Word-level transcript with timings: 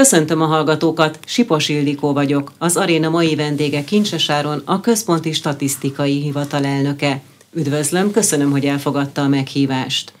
Köszöntöm 0.00 0.40
a 0.40 0.46
hallgatókat, 0.46 1.18
Sipos 1.26 1.68
Ildikó 1.68 2.12
vagyok, 2.12 2.52
az 2.58 2.76
aréna 2.76 3.08
mai 3.08 3.34
vendége 3.34 3.84
Kincsesáron, 3.84 4.62
a 4.64 4.80
Központi 4.80 5.32
Statisztikai 5.32 6.20
Hivatal 6.20 6.64
elnöke. 6.64 7.20
Üdvözlöm, 7.52 8.10
köszönöm, 8.10 8.50
hogy 8.50 8.64
elfogadta 8.64 9.22
a 9.22 9.28
meghívást. 9.28 10.12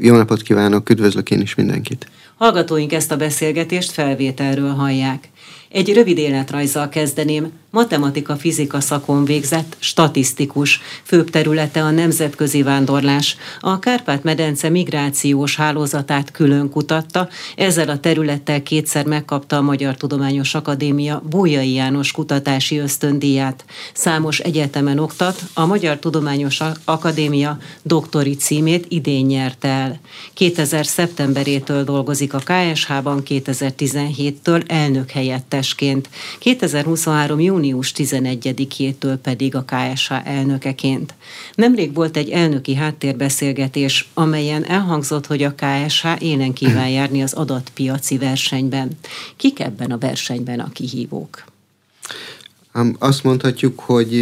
Jó 0.00 0.16
napot 0.16 0.42
kívánok, 0.42 0.90
üdvözlök 0.90 1.30
én 1.30 1.40
is 1.40 1.54
mindenkit. 1.54 2.06
Hallgatóink 2.36 2.92
ezt 2.92 3.12
a 3.12 3.16
beszélgetést 3.16 3.90
felvételről 3.90 4.70
hallják. 4.70 5.28
Egy 5.68 5.92
rövid 5.92 6.18
életrajzzal 6.18 6.88
kezdeném. 6.88 7.52
Matematika-fizika 7.74 8.80
szakon 8.80 9.24
végzett, 9.24 9.76
statisztikus. 9.78 10.80
Főbb 11.02 11.30
területe 11.30 11.82
a 11.82 11.90
nemzetközi 11.90 12.62
vándorlás. 12.62 13.36
A 13.60 13.78
Kárpát-medence 13.78 14.68
migrációs 14.68 15.56
hálózatát 15.56 16.30
külön 16.30 16.70
kutatta, 16.70 17.28
ezzel 17.56 17.88
a 17.88 18.00
területtel 18.00 18.62
kétszer 18.62 19.06
megkapta 19.06 19.56
a 19.56 19.62
Magyar 19.62 19.96
Tudományos 19.96 20.54
Akadémia 20.54 21.22
Bújai 21.30 21.72
János 21.72 22.12
kutatási 22.12 22.78
ösztöndíját. 22.78 23.64
Számos 23.94 24.38
egyetemen 24.38 24.98
oktat, 24.98 25.42
a 25.54 25.66
Magyar 25.66 25.98
Tudományos 25.98 26.60
Akadémia 26.84 27.58
doktori 27.82 28.34
címét 28.34 28.86
idén 28.88 29.26
nyerte 29.26 29.68
el. 29.68 30.00
2000 30.34 30.86
szeptemberétől 30.86 31.84
dolgozik 31.84 32.34
a 32.34 32.38
KSH-ban, 32.38 33.22
2017-től 33.24 34.62
elnök 34.66 35.10
helyettes 35.10 35.64
helyettesként, 35.64 36.08
2023. 36.38 37.40
június 37.40 37.63
11-től 37.72 39.18
pedig 39.22 39.54
a 39.54 39.64
KSH 39.64 40.12
elnökeként. 40.24 41.14
Nemrég 41.54 41.94
volt 41.94 42.16
egy 42.16 42.30
elnöki 42.30 42.74
háttérbeszélgetés, 42.74 44.08
amelyen 44.14 44.64
elhangzott, 44.64 45.26
hogy 45.26 45.42
a 45.42 45.54
KSH 45.54 46.06
élen 46.18 46.52
kíván 46.52 46.88
járni 46.88 47.22
az 47.22 47.32
adatpiaci 47.32 48.18
versenyben. 48.18 48.90
Kik 49.36 49.60
ebben 49.60 49.90
a 49.90 49.98
versenyben 49.98 50.60
a 50.60 50.72
kihívók? 50.72 51.44
Azt 52.98 53.24
mondhatjuk, 53.24 53.80
hogy 53.80 54.12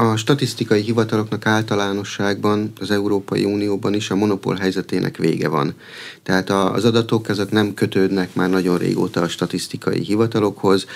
a 0.00 0.16
statisztikai 0.16 0.82
hivataloknak 0.82 1.46
általánosságban 1.46 2.72
az 2.80 2.90
Európai 2.90 3.44
Unióban 3.44 3.94
is 3.94 4.10
a 4.10 4.14
monopól 4.14 4.54
helyzetének 4.54 5.16
vége 5.16 5.48
van. 5.48 5.74
Tehát 6.22 6.50
az 6.50 6.84
adatok 6.84 7.28
ezek 7.28 7.50
nem 7.50 7.74
kötődnek 7.74 8.34
már 8.34 8.50
nagyon 8.50 8.78
régóta 8.78 9.20
a 9.20 9.28
statisztikai 9.28 10.00
hivatalokhoz. 10.00 10.86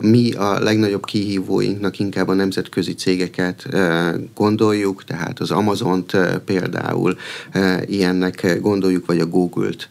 Mi 0.00 0.32
a 0.32 0.60
legnagyobb 0.60 1.04
kihívóinknak 1.04 1.98
inkább 1.98 2.28
a 2.28 2.34
nemzetközi 2.34 2.94
cégeket 2.94 3.66
gondoljuk, 4.34 5.04
tehát 5.04 5.40
az 5.40 5.50
Amazont 5.50 6.16
például 6.44 7.16
ilyennek 7.86 8.58
gondoljuk, 8.60 9.06
vagy 9.06 9.20
a 9.20 9.26
Google-t. 9.26 9.88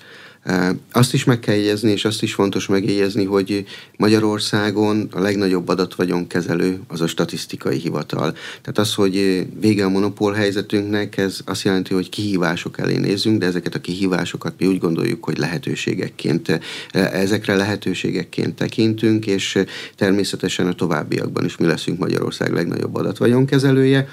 Azt 0.92 1.14
is 1.14 1.23
meg 1.23 1.40
kell 1.40 1.56
jegyezni, 1.56 1.92
és 1.92 2.06
azt 2.06 2.23
is 2.23 2.34
fontos 2.34 2.67
megjegyezni, 2.67 3.26
hogy 3.26 3.66
Magyarországon 3.98 5.08
a 5.12 5.20
legnagyobb 5.20 5.67
adatvagyonkezelő 5.67 6.80
az 6.88 7.02
a 7.02 7.08
statisztikai 7.08 7.78
hivatal. 7.78 8.31
Tehát 8.31 8.78
az, 8.78 8.94
hogy 8.94 9.45
vége 9.59 9.86
a 9.86 9.90
monopól 9.90 10.34
helyzetünknek, 10.34 11.18
ez 11.18 11.40
azt 11.45 11.64
jelenti, 11.64 11.94
hogy 11.94 12.09
kihívások 12.09 12.80
elé 12.80 12.98
nézünk, 12.98 13.40
de 13.40 13.45
ezeket 13.45 13.75
a 13.75 13.81
kihívásokat 13.81 14.53
mi 14.58 14.68
úgy 14.68 14.80
gondoljuk, 14.80 15.23
hogy 15.23 15.38
lehetőségekként, 15.38 16.59
ezekre 16.92 17.56
lehetőségekként 17.56 18.56
tekintünk, 18.56 19.25
és 19.25 19.59
természetesen 19.95 20.68
a 20.68 20.73
továbbiakban 20.73 21.45
is 21.45 21.58
mi 21.58 21.66
leszünk 21.66 22.00
Magyarország 22.00 22.53
legnagyobb 22.53 22.95
adatvagyonkezelője. 22.95 24.08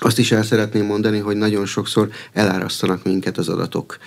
Azt 0.00 0.18
is 0.18 0.32
el 0.32 0.42
szeretném 0.42 0.84
mondani, 0.84 1.18
hogy 1.18 1.36
nagyon 1.36 1.66
sokszor 1.66 2.08
elárasztanak 2.32 3.04
minket 3.04 3.38
az 3.38 3.48
adatok. 3.48 3.98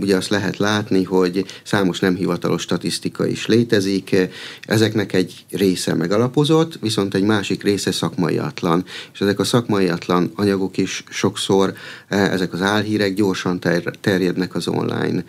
Ugye 0.00 0.16
azt 0.16 0.28
lehet 0.28 0.56
látni, 0.56 1.02
hogy 1.02 1.44
számos 1.64 2.00
nem 2.00 2.14
hivatalos 2.14 2.62
statisztika 2.62 3.26
is 3.26 3.46
létezik, 3.46 4.16
ezeknek 4.62 5.12
egy 5.12 5.44
része 5.50 5.94
megalapozott, 5.94 6.78
viszont 6.80 7.14
egy 7.14 7.22
másik 7.22 7.62
része 7.62 7.92
szakmaiatlan. 7.92 8.84
És 9.12 9.20
ezek 9.20 9.38
a 9.38 9.44
szakmaiatlan 9.44 10.32
anyagok 10.34 10.76
is 10.76 11.04
sokszor, 11.10 11.72
ezek 12.08 12.52
az 12.52 12.62
álhírek 12.62 13.14
gyorsan 13.14 13.60
terjednek 14.00 14.54
az 14.54 14.68
online 14.68 15.24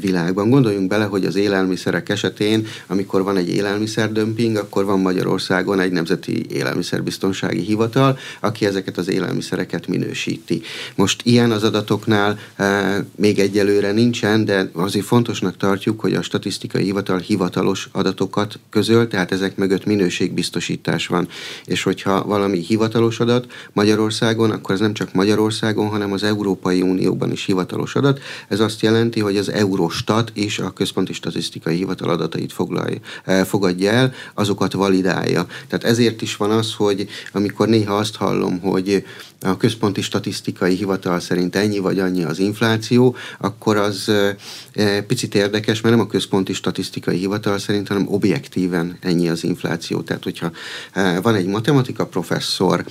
világban. 0.00 0.50
Gondoljunk 0.50 0.88
bele, 0.88 1.04
hogy 1.04 1.24
az 1.24 1.36
élelmiszerek 1.36 2.08
esetén, 2.08 2.66
amikor 2.86 3.22
van 3.22 3.36
egy 3.36 3.48
élelmiszerdömping, 3.48 4.56
akkor 4.56 4.84
van 4.84 5.00
Magyarországon 5.00 5.80
egy 5.80 5.92
nemzeti 5.92 6.46
élelmiszerbiztonsági 6.50 7.62
hivatal, 7.62 8.18
aki 8.40 8.66
ezeket 8.66 8.98
az 8.98 9.12
élelmiszereket 9.14 9.86
minősíti. 9.86 10.62
Most 10.94 11.20
ilyen 11.24 11.50
az 11.50 11.62
adatoknál 11.62 12.38
e, 12.56 13.04
még 13.16 13.38
egyelőre 13.38 13.92
nincsen, 13.92 14.44
de 14.44 14.70
azért 14.72 15.06
fontosnak 15.06 15.56
tartjuk, 15.56 16.00
hogy 16.00 16.14
a 16.14 16.22
statisztikai 16.22 16.82
hivatal 16.82 17.18
hivatalos 17.18 17.88
adatokat 17.92 18.58
közöl, 18.70 19.08
tehát 19.08 19.32
ezek 19.32 19.56
mögött 19.56 19.84
minőségbiztosítás 19.84 21.06
van. 21.06 21.28
És 21.64 21.82
hogyha 21.82 22.24
valami 22.24 22.58
hivatalos 22.58 23.20
adat 23.20 23.46
Magyarországon, 23.72 24.50
akkor 24.50 24.74
ez 24.74 24.80
nem 24.80 24.92
csak 24.92 25.12
Magyarországon, 25.12 25.88
hanem 25.88 26.12
az 26.12 26.22
Európai 26.22 26.82
Unióban 26.82 27.32
is 27.32 27.44
hivatalos 27.44 27.94
adat. 27.94 28.20
Ez 28.48 28.60
azt 28.60 28.80
jelenti, 28.82 29.20
hogy 29.20 29.36
az 29.36 29.48
Eurostat 29.48 30.30
és 30.34 30.58
a 30.58 30.70
Központi 30.70 31.12
Statisztikai 31.12 31.76
Hivatal 31.76 32.10
adatait 32.10 32.52
foglalja, 32.52 32.98
e, 33.24 33.44
fogadja 33.44 33.90
el, 33.90 34.12
azokat 34.34 34.72
validálja. 34.72 35.46
Tehát 35.68 35.84
ezért 35.84 36.22
is 36.22 36.36
van 36.36 36.50
az, 36.50 36.74
hogy 36.74 37.08
amikor 37.32 37.68
néha 37.68 37.94
azt 37.96 38.16
hallom, 38.16 38.60
hogy 38.60 38.93
и 38.94 39.04
a 39.40 39.56
központi 39.56 40.02
statisztikai 40.02 40.74
hivatal 40.74 41.20
szerint 41.20 41.56
ennyi 41.56 41.78
vagy 41.78 41.98
annyi 41.98 42.24
az 42.24 42.38
infláció, 42.38 43.16
akkor 43.38 43.76
az 43.76 44.10
picit 45.06 45.34
érdekes, 45.34 45.80
mert 45.80 45.96
nem 45.96 46.04
a 46.04 46.08
központi 46.08 46.52
statisztikai 46.52 47.18
hivatal 47.18 47.58
szerint, 47.58 47.88
hanem 47.88 48.06
objektíven 48.08 48.98
ennyi 49.00 49.28
az 49.28 49.44
infláció. 49.44 50.00
Tehát, 50.00 50.22
hogyha 50.24 50.50
van 51.22 51.34
egy 51.34 51.46
matematika 51.46 52.06
professzor, 52.06 52.84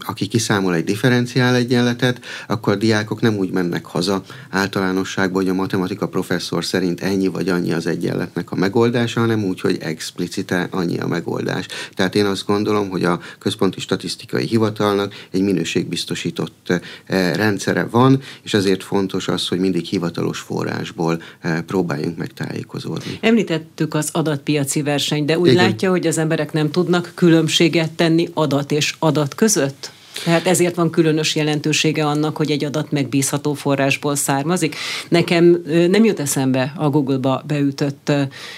aki 0.00 0.26
kiszámol 0.26 0.74
egy 0.74 0.84
differenciál 0.84 1.54
egyenletet, 1.54 2.20
akkor 2.48 2.72
a 2.72 2.76
diákok 2.76 3.20
nem 3.20 3.36
úgy 3.36 3.50
mennek 3.50 3.84
haza 3.84 4.22
általánosságban, 4.50 5.42
hogy 5.42 5.50
a 5.50 5.54
matematika 5.54 6.08
professzor 6.08 6.64
szerint 6.64 7.00
ennyi 7.00 7.26
vagy 7.26 7.48
annyi 7.48 7.72
az 7.72 7.86
egyenletnek 7.86 8.50
a 8.50 8.56
megoldása, 8.56 9.20
hanem 9.20 9.44
úgy, 9.44 9.60
hogy 9.60 9.78
explicite 9.80 10.68
annyi 10.70 10.98
a 10.98 11.06
megoldás. 11.06 11.66
Tehát 11.94 12.14
én 12.14 12.26
azt 12.26 12.46
gondolom, 12.46 12.88
hogy 12.88 13.04
a 13.04 13.20
központi 13.38 13.80
statisztikai 13.80 14.44
hivatalnak 14.44 15.14
egy 15.30 15.40
minőségbiztosított 15.52 16.72
eh, 17.06 17.34
rendszere 17.34 17.84
van, 17.90 18.20
és 18.42 18.54
ezért 18.54 18.82
fontos 18.82 19.28
az, 19.28 19.48
hogy 19.48 19.58
mindig 19.58 19.84
hivatalos 19.84 20.38
forrásból 20.38 21.22
eh, 21.40 21.60
próbáljunk 21.60 22.16
meg 22.16 22.32
tájékozódni. 22.32 23.18
Említettük 23.20 23.94
az 23.94 24.08
adatpiaci 24.12 24.82
versenyt, 24.82 25.26
de 25.26 25.38
úgy 25.38 25.50
Igen. 25.50 25.64
látja, 25.64 25.90
hogy 25.90 26.06
az 26.06 26.18
emberek 26.18 26.52
nem 26.52 26.70
tudnak 26.70 27.12
különbséget 27.14 27.90
tenni 27.90 28.28
adat 28.34 28.72
és 28.72 28.94
adat 28.98 29.34
között? 29.34 29.90
Tehát 30.24 30.46
ezért 30.46 30.74
van 30.74 30.90
különös 30.90 31.34
jelentősége 31.34 32.06
annak, 32.06 32.36
hogy 32.36 32.50
egy 32.50 32.64
adat 32.64 32.90
megbízható 32.90 33.54
forrásból 33.54 34.16
származik. 34.16 34.76
Nekem 35.08 35.62
nem 35.90 36.04
jut 36.04 36.20
eszembe 36.20 36.72
a 36.76 36.88
Google-ba 36.88 37.42
beütött 37.46 38.12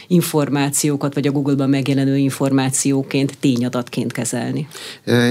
információkat, 0.07 1.15
vagy 1.15 1.27
a 1.27 1.31
Google-ba 1.31 1.67
megjelenő 1.67 2.17
információként 2.17 3.39
tényadatként 3.41 4.13
kezelni. 4.13 4.69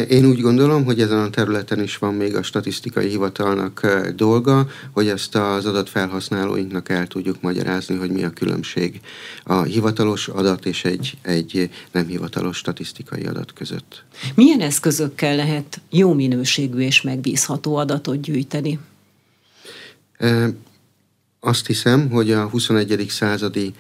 Én 0.10 0.26
úgy 0.26 0.42
gondolom, 0.42 0.86
hogy 0.86 1.02
ezen 1.02 1.20
a 1.20 1.30
területen 1.30 1.82
is 1.82 1.98
van 1.98 2.14
még 2.14 2.36
a 2.36 2.44
statisztikai 2.44 3.08
hivatalnak 3.08 3.88
dolga, 4.16 4.68
hogy 4.94 5.08
ezt 5.08 5.36
az 5.36 5.66
adatfelhasználóinknak 5.66 6.90
el 6.90 7.08
tudjuk 7.08 7.42
magyarázni, 7.42 7.96
hogy 7.96 8.12
mi 8.12 8.24
a 8.24 8.30
különbség 8.30 9.00
a 9.44 9.62
hivatalos 9.62 10.28
adat 10.28 10.66
és 10.66 10.84
egy, 10.86 11.18
egy 11.22 11.70
nem 11.92 12.08
hivatalos 12.08 12.58
statisztikai 12.58 13.24
adat 13.26 13.54
között. 13.54 14.04
Milyen 14.36 14.62
eszközökkel 14.62 15.36
lehet 15.36 15.82
jó 15.90 16.14
minőségű 16.22 16.80
és 16.80 17.02
megbízható 17.02 17.76
adatot 17.76 18.22
gyűjteni? 18.22 18.80
Azt 21.40 21.68
hiszem, 21.68 22.10
hogy 22.10 22.32
a 22.32 22.48
21. 22.48 23.06
századi 23.10 23.74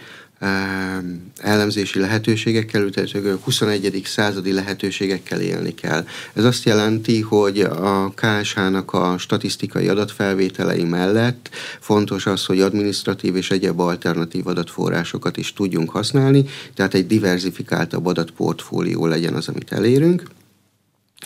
elemzési 1.37 1.99
lehetőségekkel, 1.99 2.89
a 3.13 3.37
21. 3.43 4.01
századi 4.05 4.51
lehetőségekkel 4.51 5.41
élni 5.41 5.73
kell. 5.73 6.05
Ez 6.33 6.43
azt 6.43 6.63
jelenti, 6.63 7.21
hogy 7.21 7.59
a 7.59 8.13
KSH-nak 8.15 8.93
a 8.93 9.17
statisztikai 9.17 9.87
adatfelvételei 9.87 10.83
mellett 10.83 11.49
fontos 11.79 12.25
az, 12.25 12.45
hogy 12.45 12.61
administratív 12.61 13.35
és 13.35 13.51
egyéb 13.51 13.79
alternatív 13.79 14.47
adatforrásokat 14.47 15.37
is 15.37 15.53
tudjunk 15.53 15.89
használni, 15.89 16.45
tehát 16.73 16.93
egy 16.93 17.07
diversifikáltabb 17.07 18.05
adatportfólió 18.05 19.05
legyen 19.05 19.33
az, 19.33 19.47
amit 19.47 19.71
elérünk. 19.71 20.23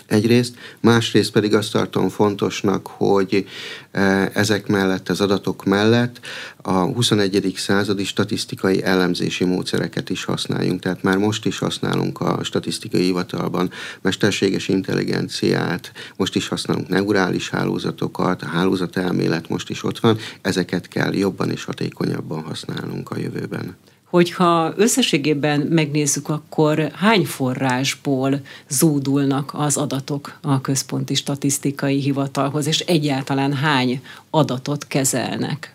Egyrészt, 0.08 0.56
másrészt 0.80 1.32
pedig 1.32 1.54
azt 1.54 1.72
tartom 1.72 2.10
fontosnak, 2.10 2.88
hogy 2.88 3.46
e, 3.92 4.32
ezek 4.34 4.68
mellett, 4.68 5.10
az 5.10 5.22
adatok 5.22 5.66
mellett 5.66 6.20
a 6.62 6.72
21. 6.72 7.54
századi 7.58 8.04
statisztikai 8.04 8.84
elemzési 8.84 9.44
módszereket 9.44 10.10
is 10.10 10.24
használjunk. 10.24 10.82
Tehát 10.82 11.04
már 11.04 11.18
most 11.18 11.46
is 11.46 11.58
használunk 11.58 12.20
a 12.20 12.44
statisztikai 12.44 13.02
hivatalban 13.02 13.72
mesterséges 14.02 14.68
intelligenciát, 14.68 15.92
most 16.18 16.36
is 16.36 16.48
használunk 16.48 16.88
neurális 16.88 17.50
hálózatokat, 17.50 18.42
a 18.42 18.46
hálózatelmélet 18.46 19.50
most 19.50 19.70
is 19.70 19.84
ott 19.84 20.00
van, 20.00 20.18
ezeket 20.42 20.88
kell 20.88 21.14
jobban 21.14 21.52
és 21.52 21.64
hatékonyabban 21.64 22.42
használnunk 22.44 23.10
a 23.10 23.18
jövőben 23.18 23.76
hogyha 24.16 24.74
összességében 24.76 25.60
megnézzük, 25.60 26.30
akkor 26.30 26.92
hány 26.94 27.26
forrásból 27.26 28.40
zúdulnak 28.70 29.52
az 29.54 29.78
adatok 29.78 30.38
a 30.42 30.62
központi 30.62 31.14
statisztikai 31.14 32.00
hivatalhoz, 32.00 32.68
és 32.68 32.80
egyáltalán 32.80 33.54
hány 33.54 34.02
adatot 34.30 34.88
kezelnek? 34.88 35.75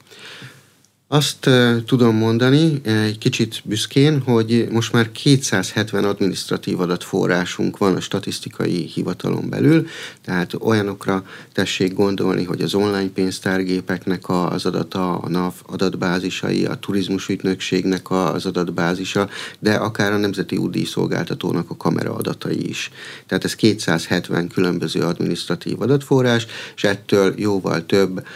Azt 1.12 1.50
tudom 1.86 2.16
mondani 2.16 2.80
egy 2.82 3.18
kicsit 3.18 3.60
büszkén, 3.64 4.20
hogy 4.20 4.68
most 4.70 4.92
már 4.92 5.12
270 5.12 6.04
administratív 6.04 6.80
adatforrásunk 6.80 7.78
van 7.78 7.96
a 7.96 8.00
statisztikai 8.00 8.86
hivatalon 8.86 9.48
belül, 9.48 9.86
tehát 10.24 10.54
olyanokra 10.60 11.24
tessék 11.52 11.94
gondolni, 11.94 12.44
hogy 12.44 12.60
az 12.60 12.74
online 12.74 13.08
pénztárgépeknek 13.08 14.28
az 14.28 14.66
adata, 14.66 15.18
a 15.18 15.28
NAV 15.28 15.54
adatbázisai, 15.66 16.64
a 16.64 16.74
turizmus 16.74 17.28
ügynökségnek 17.28 18.10
az 18.10 18.46
adatbázisa, 18.46 19.28
de 19.58 19.74
akár 19.74 20.12
a 20.12 20.16
Nemzeti 20.16 20.56
Útdíj 20.56 20.84
Szolgáltatónak 20.84 21.70
a 21.70 21.76
kamera 21.76 22.14
adatai 22.14 22.68
is. 22.68 22.90
Tehát 23.26 23.44
ez 23.44 23.54
270 23.54 24.48
különböző 24.48 25.00
administratív 25.00 25.80
adatforrás, 25.80 26.46
és 26.76 26.84
ettől 26.84 27.34
jóval 27.36 27.86
több, 27.86 28.26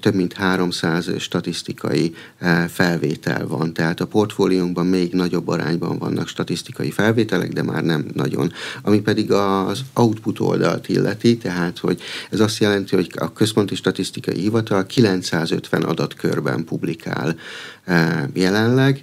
több 0.00 0.14
mint 0.14 0.32
300 0.32 1.10
statisztikai 1.18 2.00
statisztikai 2.02 2.14
eh, 2.38 2.68
felvétel 2.68 3.46
van. 3.46 3.72
Tehát 3.72 4.00
a 4.00 4.06
portfóliónkban 4.06 4.86
még 4.86 5.12
nagyobb 5.12 5.48
arányban 5.48 5.98
vannak 5.98 6.28
statisztikai 6.28 6.90
felvételek, 6.90 7.52
de 7.52 7.62
már 7.62 7.82
nem 7.82 8.06
nagyon. 8.14 8.52
Ami 8.82 9.00
pedig 9.00 9.32
az 9.32 9.80
output 9.94 10.40
oldalt 10.40 10.88
illeti, 10.88 11.36
tehát 11.36 11.78
hogy 11.78 12.00
ez 12.30 12.40
azt 12.40 12.58
jelenti, 12.58 12.94
hogy 12.94 13.10
a 13.14 13.32
Központi 13.32 13.74
Statisztikai 13.74 14.38
Hivatal 14.38 14.86
950 14.86 15.82
adatkörben 15.82 16.64
publikál 16.64 17.36
eh, 17.84 18.22
jelenleg, 18.34 19.02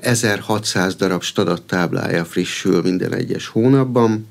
1600 0.00 0.92
eh, 0.92 0.98
darab 0.98 1.22
stadattáblája 1.22 2.24
frissül 2.24 2.82
minden 2.82 3.14
egyes 3.14 3.46
hónapban, 3.46 4.26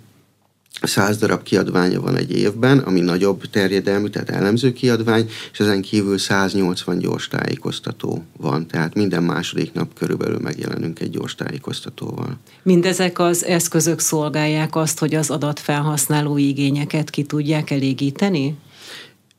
100 0.88 1.18
darab 1.18 1.44
kiadványa 1.44 2.02
van 2.02 2.16
egy 2.16 2.32
évben, 2.32 2.78
ami 2.78 3.00
nagyobb 3.00 3.46
terjedelmű, 3.46 4.08
tehát 4.08 4.30
elemző 4.30 4.74
kiadvány, 4.74 5.30
és 5.52 5.60
ezen 5.60 5.82
kívül 5.82 6.18
180 6.18 7.00
gyors 7.00 7.28
tájékoztató 7.28 8.24
van, 8.38 8.68
tehát 8.68 8.96
minden 8.96 9.24
második 9.24 9.74
nap 9.74 9.94
körülbelül 9.94 10.40
megjelenünk 10.40 11.00
egy 11.00 11.10
gyors 11.10 11.36
tájékoztatóval. 11.36 12.38
Mindezek 12.64 13.20
az 13.20 13.46
eszközök 13.46 14.00
szolgálják 14.00 14.76
azt, 14.76 15.00
hogy 15.00 15.16
az 15.16 15.30
adatfelhasználó 15.30 16.38
igényeket 16.38 17.10
ki 17.10 17.24
tudják 17.24 17.72
elégíteni? 17.72 18.58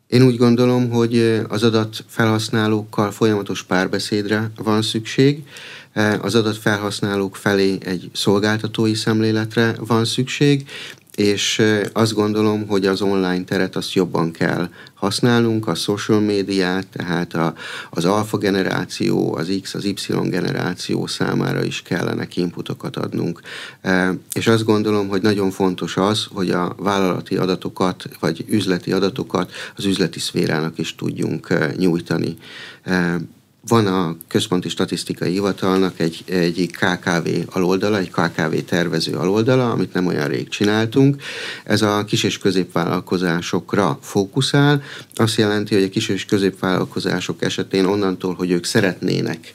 Én 0.06 0.22
úgy 0.22 0.36
gondolom, 0.36 0.90
hogy 0.90 1.42
az 1.48 1.62
adatfelhasználókkal 1.62 3.10
folyamatos 3.10 3.62
párbeszédre 3.62 4.50
van 4.56 4.82
szükség, 4.82 5.42
az 6.20 6.34
adatfelhasználók 6.34 7.36
felé 7.36 7.78
egy 7.80 8.10
szolgáltatói 8.12 8.94
szemléletre 8.94 9.74
van 9.78 10.04
szükség, 10.04 10.68
és 11.17 11.62
azt 11.93 12.14
gondolom, 12.14 12.67
hogy 12.67 12.87
az 12.87 13.03
online 13.03 13.44
teret 13.44 13.76
azt 13.76 13.93
jobban 13.93 14.31
kell 14.31 14.69
használnunk, 14.94 15.67
a 15.69 15.75
social 15.75 16.20
médiát, 16.20 16.87
tehát 16.87 17.35
a, 17.35 17.55
az 17.91 18.05
alfa 18.05 18.38
generáció, 18.38 19.35
az 19.37 19.59
X, 19.62 19.75
az 19.75 19.85
Y 19.85 19.97
generáció 20.23 21.06
számára 21.06 21.64
is 21.64 21.82
kellene 21.82 22.26
inputokat 22.35 22.97
adnunk. 22.97 23.41
És 24.32 24.47
azt 24.47 24.64
gondolom, 24.64 25.09
hogy 25.09 25.23
nagyon 25.23 25.50
fontos 25.50 25.97
az, 25.97 26.26
hogy 26.31 26.50
a 26.50 26.75
vállalati 26.79 27.37
adatokat, 27.37 28.05
vagy 28.20 28.44
üzleti 28.49 28.93
adatokat 28.93 29.53
az 29.76 29.85
üzleti 29.85 30.19
szférának 30.19 30.79
is 30.79 30.94
tudjunk 30.94 31.75
nyújtani 31.76 32.37
van 33.69 33.87
a 33.87 34.17
Központi 34.29 34.69
Statisztikai 34.69 35.31
Hivatalnak 35.31 36.00
egy, 36.00 36.23
egy 36.26 36.70
KKV 36.70 37.29
aloldala, 37.47 37.99
egy 37.99 38.11
KKV 38.11 38.55
tervező 38.67 39.14
aloldala, 39.14 39.70
amit 39.70 39.93
nem 39.93 40.06
olyan 40.06 40.29
rég 40.29 40.49
csináltunk. 40.49 41.23
Ez 41.64 41.82
a 41.82 42.05
kis- 42.05 42.25
és 42.25 42.38
középvállalkozásokra 42.38 43.99
fókuszál. 44.03 44.82
Azt 45.14 45.37
jelenti, 45.37 45.75
hogy 45.75 45.85
a 45.85 45.88
kis- 45.88 46.09
és 46.09 46.25
középvállalkozások 46.25 47.43
esetén 47.43 47.85
onnantól, 47.85 48.35
hogy 48.35 48.50
ők 48.50 48.64
szeretnének 48.64 49.55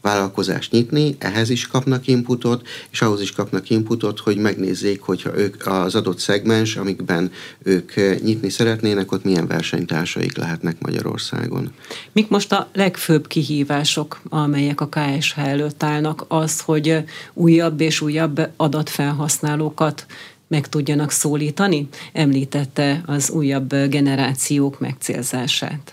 vállalkozást 0.00 0.72
nyitni, 0.72 1.16
ehhez 1.18 1.50
is 1.50 1.66
kapnak 1.66 2.06
inputot, 2.06 2.66
és 2.90 3.02
ahhoz 3.02 3.20
is 3.20 3.32
kapnak 3.32 3.70
inputot, 3.70 4.18
hogy 4.18 4.36
megnézzék, 4.36 5.00
hogyha 5.00 5.38
ők 5.38 5.66
az 5.66 5.94
adott 5.94 6.18
szegmens, 6.18 6.76
amikben 6.76 7.30
ők 7.62 7.94
nyitni 8.22 8.48
szeretnének, 8.48 9.12
ott 9.12 9.24
milyen 9.24 9.46
versenytársaik 9.46 10.36
lehetnek 10.36 10.80
Magyarországon. 10.80 11.72
Mik 12.12 12.28
most 12.28 12.52
a 12.52 12.68
legfőbb 12.72 13.26
kihívások, 13.26 14.20
amelyek 14.28 14.80
a 14.80 14.88
KSH 14.88 15.38
előtt 15.38 15.82
állnak? 15.82 16.24
Az, 16.28 16.60
hogy 16.60 17.04
újabb 17.34 17.80
és 17.80 18.00
újabb 18.00 18.50
adatfelhasználókat 18.56 20.06
meg 20.48 20.68
tudjanak 20.68 21.10
szólítani? 21.10 21.88
Említette 22.12 23.02
az 23.06 23.30
újabb 23.30 23.74
generációk 23.88 24.80
megcélzását. 24.80 25.92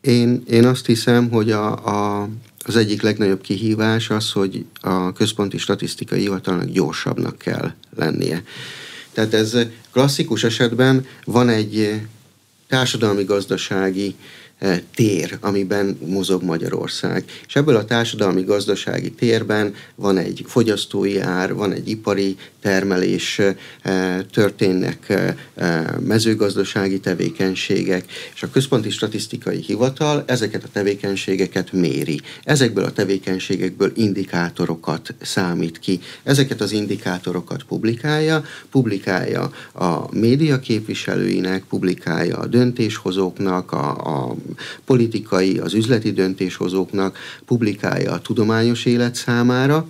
Én, 0.00 0.42
én 0.50 0.66
azt 0.66 0.86
hiszem, 0.86 1.30
hogy 1.30 1.50
a, 1.50 1.72
a 1.72 2.28
az 2.64 2.76
egyik 2.76 3.02
legnagyobb 3.02 3.40
kihívás 3.40 4.10
az, 4.10 4.32
hogy 4.32 4.64
a 4.80 5.12
központi 5.12 5.58
statisztikai 5.58 6.20
hivatalnak 6.20 6.66
gyorsabbnak 6.66 7.38
kell 7.38 7.72
lennie. 7.96 8.42
Tehát 9.12 9.34
ez 9.34 9.56
klasszikus 9.92 10.44
esetben 10.44 11.06
van 11.24 11.48
egy 11.48 12.00
társadalmi-gazdasági 12.68 14.14
tér, 14.94 15.38
amiben 15.40 15.98
mozog 16.06 16.42
Magyarország. 16.42 17.24
És 17.46 17.56
ebből 17.56 17.76
a 17.76 17.84
társadalmi 17.84 18.42
gazdasági 18.42 19.10
térben 19.10 19.74
van 19.94 20.18
egy 20.18 20.44
fogyasztói 20.46 21.18
ár, 21.18 21.54
van 21.54 21.72
egy 21.72 21.88
ipari 21.88 22.36
termelés, 22.60 23.40
történnek 24.32 25.12
mezőgazdasági 26.00 27.00
tevékenységek, 27.00 28.04
és 28.34 28.42
a 28.42 28.50
Központi 28.50 28.90
Statisztikai 28.90 29.60
Hivatal 29.60 30.24
ezeket 30.26 30.64
a 30.64 30.68
tevékenységeket 30.72 31.72
méri. 31.72 32.20
Ezekből 32.44 32.84
a 32.84 32.92
tevékenységekből 32.92 33.92
indikátorokat 33.94 35.14
számít 35.20 35.78
ki. 35.78 36.00
Ezeket 36.22 36.60
az 36.60 36.72
indikátorokat 36.72 37.62
publikálja, 37.62 38.44
publikálja 38.70 39.50
a 39.72 40.14
média 40.14 40.58
képviselőinek, 40.58 41.64
publikálja 41.64 42.36
a 42.36 42.46
döntéshozóknak, 42.46 43.72
a, 43.72 43.88
a 44.28 44.36
politikai, 44.84 45.58
az 45.58 45.74
üzleti 45.74 46.12
döntéshozóknak 46.12 47.18
publikálja 47.44 48.12
a 48.12 48.20
tudományos 48.20 48.84
élet 48.84 49.14
számára, 49.14 49.88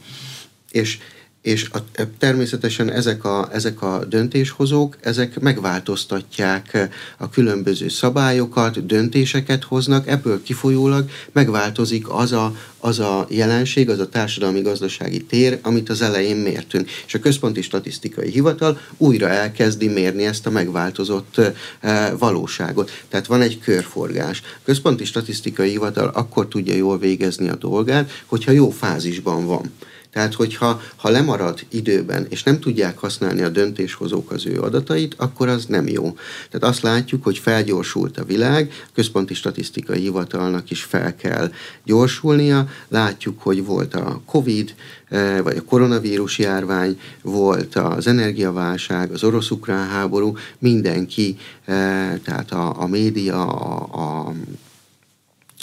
és 0.71 0.99
és 1.43 1.69
a, 1.73 1.79
természetesen 2.19 2.91
ezek 2.91 3.25
a, 3.25 3.49
ezek 3.53 3.83
a 3.83 4.05
döntéshozók, 4.09 4.97
ezek 5.01 5.41
megváltoztatják 5.41 6.89
a 7.19 7.29
különböző 7.29 7.89
szabályokat, 7.89 8.87
döntéseket 8.87 9.65
hoznak, 9.65 10.09
ebből 10.09 10.43
kifolyólag 10.43 11.11
megváltozik 11.33 12.09
az 12.09 12.33
a, 12.33 12.57
az 12.79 12.99
a 12.99 13.27
jelenség, 13.29 13.89
az 13.91 13.99
a 13.99 14.09
társadalmi-gazdasági 14.09 15.25
tér, 15.25 15.59
amit 15.63 15.89
az 15.89 16.03
elején 16.03 16.37
mértünk. 16.37 16.91
És 17.07 17.15
a 17.15 17.19
Központi 17.19 17.63
Statisztikai 17.63 18.31
Hivatal 18.31 18.81
újra 18.97 19.29
elkezdi 19.29 19.89
mérni 19.89 20.25
ezt 20.25 20.47
a 20.47 20.51
megváltozott 20.51 21.41
e, 21.81 22.15
valóságot. 22.19 22.91
Tehát 23.09 23.27
van 23.27 23.41
egy 23.41 23.59
körforgás. 23.59 24.43
A 24.45 24.61
Központi 24.65 25.05
Statisztikai 25.05 25.71
Hivatal 25.71 26.09
akkor 26.09 26.49
tudja 26.49 26.75
jól 26.75 26.99
végezni 26.99 27.49
a 27.49 27.57
dolgát, 27.57 28.11
hogyha 28.27 28.51
jó 28.51 28.71
fázisban 28.71 29.47
van. 29.47 29.73
Tehát, 30.13 30.35
hogyha 30.35 30.81
ha 30.97 31.09
lemarad 31.09 31.67
időben, 31.69 32.27
és 32.29 32.43
nem 32.43 32.61
tudják 32.61 32.99
használni 32.99 33.43
a 33.43 33.49
döntéshozók 33.49 34.31
az 34.31 34.47
ő 34.47 34.61
adatait, 34.61 35.15
akkor 35.19 35.49
az 35.49 35.67
nem 35.67 35.89
jó. 35.89 36.17
Tehát 36.51 36.75
azt 36.75 36.83
látjuk, 36.83 37.25
hogy 37.25 37.39
felgyorsult 37.39 38.19
a 38.19 38.25
világ, 38.25 38.71
a 38.87 38.91
Központi 38.95 39.35
Statisztikai 39.35 40.01
Hivatalnak 40.01 40.71
is 40.71 40.83
fel 40.83 41.17
kell 41.17 41.53
gyorsulnia. 41.85 42.69
Látjuk, 42.89 43.41
hogy 43.41 43.65
volt 43.65 43.95
a 43.95 44.21
COVID, 44.27 44.75
eh, 45.09 45.41
vagy 45.43 45.57
a 45.57 45.65
koronavírus 45.65 46.39
járvány, 46.39 47.01
volt 47.23 47.75
az 47.75 48.07
energiaválság, 48.07 49.11
az 49.13 49.25
orosz-ukrán 49.25 49.89
háború, 49.89 50.37
mindenki, 50.59 51.37
eh, 51.65 52.19
tehát 52.25 52.53
a, 52.53 52.83
a 52.83 52.87
média, 52.87 53.47
a, 53.47 54.27
a 54.27 54.35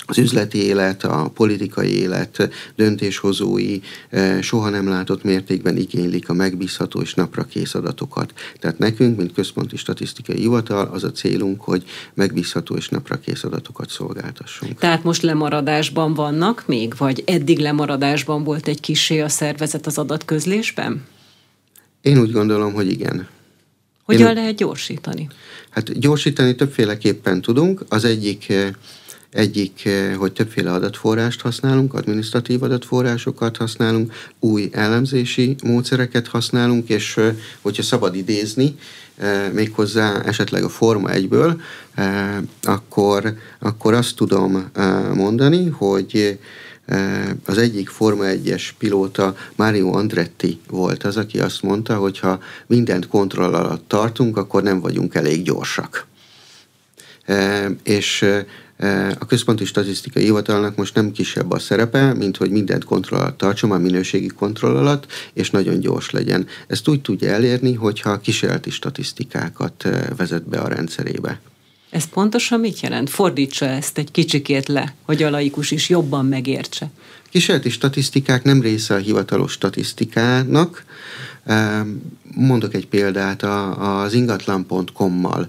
az 0.09 0.17
üzleti 0.17 0.63
élet, 0.63 1.03
a 1.03 1.31
politikai 1.33 1.99
élet 1.99 2.49
döntéshozói 2.75 3.79
eh, 4.09 4.41
soha 4.41 4.69
nem 4.69 4.87
látott 4.87 5.23
mértékben 5.23 5.77
igénylik 5.77 6.29
a 6.29 6.33
megbízható 6.33 7.01
és 7.01 7.13
napra 7.13 7.43
kész 7.43 7.75
adatokat. 7.75 8.33
Tehát 8.59 8.77
nekünk, 8.77 9.17
mint 9.17 9.33
Központi 9.33 9.77
Statisztikai 9.77 10.37
Hivatal, 10.37 10.89
az 10.93 11.03
a 11.03 11.11
célunk, 11.11 11.61
hogy 11.61 11.83
megbízható 12.13 12.75
és 12.75 12.89
napra 12.89 13.19
kész 13.19 13.43
adatokat 13.43 13.89
szolgáltassunk. 13.89 14.79
Tehát 14.79 15.03
most 15.03 15.21
lemaradásban 15.21 16.13
vannak 16.13 16.63
még, 16.65 16.93
vagy 16.97 17.23
eddig 17.25 17.59
lemaradásban 17.59 18.43
volt 18.43 18.67
egy 18.67 18.79
kisé 18.79 19.19
a 19.19 19.29
szervezet 19.29 19.85
az 19.85 19.97
adatközlésben? 19.97 21.05
Én 22.01 22.19
úgy 22.19 22.31
gondolom, 22.31 22.73
hogy 22.73 22.91
igen. 22.91 23.27
Hogyan 24.03 24.27
Én... 24.27 24.33
lehet 24.33 24.55
gyorsítani? 24.55 25.27
Hát 25.69 25.99
gyorsítani 25.99 26.55
többféleképpen 26.55 27.41
tudunk. 27.41 27.85
Az 27.89 28.05
egyik 28.05 28.49
eh, 28.49 28.69
egyik, 29.37 29.85
eh, 29.85 30.15
hogy 30.15 30.33
többféle 30.33 30.71
adatforrást 30.71 31.41
használunk, 31.41 31.93
administratív 31.93 32.63
adatforrásokat 32.63 33.57
használunk, 33.57 34.13
új 34.39 34.69
elemzési 34.71 35.55
módszereket 35.63 36.27
használunk, 36.27 36.89
és 36.89 37.17
eh, 37.17 37.35
hogyha 37.61 37.83
szabad 37.83 38.15
idézni, 38.15 38.75
eh, 39.17 39.49
méghozzá 39.53 40.21
esetleg 40.21 40.63
a 40.63 40.69
Forma 40.69 41.11
egyből, 41.11 41.61
akkor, 42.63 43.33
akkor 43.59 43.93
azt 43.93 44.15
tudom 44.15 44.71
mondani, 45.13 45.67
hogy 45.67 46.39
az 47.45 47.57
egyik 47.57 47.89
Forma 47.89 48.23
1-es 48.25 48.69
pilóta 48.77 49.35
Mario 49.55 49.93
Andretti 49.93 50.59
volt 50.69 51.03
az, 51.03 51.17
aki 51.17 51.39
azt 51.39 51.61
mondta, 51.61 51.95
hogy 51.95 52.19
ha 52.19 52.39
mindent 52.67 53.07
kontroll 53.07 53.53
alatt 53.53 53.87
tartunk, 53.87 54.37
akkor 54.37 54.63
nem 54.63 54.79
vagyunk 54.79 55.15
elég 55.15 55.43
gyorsak. 55.43 56.07
És 57.83 58.25
a 59.19 59.25
Központi 59.25 59.65
Statisztikai 59.65 60.23
Hivatalnak 60.23 60.75
most 60.75 60.95
nem 60.95 61.11
kisebb 61.11 61.51
a 61.51 61.59
szerepe, 61.59 62.13
mint 62.13 62.37
hogy 62.37 62.49
mindent 62.49 62.83
kontroll 62.83 63.19
alatt 63.19 63.37
tartson, 63.37 63.71
a 63.71 63.77
minőségi 63.77 64.27
kontroll 64.27 64.77
alatt, 64.77 65.11
és 65.33 65.49
nagyon 65.49 65.79
gyors 65.79 66.09
legyen. 66.09 66.47
Ezt 66.67 66.87
úgy 66.87 67.01
tudja 67.01 67.29
elérni, 67.29 67.73
hogyha 67.73 68.19
kísérleti 68.19 68.69
statisztikákat 68.69 69.87
vezet 70.17 70.49
be 70.49 70.59
a 70.59 70.67
rendszerébe. 70.67 71.39
Ez 71.89 72.05
pontosan 72.05 72.59
mit 72.59 72.79
jelent? 72.79 73.09
Fordítsa 73.09 73.65
ezt 73.65 73.97
egy 73.97 74.11
kicsikét 74.11 74.67
le, 74.67 74.93
hogy 75.01 75.23
a 75.23 75.29
laikus 75.29 75.71
is 75.71 75.89
jobban 75.89 76.25
megértse. 76.25 76.89
Kísérleti 77.29 77.69
statisztikák 77.69 78.43
nem 78.43 78.61
része 78.61 78.93
a 78.93 78.97
hivatalos 78.97 79.51
statisztikának, 79.51 80.83
Mondok 82.35 82.73
egy 82.73 82.87
példát, 82.87 83.43
az 83.77 84.13
ingatlan.com-mal 84.13 85.47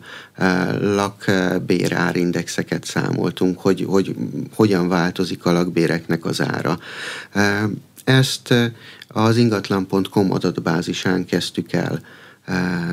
lakbérárindexeket 0.81 2.85
számoltunk, 2.85 3.59
hogy, 3.59 3.85
hogy 3.89 4.15
hogyan 4.55 4.89
változik 4.89 5.45
a 5.45 5.53
lakbéreknek 5.53 6.25
az 6.25 6.41
ára. 6.41 6.79
Ezt 8.05 8.55
az 9.09 9.37
ingatlan.com 9.37 10.33
adatbázisán 10.33 11.25
kezdtük 11.25 11.73
el 11.73 12.01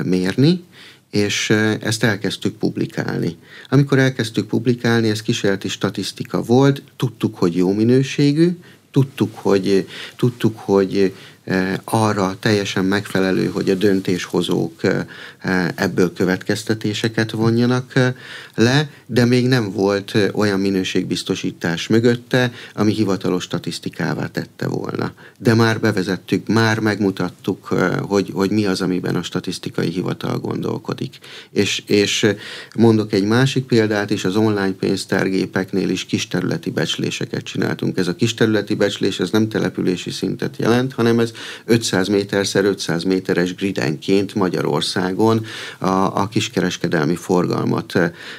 mérni, 0.02 0.64
és 1.10 1.50
ezt 1.80 2.04
elkezdtük 2.04 2.56
publikálni. 2.56 3.36
Amikor 3.68 3.98
elkezdtük 3.98 4.46
publikálni, 4.46 5.08
ez 5.08 5.22
kísérleti 5.22 5.68
statisztika 5.68 6.42
volt, 6.42 6.82
tudtuk, 6.96 7.36
hogy 7.36 7.56
jó 7.56 7.72
minőségű, 7.72 8.58
tudtuk, 8.90 9.34
hogy, 9.34 9.88
tudtuk, 10.16 10.58
hogy 10.58 11.02
Eh, 11.02 11.12
arra 11.84 12.36
teljesen 12.40 12.84
megfelelő, 12.84 13.46
hogy 13.46 13.70
a 13.70 13.74
döntéshozók 13.74 14.84
eh, 14.84 15.68
ebből 15.74 16.12
következtetéseket 16.12 17.30
vonjanak 17.30 17.94
eh, 17.94 18.14
le, 18.54 18.90
de 19.06 19.24
még 19.24 19.46
nem 19.46 19.72
volt 19.72 20.16
olyan 20.32 20.60
minőségbiztosítás 20.60 21.86
mögötte, 21.88 22.52
ami 22.74 22.92
hivatalos 22.92 23.42
statisztikává 23.42 24.26
tette 24.26 24.68
volna. 24.68 25.12
De 25.38 25.54
már 25.54 25.80
bevezettük, 25.80 26.46
már 26.46 26.78
megmutattuk, 26.78 27.66
hogy, 28.00 28.30
hogy 28.34 28.50
mi 28.50 28.66
az, 28.66 28.80
amiben 28.80 29.14
a 29.16 29.22
statisztikai 29.22 29.88
hivatal 29.88 30.38
gondolkodik. 30.38 31.18
És, 31.50 31.82
és 31.86 32.26
mondok 32.76 33.12
egy 33.12 33.24
másik 33.24 33.64
példát 33.64 34.10
is, 34.10 34.24
az 34.24 34.36
online 34.36 34.72
pénztárgépeknél 34.72 35.88
is 35.88 36.04
kisterületi 36.04 36.70
becsléseket 36.70 37.42
csináltunk. 37.42 37.98
Ez 37.98 38.08
a 38.08 38.14
kisterületi 38.14 38.74
becslés, 38.74 39.20
ez 39.20 39.30
nem 39.30 39.48
települési 39.48 40.10
szintet 40.10 40.56
jelent, 40.56 40.92
hanem 40.92 41.18
ez 41.18 41.32
500 41.64 42.08
méterszer 42.08 42.64
500 42.64 43.02
méteres 43.02 43.54
gridenként 43.54 44.34
Magyarországon 44.34 45.44
a, 45.78 45.86
a 45.88 46.28
kiskereskedelmi 46.28 47.16
forgalmat 47.16 47.94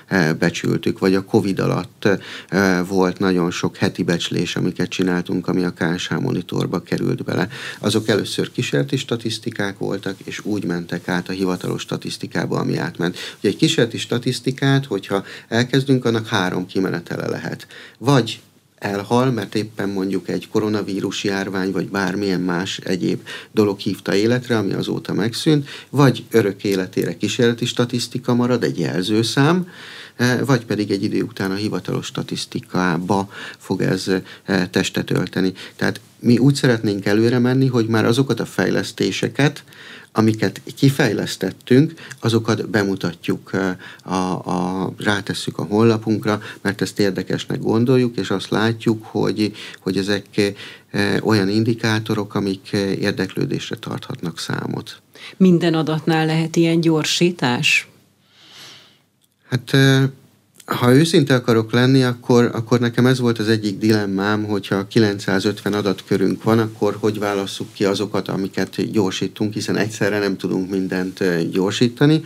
e, 0.08 0.34
becsültük, 0.34 1.00
vagy 1.00 1.16
a 1.16 1.24
Covid 1.24 1.60
alatt 1.60 2.08
e, 2.50 2.82
volt 2.82 3.20
nagyon 3.20 3.52
sok 3.52 3.78
heti 3.78 4.04
becslés, 4.04 4.56
amiket 4.56 4.90
csináltunk, 4.90 5.48
ami 5.48 5.64
a 5.64 5.74
KSH 5.74 6.20
monitorba 6.20 6.82
került 6.82 7.24
bele. 7.24 7.48
Azok 7.80 8.08
először 8.08 8.52
kísérleti 8.52 8.98
statisztikák 8.98 9.78
voltak, 9.78 10.16
és 10.24 10.46
úgy 10.46 10.64
mentek 10.64 11.08
át 11.08 11.30
a 11.30 11.32
hivatalos 11.32 11.82
statisztikába, 11.82 12.60
ami 12.60 12.78
átment. 12.78 13.18
Ugye 13.40 13.50
egy 13.50 13.56
kísérleti 13.56 13.98
statisztikát, 13.98 14.86
hogyha 14.86 15.24
elkezdünk, 15.48 16.06
annak 16.06 16.28
három 16.28 16.66
kimenetele 16.66 17.28
lehet. 17.28 17.68
Vagy 17.98 18.40
elhal, 18.80 19.32
mert 19.32 19.56
éppen 19.56 19.90
mondjuk 19.90 20.30
egy 20.30 20.50
koronavírus 20.50 21.24
járvány, 21.24 21.72
vagy 21.72 21.90
bármilyen 21.90 22.42
más 22.42 22.78
egyéb 22.78 23.22
dolog 23.52 23.80
hívta 23.80 24.16
életre, 24.16 24.58
ami 24.58 24.74
azóta 24.74 25.14
megszűnt, 25.14 25.68
vagy 25.90 26.24
örök 26.32 26.64
életére 26.64 27.18
kísérleti 27.18 27.66
statisztika 27.66 28.34
marad, 28.34 28.64
egy 28.64 28.80
jelzőszám, 28.80 29.68
e, 30.16 30.44
vagy 30.44 30.66
pedig 30.66 30.92
egy 30.92 31.04
idő 31.04 31.22
után 31.22 31.52
a 31.52 31.56
hivatalos 31.56 32.06
statisztikába 32.06 33.30
fog 33.58 33.82
ez 33.82 34.08
e, 34.44 34.68
testet 34.68 35.12
ölteni. 35.12 35.54
Tehát 35.76 36.00
mi 36.20 36.38
úgy 36.38 36.56
szeretnénk 36.56 37.06
előre 37.06 37.40
menni, 37.40 37.68
hogy 37.68 37.88
már 37.88 38.06
azokat 38.06 38.40
a 38.40 38.46
fejlesztéseket, 38.46 39.64
amiket 40.18 40.62
kifejlesztettünk, 40.76 41.94
azokat 42.20 42.70
bemutatjuk, 42.70 43.52
a, 44.04 44.14
a, 44.14 44.94
rátesszük 44.98 45.58
a 45.58 45.64
honlapunkra, 45.64 46.42
mert 46.62 46.82
ezt 46.82 47.00
érdekesnek 47.00 47.60
gondoljuk, 47.60 48.18
és 48.18 48.30
azt 48.30 48.50
látjuk, 48.50 49.06
hogy, 49.06 49.56
hogy 49.80 49.98
ezek 49.98 50.54
olyan 51.22 51.50
indikátorok, 51.50 52.36
amik 52.36 52.72
érdeklődésre 53.00 53.76
tarthatnak 53.76 54.40
számot. 54.40 55.02
Minden 55.38 55.74
adatnál 55.74 56.26
lehet 56.26 56.56
ilyen 56.56 56.80
gyorsítás? 56.80 57.88
Hát 59.50 59.78
ha 60.68 60.94
őszinte 60.94 61.34
akarok 61.34 61.72
lenni, 61.72 62.04
akkor, 62.04 62.50
akkor 62.54 62.80
nekem 62.80 63.06
ez 63.06 63.20
volt 63.20 63.40
az 63.40 63.48
egyik 63.48 63.78
dilemmám, 63.78 64.44
hogyha 64.44 64.88
950 64.88 65.74
adatkörünk 65.74 66.44
van, 66.44 66.60
akkor 66.60 66.98
hogy 67.00 67.20
válasszuk 67.20 67.74
ki 67.74 67.86
azokat, 67.86 68.28
amiket 68.28 68.92
gyorsítunk, 68.92 69.54
hiszen 69.54 69.78
egyszerre 69.78 70.20
nem 70.20 70.38
tudunk 70.38 70.70
mindent 70.70 71.50
gyorsítani. 71.52 72.22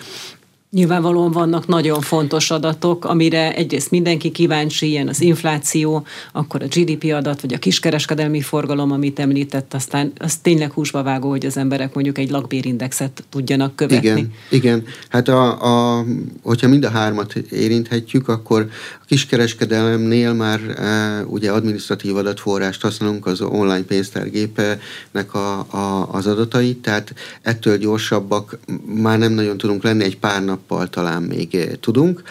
Nyilvánvalóan 0.72 1.32
vannak 1.32 1.68
nagyon 1.68 2.02
fontos 2.02 2.52
adatok, 2.52 3.06
amire 3.06 3.56
egyrészt 3.56 3.92
mindenki 3.92 4.32
kíváncsi, 4.32 4.88
ilyen 4.88 5.08
az 5.08 5.22
infláció, 5.22 6.06
akkor 6.32 6.62
a 6.64 6.66
GDP 6.66 7.04
adat, 7.14 7.42
vagy 7.42 7.54
a 7.54 7.58
kiskereskedelmi 7.58 8.42
forgalom, 8.42 8.92
amit 8.92 9.20
említett, 9.20 9.74
aztán 9.74 10.12
az 10.18 10.36
tényleg 10.36 10.72
húsba 10.72 11.04
vágó, 11.04 11.30
hogy 11.30 11.46
az 11.46 11.58
emberek 11.58 11.94
mondjuk 11.94 12.18
egy 12.18 12.30
lakbérindexet 12.30 13.24
tudjanak 13.30 13.76
követni. 13.76 14.08
Igen, 14.08 14.32
igen. 14.50 14.84
Hát 15.10 15.28
a, 15.28 15.98
a, 15.98 16.06
hogyha 16.44 16.68
mind 16.68 16.84
a 16.84 16.90
hármat 16.90 17.34
érinthetjük, 17.36 18.28
akkor 18.28 18.70
a 19.02 19.06
kiskereskedelemnél 19.06 20.34
már 20.34 20.60
e, 20.60 21.24
ugye 21.26 21.52
administratív 21.52 22.16
adatforrást 22.16 22.82
használunk 22.82 23.26
az 23.26 23.42
online 23.42 23.84
pénztárgépnek 23.84 25.34
a, 25.34 25.60
a, 25.60 26.08
az 26.12 26.28
adatait, 26.28 26.78
tehát 26.78 27.14
ettől 27.42 27.78
gyorsabbak 27.78 28.60
már 28.86 29.18
nem 29.18 29.34
nagyon 29.34 29.58
tudunk 29.58 29.84
lenni 29.84 30.04
egy 30.04 30.18
pár 30.18 30.44
nap 30.44 30.60
nappal 30.62 30.90
talán 30.90 31.24
még 31.24 31.56
eh, 31.56 31.70
tudunk. 31.80 32.24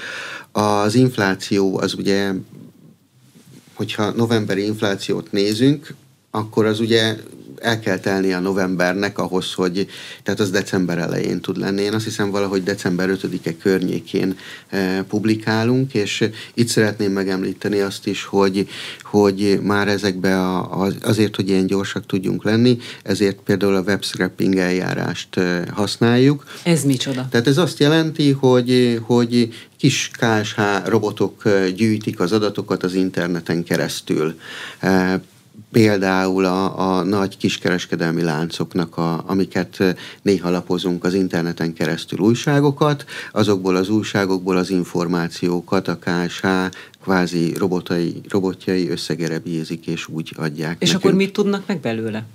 Az 0.53 0.95
infláció 0.95 1.79
az 1.79 1.95
ugye, 1.95 2.33
hogyha 3.75 4.11
novemberi 4.11 4.65
inflációt 4.65 5.33
nézünk, 5.33 5.95
akkor 6.31 6.67
az 6.67 6.81
ugye 6.81 7.17
el 7.61 7.81
kell 7.81 7.99
telni 7.99 8.33
a 8.33 8.41
novembernek 8.41 9.19
ahhoz, 9.19 9.53
hogy, 9.53 9.87
tehát 10.23 10.41
az 10.41 10.51
december 10.51 10.99
elején 10.99 11.41
tud 11.41 11.59
lenni. 11.59 11.83
Én 11.83 11.95
azt 11.95 12.05
hiszem 12.05 12.31
valahogy 12.31 12.63
december 12.63 13.19
5-e 13.23 13.57
környékén 13.57 14.37
e, 14.69 15.03
publikálunk, 15.03 15.95
és 15.95 16.29
itt 16.55 16.69
szeretném 16.69 17.13
megemlíteni 17.13 17.81
azt 17.81 18.07
is, 18.07 18.25
hogy, 18.25 18.69
hogy 19.03 19.59
már 19.63 19.89
ezekbe 19.89 20.41
a, 20.41 20.91
azért, 21.03 21.37
hogy 21.37 21.49
ilyen 21.49 21.67
gyorsak 21.67 22.07
tudjunk 22.07 22.45
lenni, 22.45 22.79
ezért 23.03 23.39
például 23.45 23.75
a 23.75 23.83
webscraping 23.83 24.57
eljárást 24.57 25.37
e, 25.37 25.65
használjuk. 25.71 26.45
Ez 26.63 26.85
micsoda? 26.85 27.29
Tehát 27.31 27.47
ez 27.47 27.59
azt 27.59 27.79
jelenti, 27.79 28.31
hogy, 28.31 29.01
hogy 29.03 29.49
kis 29.77 30.11
KSH 30.13 30.61
robotok 30.85 31.45
e, 31.45 31.71
gyűjtik 31.71 32.21
az 32.21 32.33
adatokat 32.33 32.83
az 32.83 32.95
interneten 32.95 33.65
keresztül 33.65 34.35
például 35.73 36.45
a, 36.45 36.99
a 36.99 37.03
nagy 37.03 37.37
kiskereskedelmi 37.37 38.23
láncoknak, 38.23 38.97
a, 38.97 39.25
amiket 39.27 39.97
néha 40.23 40.51
lapozunk 40.51 41.05
az 41.05 41.15
interneten 41.15 41.73
keresztül 41.73 42.19
újságokat, 42.19 43.05
azokból 43.33 43.77
az 43.77 43.89
újságokból 43.89 44.57
az 44.57 44.71
információkat 44.71 45.89
a 45.89 45.99
KSH 45.99 46.47
kvázi 47.03 47.55
robotai, 47.59 48.21
robotjai 48.29 48.89
összegerebjézik 48.89 49.87
és 49.87 50.09
úgy 50.09 50.33
adják. 50.37 50.77
És 50.79 50.93
nekünk. 50.93 51.05
akkor 51.05 51.17
mit 51.17 51.33
tudnak 51.33 51.67
meg 51.67 51.81
belőle? 51.81 52.27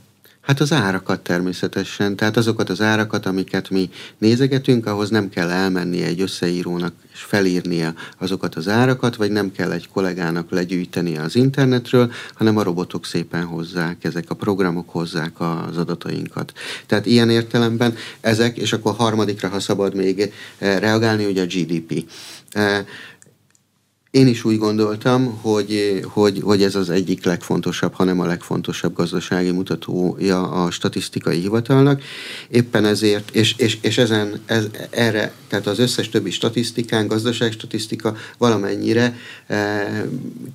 Hát 0.46 0.60
az 0.60 0.72
árakat 0.72 1.20
természetesen, 1.20 2.16
tehát 2.16 2.38
azokat 2.38 2.70
az 2.70 2.82
árakat, 2.82 3.25
amiket 3.25 3.70
mi 3.70 3.90
nézegetünk, 4.18 4.86
ahhoz 4.86 5.10
nem 5.10 5.30
kell 5.30 5.50
elmenni 5.50 6.02
egy 6.02 6.22
összeírónak 6.22 6.94
és 7.14 7.20
felírnia 7.20 7.94
azokat 8.18 8.56
az 8.56 8.68
árakat, 8.68 9.16
vagy 9.16 9.32
nem 9.32 9.52
kell 9.52 9.72
egy 9.72 9.88
kollégának 9.88 10.52
legyűjteni 10.52 11.18
az 11.18 11.36
internetről, 11.36 12.12
hanem 12.34 12.58
a 12.58 12.64
robotok 12.64 13.06
szépen 13.06 13.44
hozzák, 13.44 14.04
ezek 14.04 14.30
a 14.30 14.36
programok 14.36 14.90
hozzák 14.90 15.40
az 15.40 15.78
adatainkat. 15.78 16.52
Tehát 16.86 17.06
ilyen 17.06 17.30
értelemben 17.30 17.96
ezek, 18.22 18.58
és 18.58 18.74
akkor 18.74 18.96
harmadikra, 18.96 19.50
ha 19.50 19.60
szabad 19.60 19.96
még 19.96 20.34
eh, 20.58 20.80
reagálni, 20.80 21.25
ugye 21.25 21.42
a 21.42 21.46
GDP. 21.46 22.06
Én 24.16 24.28
is 24.28 24.44
úgy 24.44 24.58
gondoltam, 24.58 25.40
hogy, 25.42 26.02
hogy, 26.04 26.40
hogy 26.44 26.64
ez 26.64 26.76
az 26.76 26.90
egyik 26.90 27.26
legfontosabb, 27.26 27.94
hanem 27.94 28.20
a 28.20 28.26
legfontosabb 28.26 28.94
gazdasági 28.94 29.52
mutatója 29.52 30.52
a 30.52 30.72
statisztikai 30.72 31.40
hivatalnak. 31.40 32.02
Éppen 32.50 32.86
ezért, 32.86 33.36
és, 33.36 33.54
és, 33.58 33.78
és 33.82 33.98
ezen, 33.98 34.42
ez, 34.46 34.68
erre, 34.90 35.34
tehát 35.48 35.68
az 35.68 35.80
összes 35.80 36.10
többi 36.10 36.32
statisztikán, 36.32 37.08
gazdaságstatisztika 37.08 38.16
valamennyire 38.38 39.18
e, 39.48 40.08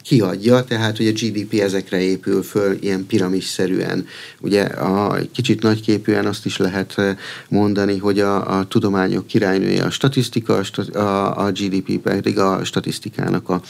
kiadja, 0.02 0.64
tehát 0.64 0.97
hogy 0.97 1.07
a 1.07 1.12
GDP 1.12 1.61
ezekre 1.61 2.00
épül 2.00 2.43
föl 2.43 2.76
ilyen 2.81 3.07
piramisszerűen. 3.07 4.07
Ugye 4.40 4.62
a 4.62 5.19
kicsit 5.33 5.62
nagyképűen 5.62 6.26
azt 6.26 6.47
is 6.47 6.57
lehet 6.57 6.99
eh, 6.99 7.17
mondani, 7.49 7.99
hogy 7.99 8.21
a, 8.21 8.59
a 8.59 8.67
tudományok 8.67 9.26
királynője 9.26 9.85
a 9.85 9.90
statisztika, 9.90 10.61
a, 10.93 10.99
a 11.45 11.50
GDP 11.50 11.99
pedig 11.99 12.38
a 12.38 12.64
statisztikának 12.64 13.49
a 13.50 13.61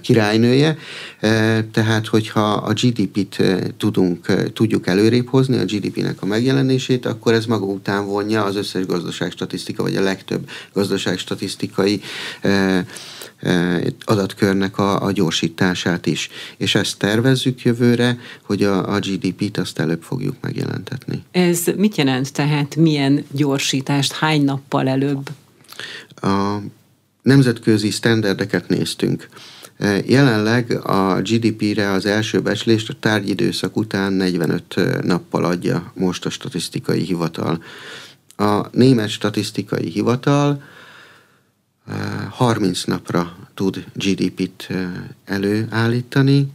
királynője, 0.00 0.76
e, 1.20 1.64
tehát 1.64 2.06
hogyha 2.06 2.52
a 2.52 2.72
GDP-t 2.72 3.40
e, 3.40 3.58
tudunk, 3.76 4.28
e, 4.28 4.52
tudjuk 4.52 4.86
előrébb 4.86 5.28
hozni, 5.28 5.56
a 5.58 5.64
GDP-nek 5.64 6.22
a 6.22 6.26
megjelenését, 6.26 7.06
akkor 7.06 7.32
ez 7.32 7.46
maga 7.46 7.64
után 7.64 8.06
vonja 8.06 8.44
az 8.44 8.56
összes 8.56 8.86
gazdaságstatisztika, 8.86 9.82
vagy 9.82 9.96
a 9.96 10.02
legtöbb 10.02 10.48
gazdaságstatisztikai 10.72 12.00
adatkörnek 14.04 14.78
a, 14.78 15.02
a 15.02 15.12
gyorsítását 15.12 16.06
is. 16.06 16.28
És 16.56 16.74
ezt 16.74 16.98
tervezzük 16.98 17.62
jövőre, 17.62 18.18
hogy 18.42 18.62
a, 18.62 18.94
a 18.94 18.98
GDP-t 18.98 19.58
azt 19.58 19.78
előbb 19.78 20.02
fogjuk 20.02 20.36
megjelentetni. 20.40 21.22
Ez 21.30 21.64
mit 21.76 21.96
jelent 21.96 22.32
tehát, 22.32 22.76
milyen 22.76 23.24
gyorsítást, 23.30 24.12
hány 24.12 24.44
nappal 24.44 24.88
előbb? 24.88 25.30
A 26.14 26.58
nemzetközi 27.22 27.90
sztenderdeket 27.90 28.68
néztünk. 28.68 29.28
E, 29.78 30.00
jelenleg 30.06 30.86
a 30.86 31.20
GDP-re 31.20 31.90
az 31.90 32.06
első 32.06 32.40
becslést 32.40 32.88
a 32.88 32.96
tárgyidőszak 33.00 33.76
után 33.76 34.12
45 34.12 34.76
e, 34.76 34.98
nappal 35.02 35.44
adja 35.44 35.92
most 35.94 36.26
a 36.26 36.30
statisztikai 36.30 37.00
hivatal. 37.00 37.62
A 38.36 38.66
német 38.70 39.08
statisztikai 39.08 39.88
hivatal 39.88 40.62
30 42.30 42.78
e, 42.78 42.90
napra 42.90 43.36
tud 43.54 43.84
GDP-t 43.94 44.68
előállítani, 45.24 46.52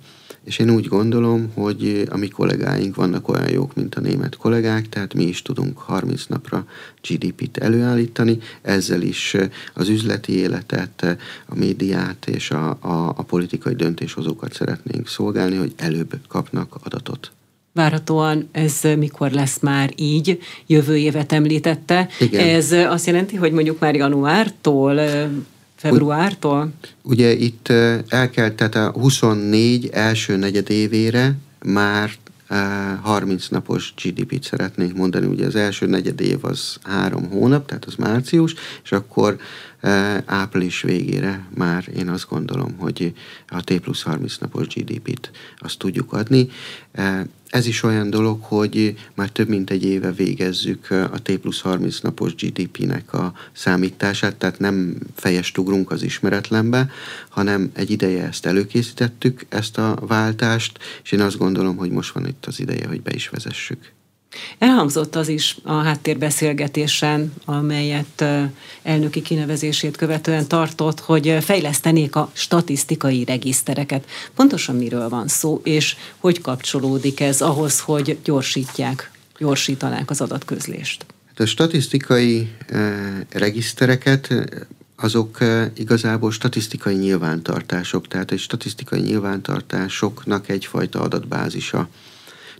és 0.47 0.59
én 0.59 0.69
úgy 0.69 0.87
gondolom, 0.87 1.51
hogy 1.53 2.03
a 2.09 2.17
mi 2.17 2.27
kollégáink 2.27 2.95
vannak 2.95 3.29
olyan 3.29 3.49
jók, 3.49 3.75
mint 3.75 3.95
a 3.95 3.99
német 3.99 4.35
kollégák, 4.35 4.89
tehát 4.89 5.13
mi 5.13 5.23
is 5.23 5.41
tudunk 5.41 5.77
30 5.77 6.25
napra 6.25 6.65
GDP-t 7.07 7.57
előállítani, 7.57 8.37
ezzel 8.61 9.01
is 9.01 9.35
az 9.73 9.89
üzleti 9.89 10.33
életet, 10.33 11.17
a 11.45 11.55
médiát 11.55 12.27
és 12.27 12.51
a, 12.51 12.69
a, 12.69 13.13
a 13.15 13.23
politikai 13.23 13.73
döntéshozókat 13.73 14.53
szeretnénk 14.53 15.07
szolgálni, 15.07 15.55
hogy 15.55 15.73
előbb 15.77 16.19
kapnak 16.27 16.79
adatot. 16.83 17.31
Várhatóan 17.73 18.49
ez 18.51 18.81
mikor 18.97 19.31
lesz 19.31 19.59
már 19.59 19.93
így? 19.95 20.39
Jövő 20.67 20.97
évet 20.97 21.31
említette. 21.31 22.07
Igen. 22.19 22.47
Ez 22.47 22.71
azt 22.71 23.05
jelenti, 23.05 23.35
hogy 23.35 23.51
mondjuk 23.51 23.79
már 23.79 23.95
januártól 23.95 24.99
Februártól? 25.77 26.71
Ugye 27.01 27.31
itt 27.31 27.69
el 28.07 28.29
kell, 28.29 28.49
tehát 28.49 28.75
a 28.75 28.91
24 28.91 29.89
első 29.91 30.35
negyedévére 30.35 31.35
már 31.65 32.11
30 33.01 33.47
napos 33.47 33.93
GDP-t 34.03 34.43
szeretnénk 34.43 34.97
mondani. 34.97 35.25
Ugye 35.25 35.45
az 35.45 35.55
első 35.55 35.85
negyed 35.85 36.21
év 36.21 36.45
az 36.45 36.77
három 36.83 37.29
hónap, 37.29 37.67
tehát 37.67 37.85
az 37.85 37.95
március, 37.95 38.53
és 38.83 38.91
akkor 38.91 39.37
április 40.25 40.81
végére 40.81 41.47
már 41.55 41.89
én 41.97 42.09
azt 42.09 42.29
gondolom, 42.29 42.75
hogy 42.77 43.13
a 43.47 43.61
T 43.61 43.79
plusz 43.79 44.01
30 44.01 44.37
napos 44.37 44.67
GDP-t 44.67 45.31
azt 45.57 45.77
tudjuk 45.77 46.13
adni. 46.13 46.49
Ez 47.47 47.67
is 47.67 47.83
olyan 47.83 48.09
dolog, 48.09 48.43
hogy 48.43 48.95
már 49.13 49.29
több 49.29 49.47
mint 49.47 49.69
egy 49.69 49.83
éve 49.83 50.11
végezzük 50.11 50.91
a 50.91 51.21
T 51.21 51.37
plusz 51.37 51.61
30 51.61 51.99
napos 51.99 52.35
GDP-nek 52.35 53.13
a 53.13 53.33
számítását, 53.51 54.35
tehát 54.35 54.59
nem 54.59 54.97
fejest 55.15 55.57
ugrunk 55.57 55.91
az 55.91 56.03
ismeretlenbe, 56.03 56.89
hanem 57.29 57.71
egy 57.73 57.91
ideje 57.91 58.23
ezt 58.23 58.45
előkészítettük, 58.45 59.45
ezt 59.49 59.77
a 59.77 59.97
váltást, 60.01 60.79
és 61.03 61.11
én 61.11 61.21
azt 61.21 61.37
gondolom, 61.37 61.77
hogy 61.77 61.91
most 61.91 62.13
van 62.13 62.27
itt 62.27 62.45
az 62.45 62.59
ideje, 62.59 62.87
hogy 62.87 63.01
be 63.01 63.13
is 63.13 63.29
vezessük. 63.29 63.95
Elhangzott 64.57 65.15
az 65.15 65.27
is 65.27 65.57
a 65.63 65.73
háttérbeszélgetésen, 65.73 67.33
amelyet 67.45 68.25
elnöki 68.83 69.21
kinevezését 69.21 69.97
követően 69.97 70.47
tartott, 70.47 70.99
hogy 70.99 71.37
fejlesztenék 71.41 72.15
a 72.15 72.31
statisztikai 72.33 73.23
regisztereket. 73.23 74.05
Pontosan 74.35 74.75
miről 74.75 75.09
van 75.09 75.27
szó, 75.27 75.61
és 75.63 75.95
hogy 76.17 76.41
kapcsolódik 76.41 77.19
ez 77.19 77.41
ahhoz, 77.41 77.79
hogy 77.79 78.17
gyorsítják, 78.23 79.11
gyorsítanák 79.37 80.09
az 80.09 80.21
adatközlést? 80.21 81.05
Hát 81.27 81.39
a 81.39 81.45
statisztikai 81.45 82.49
regisztereket 83.29 84.33
azok 84.95 85.37
igazából 85.75 86.31
statisztikai 86.31 86.95
nyilvántartások, 86.95 88.07
tehát 88.07 88.31
egy 88.31 88.39
statisztikai 88.39 88.99
nyilvántartásoknak 88.99 90.49
egyfajta 90.49 91.01
adatbázisa 91.01 91.89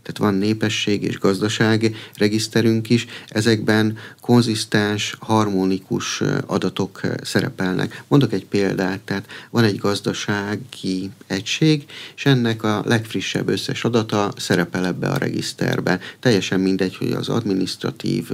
tehát 0.08 0.32
van 0.32 0.40
népesség 0.40 1.02
és 1.02 1.18
gazdaság 1.18 1.96
regiszterünk 2.14 2.90
is, 2.90 3.06
ezekben 3.28 3.98
konzisztens, 4.20 5.16
harmonikus 5.20 6.22
adatok 6.46 7.00
szerepelnek. 7.22 8.02
Mondok 8.06 8.32
egy 8.32 8.46
példát, 8.46 9.00
tehát 9.00 9.26
van 9.50 9.64
egy 9.64 9.78
gazdasági 9.78 11.10
egység, 11.26 11.84
és 12.16 12.26
ennek 12.26 12.62
a 12.62 12.82
legfrissebb 12.86 13.48
összes 13.48 13.84
adata 13.84 14.32
szerepel 14.36 14.86
ebbe 14.86 15.08
a 15.08 15.16
regiszterbe. 15.16 16.00
Teljesen 16.20 16.60
mindegy, 16.60 16.96
hogy 16.96 17.12
az 17.12 17.28
administratív, 17.28 18.30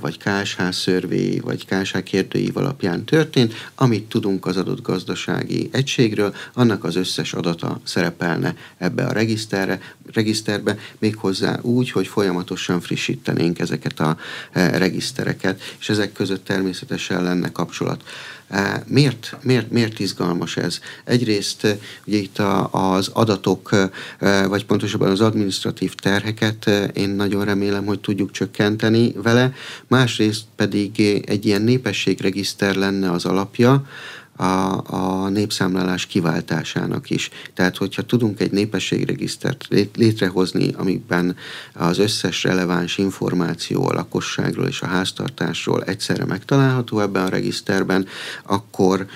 vagy 0.00 0.18
KSH 0.18 0.70
szörvé, 0.70 1.38
vagy 1.38 1.66
KSH 1.66 2.02
kérdőív 2.02 2.56
alapján 2.56 3.04
történt, 3.04 3.54
amit 3.74 4.08
tudunk 4.08 4.46
az 4.46 4.56
adott 4.56 4.82
gazdasági 4.82 5.68
egységről, 5.72 6.34
annak 6.54 6.84
az 6.84 6.96
összes 6.96 7.32
adata 7.32 7.80
szerepelne 7.84 8.54
ebbe 8.78 9.04
a 9.04 9.12
regiszterre, 9.12 9.80
regiszterbe, 10.12 10.76
méghozzá 10.98 11.58
úgy, 11.62 11.90
hogy 11.90 12.06
folyamatosan 12.06 12.80
frissítenénk 12.80 13.58
ezeket 13.58 14.00
a 14.00 14.16
e, 14.52 14.78
regisztereket, 14.78 15.62
és 15.80 15.88
ezek 15.88 16.12
között 16.12 16.44
természetesen 16.44 17.22
lenne 17.22 17.52
kapcsolat. 17.52 18.02
E, 18.48 18.82
miért, 18.86 19.36
miért, 19.42 19.70
miért 19.70 19.98
izgalmas 19.98 20.56
ez? 20.56 20.80
Egyrészt 21.04 21.64
e, 21.64 21.78
ugye 22.06 22.16
itt 22.16 22.38
a, 22.38 22.68
az 22.96 23.10
adatok, 23.12 23.70
vagy 24.48 24.64
pontosabban 24.64 25.10
az 25.10 25.20
administratív 25.20 25.94
terheket 25.94 26.66
én 26.92 27.08
nagyon 27.08 27.44
remélem, 27.44 27.84
hogy 27.84 28.00
tudjuk 28.00 28.30
csökkenteni 28.30 29.12
vele, 29.22 29.52
másrészt 29.86 30.44
pedig 30.56 31.00
egy 31.26 31.46
ilyen 31.46 31.62
népességregiszter 31.62 32.74
lenne 32.74 33.10
az 33.10 33.24
alapja, 33.24 33.86
a, 34.38 34.82
a 34.94 35.28
népszámlálás 35.28 36.06
kiváltásának 36.06 37.10
is. 37.10 37.30
Tehát, 37.54 37.76
hogyha 37.76 38.02
tudunk 38.02 38.40
egy 38.40 38.50
népességregisztert 38.50 39.68
létrehozni, 39.96 40.72
amiben 40.76 41.36
az 41.74 41.98
összes 41.98 42.42
releváns 42.42 42.98
információ 42.98 43.88
a 43.88 43.94
lakosságról 43.94 44.66
és 44.66 44.80
a 44.80 44.86
háztartásról 44.86 45.82
egyszerre 45.82 46.24
megtalálható 46.24 47.00
ebben 47.00 47.24
a 47.24 47.28
regiszterben, 47.28 48.06
akkor 48.42 49.06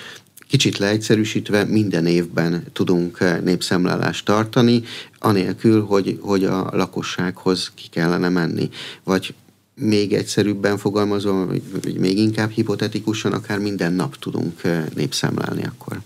kicsit 0.49 0.79
leegyszerűsítve 0.79 1.65
minden 1.65 2.07
évben 2.07 2.65
tudunk 2.73 3.43
népszámlálást 3.45 4.25
tartani, 4.25 4.83
anélkül, 5.19 5.85
hogy, 5.85 6.19
hogy 6.21 6.45
a 6.45 6.71
lakossághoz 6.73 7.73
ki 7.75 7.89
kellene 7.91 8.29
menni. 8.29 8.69
Vagy 9.05 9.35
még 9.83 10.13
egyszerűbben 10.13 10.79
fogalmazom, 10.79 11.47
vagy 11.47 11.97
még 11.99 12.19
inkább 12.19 12.51
hipotetikusan, 12.51 13.33
akár 13.33 13.59
minden 13.59 13.93
nap 13.93 14.17
tudunk 14.17 14.61
népszámlálni 14.95 15.65
akkor. 15.65 16.01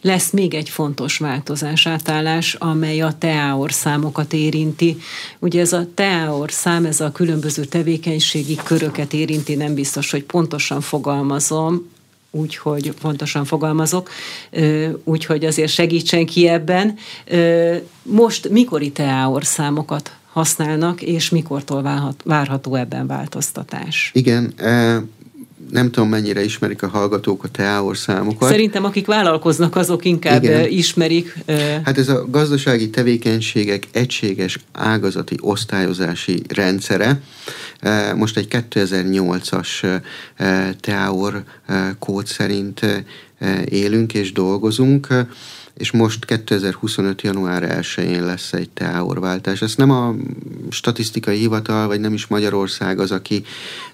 Lesz 0.00 0.30
még 0.30 0.54
egy 0.54 0.68
fontos 0.68 1.18
változás, 1.18 1.86
átállás, 1.86 2.54
amely 2.54 3.00
a 3.00 3.14
TEAOR 3.18 3.72
számokat 3.72 4.32
érinti. 4.32 4.96
Ugye 5.38 5.60
ez 5.60 5.72
a 5.72 5.86
TEAOR 5.94 6.52
szám, 6.52 6.84
ez 6.84 7.00
a 7.00 7.12
különböző 7.12 7.64
tevékenységi 7.64 8.58
köröket 8.64 9.12
érinti, 9.12 9.54
nem 9.54 9.74
biztos, 9.74 10.10
hogy 10.10 10.24
pontosan 10.24 10.80
fogalmazom, 10.80 11.90
úgyhogy 12.30 12.92
pontosan 13.00 13.44
fogalmazok, 13.44 14.10
úgyhogy 15.04 15.44
azért 15.44 15.72
segítsen 15.72 16.26
ki 16.26 16.48
ebben. 16.48 16.96
Most 18.02 18.48
mikori 18.48 18.90
TEAOR 18.90 19.44
számokat 19.44 20.16
használnak, 20.32 21.02
és 21.02 21.30
mikortól 21.30 21.82
várható 22.24 22.74
ebben 22.74 23.06
változtatás? 23.06 24.10
Igen, 24.14 24.54
nem 25.70 25.90
tudom, 25.90 26.08
mennyire 26.08 26.44
ismerik 26.44 26.82
a 26.82 26.88
hallgatók 26.88 27.44
a 27.44 27.48
TEAOR 27.48 27.96
számokat. 27.96 28.48
Szerintem 28.48 28.84
akik 28.84 29.06
vállalkoznak, 29.06 29.76
azok 29.76 30.04
inkább 30.04 30.42
Igen. 30.42 30.68
ismerik. 30.68 31.34
Hát 31.84 31.98
ez 31.98 32.08
a 32.08 32.26
gazdasági 32.30 32.90
tevékenységek 32.90 33.86
egységes 33.92 34.58
ágazati 34.72 35.36
osztályozási 35.40 36.42
rendszere. 36.48 37.20
Most 38.16 38.36
egy 38.36 38.46
2008-as 38.70 40.00
TEAOR 40.80 41.42
kód 41.98 42.26
szerint 42.26 43.04
élünk 43.64 44.14
és 44.14 44.32
dolgozunk 44.32 45.06
és 45.76 45.90
most 45.90 46.24
2025. 46.24 47.22
január 47.22 47.80
1-én 47.80 48.24
lesz 48.24 48.52
egy 48.52 48.70
teáorváltás. 48.70 49.62
Ezt 49.62 49.76
nem 49.76 49.90
a 49.90 50.14
statisztikai 50.70 51.38
hivatal, 51.38 51.86
vagy 51.86 52.00
nem 52.00 52.12
is 52.12 52.26
Magyarország 52.26 52.98
az, 52.98 53.10
aki, 53.10 53.44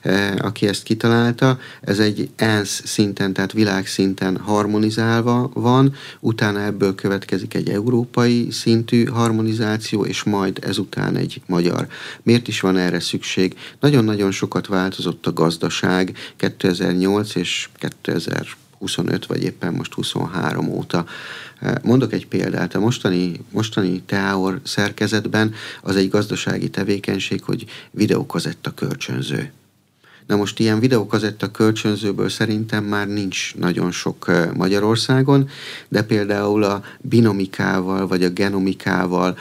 eh, 0.00 0.34
aki 0.38 0.66
ezt 0.66 0.82
kitalálta. 0.82 1.58
Ez 1.80 1.98
egy 1.98 2.30
ENSZ 2.36 2.82
szinten, 2.84 3.32
tehát 3.32 3.52
világszinten 3.52 4.36
harmonizálva 4.36 5.50
van, 5.54 5.94
utána 6.20 6.62
ebből 6.62 6.94
következik 6.94 7.54
egy 7.54 7.68
európai 7.68 8.50
szintű 8.50 9.04
harmonizáció, 9.04 10.04
és 10.04 10.22
majd 10.22 10.58
ezután 10.62 11.16
egy 11.16 11.40
magyar. 11.46 11.86
Miért 12.22 12.48
is 12.48 12.60
van 12.60 12.76
erre 12.76 13.00
szükség? 13.00 13.56
Nagyon-nagyon 13.80 14.30
sokat 14.30 14.66
változott 14.66 15.26
a 15.26 15.32
gazdaság 15.32 16.16
2008 16.36 17.34
és 17.34 17.68
2025, 18.78 19.26
vagy 19.26 19.42
éppen 19.42 19.72
most 19.72 19.94
23 19.94 20.68
óta. 20.68 21.04
Mondok 21.82 22.12
egy 22.12 22.26
példát, 22.26 22.74
a 22.74 22.80
mostani, 22.80 23.32
mostani 23.52 24.02
teáor 24.02 24.60
szerkezetben 24.64 25.54
az 25.82 25.96
egy 25.96 26.08
gazdasági 26.08 26.70
tevékenység, 26.70 27.42
hogy 27.42 27.64
videókazetta 27.90 28.70
kölcsönző. 28.70 29.52
Na 30.28 30.36
most 30.36 30.58
ilyen 30.58 30.80
videókazetta 30.80 31.50
kölcsönzőből 31.50 32.28
szerintem 32.28 32.84
már 32.84 33.08
nincs 33.08 33.54
nagyon 33.56 33.90
sok 33.90 34.32
Magyarországon, 34.54 35.48
de 35.88 36.02
például 36.02 36.62
a 36.62 36.82
binomikával 37.00 38.06
vagy 38.06 38.24
a 38.24 38.28
genomikával 38.28 39.36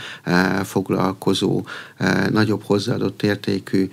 foglalkozó 0.63 1.65
nagyobb 2.31 2.63
hozzáadott 2.63 3.23
értékű 3.23 3.89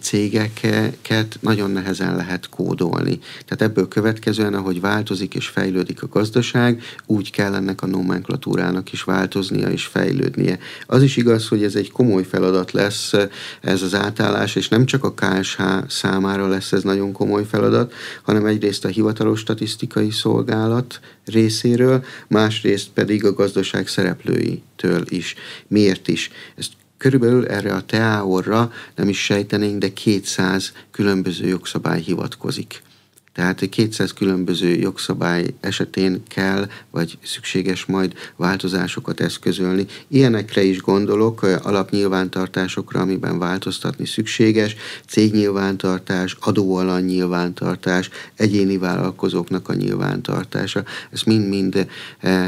cégeket 0.00 1.38
nagyon 1.40 1.70
nehezen 1.70 2.16
lehet 2.16 2.48
kódolni. 2.48 3.18
Tehát 3.44 3.62
ebből 3.62 3.88
következően, 3.88 4.54
ahogy 4.54 4.80
változik 4.80 5.34
és 5.34 5.46
fejlődik 5.46 6.02
a 6.02 6.08
gazdaság, 6.08 6.82
úgy 7.06 7.30
kell 7.30 7.54
ennek 7.54 7.82
a 7.82 7.86
nomenklatúrának 7.86 8.92
is 8.92 9.02
változnia 9.02 9.68
és 9.68 9.84
fejlődnie. 9.84 10.58
Az 10.86 11.02
is 11.02 11.16
igaz, 11.16 11.48
hogy 11.48 11.64
ez 11.64 11.74
egy 11.74 11.90
komoly 11.90 12.24
feladat 12.24 12.72
lesz 12.72 13.12
ez 13.60 13.82
az 13.82 13.94
átállás, 13.94 14.54
és 14.54 14.68
nem 14.68 14.86
csak 14.86 15.04
a 15.04 15.14
KSH 15.14 15.62
számára 16.22 16.48
lesz 16.48 16.72
ez 16.72 16.82
nagyon 16.82 17.12
komoly 17.12 17.44
feladat, 17.44 17.92
hanem 18.22 18.46
egyrészt 18.46 18.84
a 18.84 18.88
hivatalos 18.88 19.40
statisztikai 19.40 20.10
szolgálat 20.10 21.00
részéről, 21.24 22.04
másrészt 22.28 22.88
pedig 22.94 23.24
a 23.24 23.32
gazdaság 23.32 23.88
szereplőitől 23.88 25.04
is. 25.08 25.34
Miért 25.68 26.08
is? 26.08 26.30
Ezt 26.56 26.70
Körülbelül 26.96 27.46
erre 27.46 27.74
a 27.74 27.82
teáorra 27.82 28.72
nem 28.94 29.08
is 29.08 29.24
sejtenénk, 29.24 29.78
de 29.78 29.92
200 29.92 30.72
különböző 30.90 31.46
jogszabály 31.46 32.00
hivatkozik. 32.00 32.82
Tehát 33.34 33.68
200 33.68 34.12
különböző 34.12 34.74
jogszabály 34.74 35.54
esetén 35.60 36.22
kell, 36.28 36.68
vagy 36.90 37.18
szükséges 37.22 37.84
majd 37.84 38.12
változásokat 38.36 39.20
eszközölni. 39.20 39.86
Ilyenekre 40.08 40.62
is 40.62 40.80
gondolok, 40.80 41.42
alapnyilvántartásokra, 41.42 43.00
amiben 43.00 43.38
változtatni 43.38 44.06
szükséges, 44.06 44.76
cégnyilvántartás, 45.06 46.36
adóalany 46.40 47.04
nyilvántartás, 47.04 48.10
egyéni 48.36 48.78
vállalkozóknak 48.78 49.68
a 49.68 49.74
nyilvántartása. 49.74 50.84
Ezt 51.10 51.26
mind-mind 51.26 51.86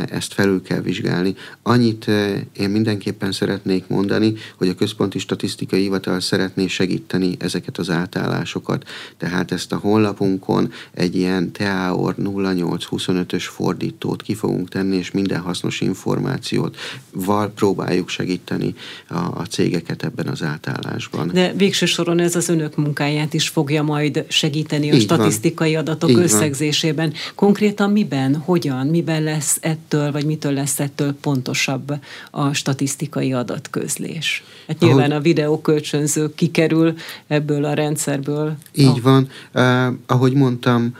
ezt 0.09 0.35
felül 0.35 0.62
kell 0.62 0.81
vizsgálni. 0.81 1.35
Annyit 1.62 2.07
én 2.53 2.70
mindenképpen 2.70 3.33
szeretnék 3.33 3.87
mondani, 3.87 4.35
hogy 4.57 4.68
a 4.68 4.75
Központi 4.75 5.18
Statisztikai 5.18 5.81
Hivatal 5.81 6.20
szeretné 6.20 6.66
segíteni 6.66 7.37
ezeket 7.38 7.79
az 7.79 7.90
átállásokat. 7.90 8.88
Tehát 9.16 9.53
ezt 9.53 9.73
a 9.73 9.77
honlapunkon 9.77 10.73
egy 10.92 11.16
ilyen 11.16 11.52
TEAOR 11.52 12.14
0825-ös 12.18 13.44
fordítót 13.44 14.22
ki 14.22 14.34
fogunk 14.34 14.68
tenni, 14.68 14.96
és 14.96 15.10
minden 15.10 15.40
hasznos 15.40 15.80
információt 15.80 16.76
val 17.12 17.48
próbáljuk 17.48 18.08
segíteni 18.08 18.74
a, 19.08 19.14
a 19.14 19.46
cégeket 19.50 20.02
ebben 20.04 20.26
az 20.26 20.42
átállásban. 20.42 21.30
De 21.32 21.52
végső 21.52 21.87
soron 21.87 22.20
ez 22.20 22.37
az 22.37 22.48
önök 22.48 22.76
munkáját 22.76 23.34
is 23.34 23.48
fogja 23.48 23.82
majd 23.82 24.24
segíteni 24.28 24.90
a 24.90 24.94
Így 24.94 25.00
statisztikai 25.00 25.72
van. 25.72 25.80
adatok 25.80 26.10
Így 26.10 26.16
összegzésében. 26.16 27.08
Van. 27.08 27.18
Konkrétan 27.34 27.90
miben, 27.90 28.37
hogyan, 28.37 28.87
miben 28.87 29.22
lesz 29.22 29.58
ettől, 29.60 30.12
vagy 30.12 30.24
mitől 30.24 30.52
lesz 30.52 30.80
ettől 30.80 31.14
pontosabb 31.20 31.92
a 32.30 32.52
statisztikai 32.52 33.32
adatközlés? 33.32 34.44
Hát 34.66 34.78
nyilván 34.78 35.10
ahogy, 35.10 35.20
a 35.20 35.20
videókölcsönző 35.20 36.34
kikerül 36.34 36.94
ebből 37.26 37.64
a 37.64 37.74
rendszerből. 37.74 38.56
Így 38.74 38.98
a... 38.98 39.00
van. 39.02 39.28
Uh, 39.54 39.94
ahogy 40.06 40.32
mondtam, 40.32 40.63
mondtam, 40.64 40.96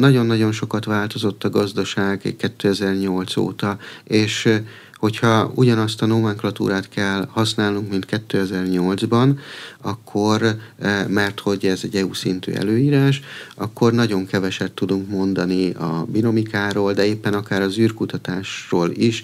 nagyon-nagyon 0.00 0.52
sokat 0.52 0.84
változott 0.84 1.44
a 1.44 1.50
gazdaság 1.50 2.34
2008 2.38 3.36
óta, 3.36 3.78
és 4.04 4.60
hogyha 4.94 5.52
ugyanazt 5.54 6.02
a 6.02 6.06
nomenklatúrát 6.06 6.88
kell 6.88 7.26
használnunk, 7.30 7.90
mint 7.90 8.06
2008-ban, 8.10 9.38
akkor, 9.80 10.56
mert 11.08 11.40
hogy 11.40 11.66
ez 11.66 11.80
egy 11.82 11.96
EU 11.96 12.14
szintű 12.14 12.52
előírás, 12.52 13.20
akkor 13.54 13.92
nagyon 13.92 14.26
keveset 14.26 14.72
tudunk 14.72 15.08
mondani 15.08 15.70
a 15.70 16.06
binomikáról, 16.08 16.92
de 16.92 17.06
éppen 17.06 17.34
akár 17.34 17.62
az 17.62 17.78
űrkutatásról 17.78 18.90
is, 18.90 19.22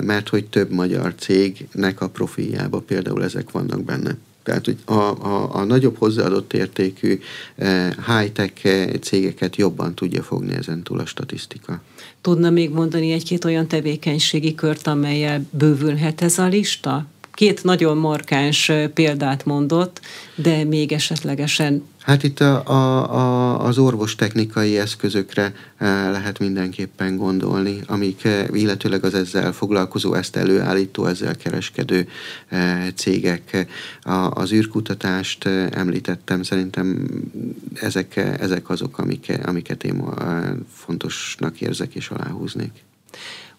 mert 0.00 0.28
hogy 0.28 0.44
több 0.44 0.70
magyar 0.70 1.14
cégnek 1.14 2.00
a 2.00 2.08
profiljába 2.08 2.80
például 2.80 3.24
ezek 3.24 3.50
vannak 3.50 3.84
benne. 3.84 4.16
Tehát 4.42 4.64
hogy 4.64 4.76
a, 4.84 4.92
a, 4.92 5.54
a 5.54 5.64
nagyobb 5.64 5.96
hozzáadott 5.98 6.52
értékű 6.52 7.20
eh, 7.56 7.90
high-tech 8.06 8.66
eh, 8.66 8.88
cégeket 9.00 9.56
jobban 9.56 9.94
tudja 9.94 10.22
fogni 10.22 10.54
ezen 10.54 10.82
túl 10.82 10.98
a 10.98 11.06
statisztika. 11.06 11.82
Tudna 12.20 12.50
még 12.50 12.70
mondani 12.70 13.12
egy-két 13.12 13.44
olyan 13.44 13.68
tevékenységi 13.68 14.54
kört, 14.54 14.86
amelyel 14.86 15.46
bővülhet 15.50 16.22
ez 16.22 16.38
a 16.38 16.46
lista? 16.46 17.06
Két 17.32 17.64
nagyon 17.64 17.96
markáns 17.96 18.72
példát 18.94 19.44
mondott, 19.44 20.00
de 20.34 20.64
még 20.64 20.92
esetlegesen 20.92 21.82
Hát 22.10 22.22
itt 22.22 22.40
a, 22.40 22.66
a, 22.66 23.14
a, 23.14 23.64
az 23.64 23.78
orvostechnikai 23.78 24.78
eszközökre 24.78 25.52
lehet 26.10 26.38
mindenképpen 26.38 27.16
gondolni, 27.16 27.80
amik 27.86 28.28
illetőleg 28.52 29.04
az 29.04 29.14
ezzel 29.14 29.52
foglalkozó, 29.52 30.14
ezt 30.14 30.36
előállító, 30.36 31.06
ezzel 31.06 31.36
kereskedő 31.36 32.08
cégek. 32.94 33.66
A, 34.02 34.10
az 34.10 34.52
űrkutatást 34.52 35.46
említettem, 35.70 36.42
szerintem 36.42 37.08
ezek, 37.74 38.16
ezek 38.16 38.70
azok, 38.70 38.98
amik, 38.98 39.32
amiket 39.44 39.84
én 39.84 40.04
fontosnak 40.72 41.60
érzek 41.60 41.94
és 41.94 42.08
aláhúznék. 42.08 42.72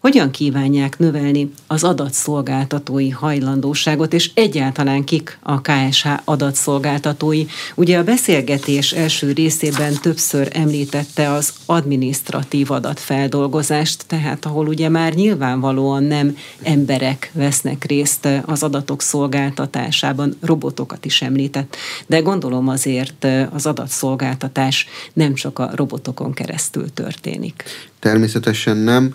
Hogyan 0.02 0.32
kívánják 0.32 1.00
növelni 1.00 1.52
az 1.68 1.84
adatszolgáltatói 1.84 3.10
hajlandóságot, 3.10 4.14
és 4.14 4.32
egyáltalán 4.34 5.04
kik 5.04 5.38
a 5.42 5.62
KSH 5.62 6.08
adatszolgáltatói? 6.24 7.46
Ugye 7.76 7.98
a 7.98 8.04
beszélgetés 8.04 8.92
első 8.92 9.32
részében 9.32 9.94
többször 10.02 10.50
említette 10.54 11.32
az 11.32 11.54
administratív 11.66 12.72
adatfeldolgozást, 12.72 14.04
tehát 14.08 14.46
ahol 14.46 14.68
ugye 14.68 14.90
már 14.90 15.14
nyilvánvalóan 15.14 16.04
nem 16.04 16.38
emberek 16.62 17.32
vesznek 17.34 17.84
részt 17.84 18.28
az 18.46 18.64
adatok 18.64 19.02
szolgáltatásában, 19.02 20.38
robotokat 20.42 21.06
is 21.06 21.22
említett, 21.22 21.76
de 22.08 22.20
gondolom 22.20 22.68
azért 22.68 23.28
az 23.52 23.66
adatszolgáltatás 23.66 24.88
nem 25.14 25.34
csak 25.34 25.60
a 25.60 25.72
robotokon 25.76 26.34
keresztül 26.34 26.94
történik. 26.94 27.64
Természetesen 28.00 28.78
nem. 28.78 29.14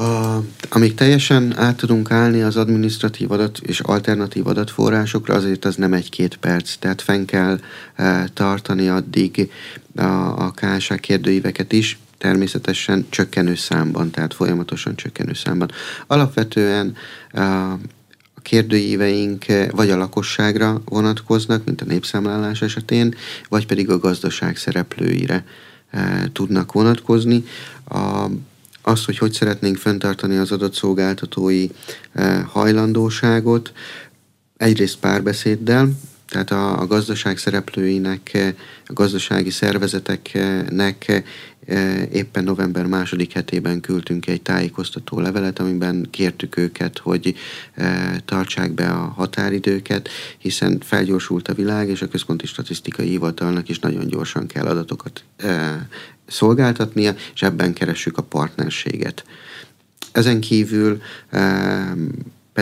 A, 0.00 0.42
amíg 0.68 0.94
teljesen 0.94 1.58
át 1.58 1.76
tudunk 1.76 2.10
állni 2.10 2.42
az 2.42 2.56
administratív 2.56 3.30
adat 3.30 3.58
és 3.58 3.80
alternatív 3.80 4.46
adatforrásokra, 4.46 5.34
azért 5.34 5.64
az 5.64 5.76
nem 5.76 5.92
egy-két 5.92 6.36
perc, 6.36 6.76
tehát 6.76 7.02
fenn 7.02 7.24
kell 7.24 7.60
e, 7.94 8.28
tartani 8.34 8.88
addig 8.88 9.50
a, 9.96 10.02
a 10.44 10.54
KSA 10.54 10.94
kérdőíveket 10.94 11.72
is, 11.72 11.98
természetesen 12.18 13.06
csökkenő 13.08 13.54
számban, 13.54 14.10
tehát 14.10 14.34
folyamatosan 14.34 14.96
csökkenő 14.96 15.32
számban. 15.32 15.70
Alapvetően 16.06 16.94
a 18.34 18.40
kérdőíveink 18.42 19.44
vagy 19.70 19.90
a 19.90 19.96
lakosságra 19.96 20.82
vonatkoznak, 20.84 21.64
mint 21.64 21.80
a 21.80 21.84
népszámlálás 21.84 22.62
esetén, 22.62 23.14
vagy 23.48 23.66
pedig 23.66 23.90
a 23.90 23.98
gazdaság 23.98 24.56
szereplőire 24.56 25.44
tudnak 26.32 26.72
vonatkozni. 26.72 27.44
A, 27.84 28.26
az, 28.82 29.04
hogy 29.04 29.18
hogy 29.18 29.32
szeretnénk 29.32 29.76
fenntartani 29.76 30.36
az 30.36 30.52
adatszolgáltatói 30.52 31.66
hajlandóságot, 32.46 33.72
egyrészt 34.56 34.98
párbeszéddel, 34.98 35.90
tehát 36.30 36.50
a, 36.50 36.80
a 36.80 36.86
gazdaság 36.86 37.38
szereplőinek, 37.38 38.54
a 38.86 38.92
gazdasági 38.92 39.50
szervezeteknek 39.50 41.22
e, 41.66 42.08
éppen 42.12 42.44
november 42.44 42.86
második 42.86 43.32
hetében 43.32 43.80
küldtünk 43.80 44.26
egy 44.26 44.42
tájékoztató 44.42 45.20
levelet, 45.20 45.58
amiben 45.58 46.08
kértük 46.10 46.56
őket, 46.56 46.98
hogy 46.98 47.34
e, 47.74 48.20
tartsák 48.24 48.72
be 48.72 48.88
a 48.88 49.12
határidőket, 49.16 50.08
hiszen 50.38 50.80
felgyorsult 50.80 51.48
a 51.48 51.54
világ, 51.54 51.88
és 51.88 52.02
a 52.02 52.08
Központi 52.08 52.46
Statisztikai 52.46 53.08
Hivatalnak 53.08 53.68
is 53.68 53.78
nagyon 53.78 54.06
gyorsan 54.06 54.46
kell 54.46 54.66
adatokat 54.66 55.24
szolgáltatnia, 56.26 57.14
és 57.34 57.42
ebben 57.42 57.72
keressük 57.72 58.18
a 58.18 58.22
partnerséget. 58.22 59.24
Ezen 60.12 60.40
kívül 60.40 61.00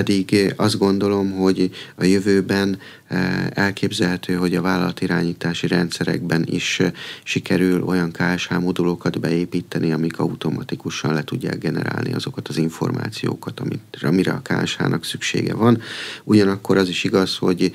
pedig 0.02 0.54
azt 0.56 0.78
gondolom, 0.78 1.30
hogy 1.30 1.70
a 1.96 2.04
jövőben 2.04 2.78
eh, 3.06 3.46
elképzelhető, 3.50 4.34
hogy 4.34 4.54
a 4.54 4.61
vállalatirányítási 4.61 5.66
rendszerekben 5.66 6.44
is 6.46 6.80
eh, 6.80 6.92
sikerül 7.22 7.82
olyan 7.82 8.12
KSH 8.12 8.58
modulokat 8.58 9.20
beépíteni, 9.20 9.92
amik 9.92 10.18
automatikusan 10.18 11.14
le 11.14 11.24
tudják 11.24 11.58
generálni 11.58 12.12
azokat 12.12 12.48
az 12.48 12.56
információkat, 12.56 13.62
amire 14.02 14.32
a 14.32 14.42
KSH-nak 14.42 15.04
szüksége 15.04 15.54
van. 15.54 15.80
Ugyanakkor 16.24 16.76
az 16.76 16.88
is 16.88 17.04
igaz, 17.04 17.37
hogy 17.37 17.72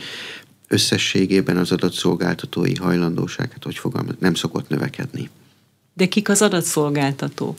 összességében 0.68 1.58
az 1.58 1.72
adatszolgáltatói 1.72 2.76
hajlandóság, 2.76 3.52
hát 3.52 3.64
hogy 3.64 3.76
fogalmaz, 3.76 4.16
nem 4.20 4.34
szokott 4.34 4.70
növekedni. 4.70 5.30
De 5.94 6.06
kik 6.06 6.30
az 6.30 6.42
adatszolgáltatók? 6.42 7.58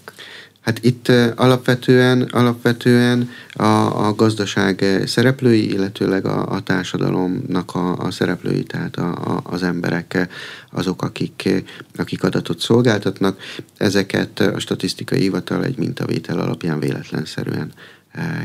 Hát 0.65 0.85
itt 0.85 1.09
alapvetően, 1.37 2.23
alapvetően 2.23 3.31
a, 3.53 4.07
a 4.07 4.15
gazdaság 4.15 4.85
szereplői, 5.07 5.73
illetőleg 5.73 6.27
a, 6.27 6.51
a 6.51 6.61
társadalomnak 6.61 7.75
a, 7.75 7.97
a 7.97 8.11
szereplői, 8.11 8.63
tehát 8.63 8.97
a, 8.97 9.09
a, 9.09 9.41
az 9.45 9.63
emberek 9.63 10.29
azok, 10.71 11.03
akik, 11.03 11.65
akik 11.97 12.23
adatot 12.23 12.61
szolgáltatnak. 12.61 13.41
Ezeket 13.77 14.41
a 14.41 14.59
statisztikai 14.59 15.21
hivatal 15.21 15.65
egy 15.65 15.79
mintavétel 15.79 16.39
alapján 16.39 16.81
véletlenszerűen 16.81 17.73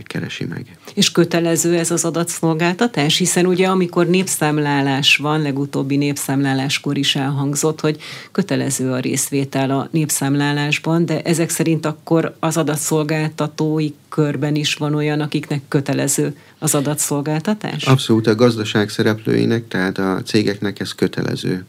keresi 0.04 0.46
meg. 0.46 0.78
És 0.94 1.12
kötelező 1.12 1.78
ez 1.78 1.92
az 1.92 2.06
adatszolgáltatás? 2.06 3.18
Hiszen 3.18 3.46
ugye 3.46 3.68
amikor 3.68 4.08
népszámlálás 4.08 5.18
van, 5.18 5.42
legutóbbi 5.42 5.96
népszámláláskor 5.96 6.98
is 6.98 7.16
elhangzott, 7.16 7.82
hogy 7.82 8.02
kötelező 8.32 8.92
a 8.92 9.00
részvétel 9.00 9.72
a 9.72 9.88
népszámlálásban, 9.92 11.06
de 11.06 11.22
ezek 11.22 11.50
szerint 11.50 11.86
akkor 11.86 12.36
az 12.40 12.58
adatszolgáltatói 12.58 13.90
körben 14.10 14.56
is 14.56 14.74
van 14.74 14.96
olyan, 14.96 15.22
akiknek 15.22 15.62
kötelező 15.68 16.38
az 16.60 16.76
adatszolgáltatás? 16.76 17.84
Abszolút 17.84 18.28
a 18.28 18.36
gazdaság 18.36 18.90
szereplőinek, 18.90 19.68
tehát 19.68 19.98
a 19.98 20.22
cégeknek 20.26 20.80
ez 20.80 20.92
kötelező 20.92 21.66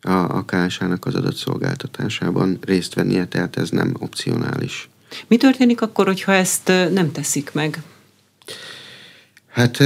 a, 0.00 0.10
a 0.10 0.44
KSH-nak 0.46 1.06
az 1.06 1.14
adatszolgáltatásában 1.14 2.58
részt 2.60 2.94
vennie, 2.94 3.26
tehát 3.26 3.56
ez 3.56 3.70
nem 3.70 3.94
opcionális. 3.98 4.88
Mi 5.26 5.36
történik 5.36 5.80
akkor, 5.80 6.06
hogyha 6.06 6.32
ezt 6.32 6.68
nem 6.68 7.12
teszik 7.12 7.50
meg? 7.52 7.82
Hát 9.48 9.78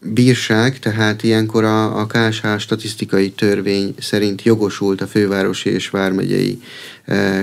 bírság, 0.00 0.78
tehát 0.78 1.22
ilyenkor 1.22 1.64
a, 1.64 2.00
a 2.00 2.06
KSH 2.06 2.58
statisztikai 2.58 3.30
törvény 3.30 3.94
szerint 3.98 4.42
jogosult 4.42 5.00
a 5.00 5.06
fővárosi 5.06 5.70
és 5.70 5.90
vármegyei 5.90 6.62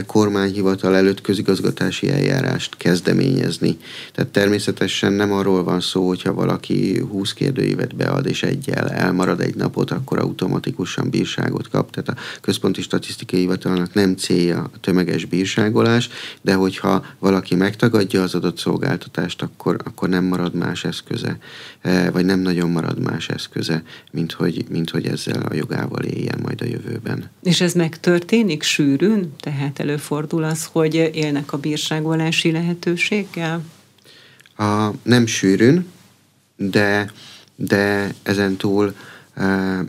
kormányhivatal 0.05 0.95
előtt 0.95 1.21
közigazgatási 1.21 2.09
eljárást 2.09 2.77
kezdeményezni. 2.77 3.77
Tehát 4.13 4.31
természetesen 4.31 5.13
nem 5.13 5.31
arról 5.31 5.63
van 5.63 5.79
szó, 5.79 6.07
hogyha 6.07 6.33
valaki 6.33 6.99
20 6.99 7.33
kérdőívet 7.33 7.95
bead 7.95 8.25
és 8.25 8.43
egyel 8.43 8.89
elmarad 8.89 9.41
egy 9.41 9.55
napot, 9.55 9.91
akkor 9.91 10.19
automatikusan 10.19 11.09
bírságot 11.09 11.69
kap. 11.69 11.91
Tehát 11.91 12.09
a 12.09 12.39
központi 12.41 12.81
statisztikai 12.81 13.39
hivatalnak 13.39 13.93
nem 13.93 14.15
célja 14.15 14.59
a 14.73 14.79
tömeges 14.79 15.25
bírságolás, 15.25 16.09
de 16.41 16.53
hogyha 16.53 17.05
valaki 17.19 17.55
megtagadja 17.55 18.21
az 18.21 18.35
adott 18.35 18.57
szolgáltatást, 18.57 19.41
akkor, 19.41 19.77
akkor 19.83 20.09
nem 20.09 20.23
marad 20.23 20.53
más 20.53 20.83
eszköze, 20.83 21.37
e, 21.81 22.11
vagy 22.11 22.25
nem 22.25 22.39
nagyon 22.39 22.69
marad 22.69 22.99
más 22.99 23.29
eszköze, 23.29 23.83
mint 24.11 24.31
hogy, 24.31 24.65
mint 24.69 24.89
hogy 24.89 25.05
ezzel 25.05 25.41
a 25.49 25.55
jogával 25.55 26.03
éljen 26.03 26.39
majd 26.41 26.61
a 26.61 26.65
jövőben. 26.65 27.29
És 27.43 27.61
ez 27.61 27.73
megtörténik 27.73 28.63
sűrűn? 28.63 29.33
Tehát 29.39 29.52
előfordul 29.75 30.43
az, 30.43 30.69
hogy 30.71 30.95
élnek 30.95 31.53
a 31.53 31.57
bírságolási 31.57 32.51
lehetőséggel? 32.51 33.61
A, 34.57 34.89
nem 35.03 35.25
sűrűn, 35.25 35.91
de, 36.55 37.11
de 37.55 38.13
ezen 38.23 38.55
túl 38.55 38.95
e, 39.33 39.45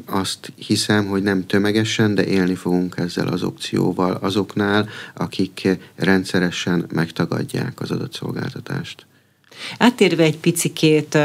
azt 0.07 0.53
hiszem, 0.57 1.07
hogy 1.07 1.22
nem 1.22 1.46
tömegesen, 1.46 2.14
de 2.14 2.27
élni 2.27 2.55
fogunk 2.55 2.94
ezzel 2.96 3.29
az 3.29 3.42
opcióval 3.42 4.12
azoknál, 4.12 4.88
akik 5.14 5.68
rendszeresen 5.96 6.87
megtagadják 6.92 7.81
az 7.81 7.90
adatszolgáltatást. 7.90 9.07
Áttérve 9.79 10.22
egy 10.22 10.38
picikét 10.38 11.18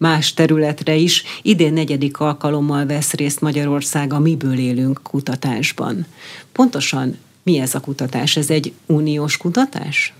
más 0.00 0.34
területre 0.34 0.94
is. 0.94 1.22
Idén 1.42 1.72
negyedik 1.72 2.18
alkalommal 2.18 2.86
vesz 2.86 3.12
részt 3.12 3.40
Magyarország 3.40 4.12
a 4.12 4.18
Miből 4.18 4.58
élünk 4.58 5.00
kutatásban. 5.02 6.06
Pontosan 6.52 7.16
mi 7.42 7.58
ez 7.58 7.74
a 7.74 7.80
kutatás? 7.80 8.36
Ez 8.36 8.50
egy 8.50 8.72
uniós 8.86 9.36
kutatás? 9.36 10.14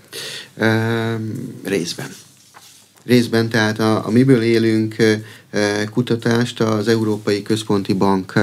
E, 0.57 1.19
részben. 1.63 2.07
Részben, 3.05 3.49
tehát 3.49 3.79
a, 3.79 4.05
a 4.05 4.09
Miből 4.09 4.41
élünk 4.41 4.95
kutatást 5.91 6.61
az 6.61 6.87
Európai 6.87 7.41
Központi 7.41 7.93
Bank 7.93 8.33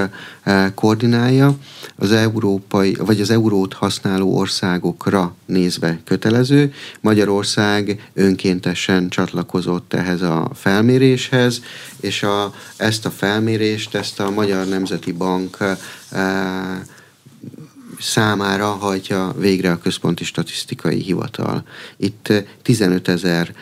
koordinálja, 0.74 1.56
az 1.96 2.12
európai, 2.12 2.94
vagy 2.94 3.20
az 3.20 3.30
eurót 3.30 3.72
használó 3.72 4.36
országokra 4.36 5.34
nézve 5.46 6.00
kötelező. 6.04 6.72
Magyarország 7.00 8.10
önkéntesen 8.14 9.08
csatlakozott 9.08 9.94
ehhez 9.94 10.22
a 10.22 10.50
felméréshez, 10.54 11.62
és 12.00 12.22
a, 12.22 12.54
ezt 12.76 13.06
a 13.06 13.10
felmérést, 13.10 13.94
ezt 13.94 14.20
a 14.20 14.30
Magyar 14.30 14.66
Nemzeti 14.66 15.12
Bank 15.12 15.56
számára 18.00 18.66
hajtja 18.66 19.34
végre 19.38 19.70
a 19.70 19.78
Központi 19.78 20.24
Statisztikai 20.24 21.02
Hivatal. 21.02 21.64
Itt 21.96 22.32
15 22.62 23.08
ezer 23.08 23.54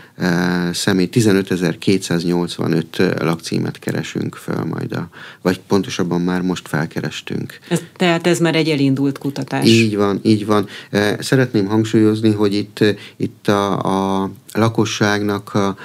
személy, 0.72 1.09
15.285 1.12 3.22
lakcímet 3.22 3.79
keresünk 3.79 4.35
föl 4.35 4.64
majd, 4.64 4.92
a, 4.92 5.09
vagy 5.42 5.61
pontosabban 5.61 6.20
már 6.20 6.40
most 6.40 6.68
felkerestünk. 6.68 7.59
Ez, 7.68 7.81
tehát 7.96 8.27
ez 8.27 8.38
már 8.38 8.55
egy 8.55 8.68
elindult 8.68 9.18
kutatás. 9.18 9.68
Így 9.68 9.96
van, 9.96 10.20
így 10.22 10.46
van. 10.46 10.66
Szeretném 11.18 11.66
hangsúlyozni, 11.66 12.33
hogy 12.33 12.55
itt, 12.55 12.85
itt 13.16 13.49
a, 13.49 14.22
a 14.22 14.31
lakosságnak 14.53 15.55
a, 15.55 15.77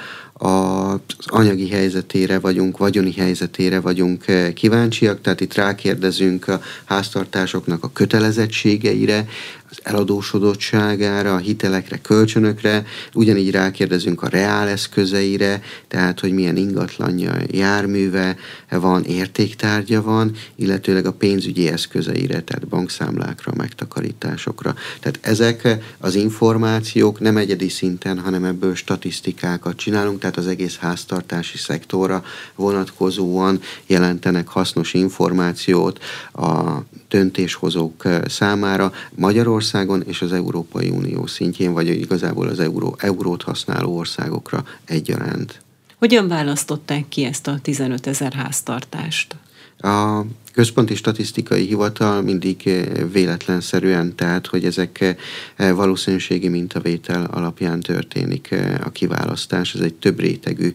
az 0.42 1.26
anyagi 1.26 1.68
helyzetére 1.68 2.38
vagyunk, 2.38 2.78
vagyoni 2.78 3.12
helyzetére 3.12 3.80
vagyunk 3.80 4.28
eh, 4.28 4.52
kíváncsiak, 4.52 5.20
tehát 5.20 5.40
itt 5.40 5.54
rákérdezünk 5.54 6.48
a 6.48 6.60
háztartásoknak 6.84 7.84
a 7.84 7.92
kötelezettségeire, 7.92 9.26
az 9.72 9.78
eladósodottságára, 9.82 11.34
a 11.34 11.38
hitelekre, 11.38 12.00
kölcsönökre, 12.00 12.84
ugyanígy 13.14 13.50
rákérdezünk 13.50 14.22
a 14.22 14.28
reál 14.28 14.68
eszközeire, 14.68 15.62
tehát 15.88 16.20
hogy 16.20 16.32
milyen 16.32 16.56
ingatlanja, 16.56 17.32
járműve 17.50 18.36
van, 18.70 19.04
értéktárgya 19.04 20.02
van, 20.02 20.32
illetőleg 20.54 21.06
a 21.06 21.12
pénzügyi 21.12 21.68
eszközeire, 21.68 22.40
tehát 22.40 22.68
bankszámlákra, 22.68 23.52
megtakarításokra. 23.56 24.74
Tehát 25.00 25.18
ezek 25.22 25.78
az 25.98 26.14
információk 26.14 27.20
nem 27.20 27.36
egyedi 27.36 27.68
szinten, 27.68 28.18
hanem 28.18 28.44
ebből 28.44 28.74
statisztikákat 28.74 29.76
csinálunk, 29.76 30.20
tehát 30.20 30.36
az 30.36 30.46
egész 30.46 30.76
háztartási 30.76 31.58
szektorra 31.58 32.24
vonatkozóan 32.54 33.60
jelentenek 33.86 34.48
hasznos 34.48 34.94
információt 34.94 35.98
a 36.32 36.80
döntéshozók 37.12 38.02
számára 38.26 38.92
Magyarországon 39.14 40.02
és 40.06 40.22
az 40.22 40.32
Európai 40.32 40.88
Unió 40.90 41.26
szintjén, 41.26 41.72
vagy 41.72 41.86
igazából 41.88 42.48
az 42.48 42.60
euró, 42.60 42.96
eurót 42.98 43.42
használó 43.42 43.96
országokra 43.96 44.64
egyaránt. 44.84 45.60
Hogyan 45.98 46.28
választották 46.28 47.08
ki 47.08 47.24
ezt 47.24 47.46
a 47.46 47.58
15 47.62 48.06
ezer 48.06 48.32
háztartást? 48.32 49.36
A 49.78 50.20
központi 50.52 50.94
statisztikai 50.94 51.66
hivatal 51.66 52.22
mindig 52.22 52.70
véletlenszerűen, 53.12 54.14
tehát 54.14 54.46
hogy 54.46 54.64
ezek 54.64 55.16
valószínűségi 55.56 56.48
mintavétel 56.48 57.24
alapján 57.24 57.80
történik 57.80 58.54
a 58.84 58.90
kiválasztás, 58.90 59.74
ez 59.74 59.80
egy 59.80 59.94
több 59.94 60.18
rétegű 60.18 60.74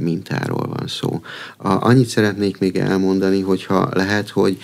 mintáról 0.00 0.66
van 0.78 0.86
szó. 0.86 1.20
A, 1.56 1.86
annyit 1.86 2.08
szeretnék 2.08 2.58
még 2.58 2.76
elmondani, 2.76 3.40
hogyha 3.40 3.88
lehet, 3.92 4.28
hogy 4.28 4.58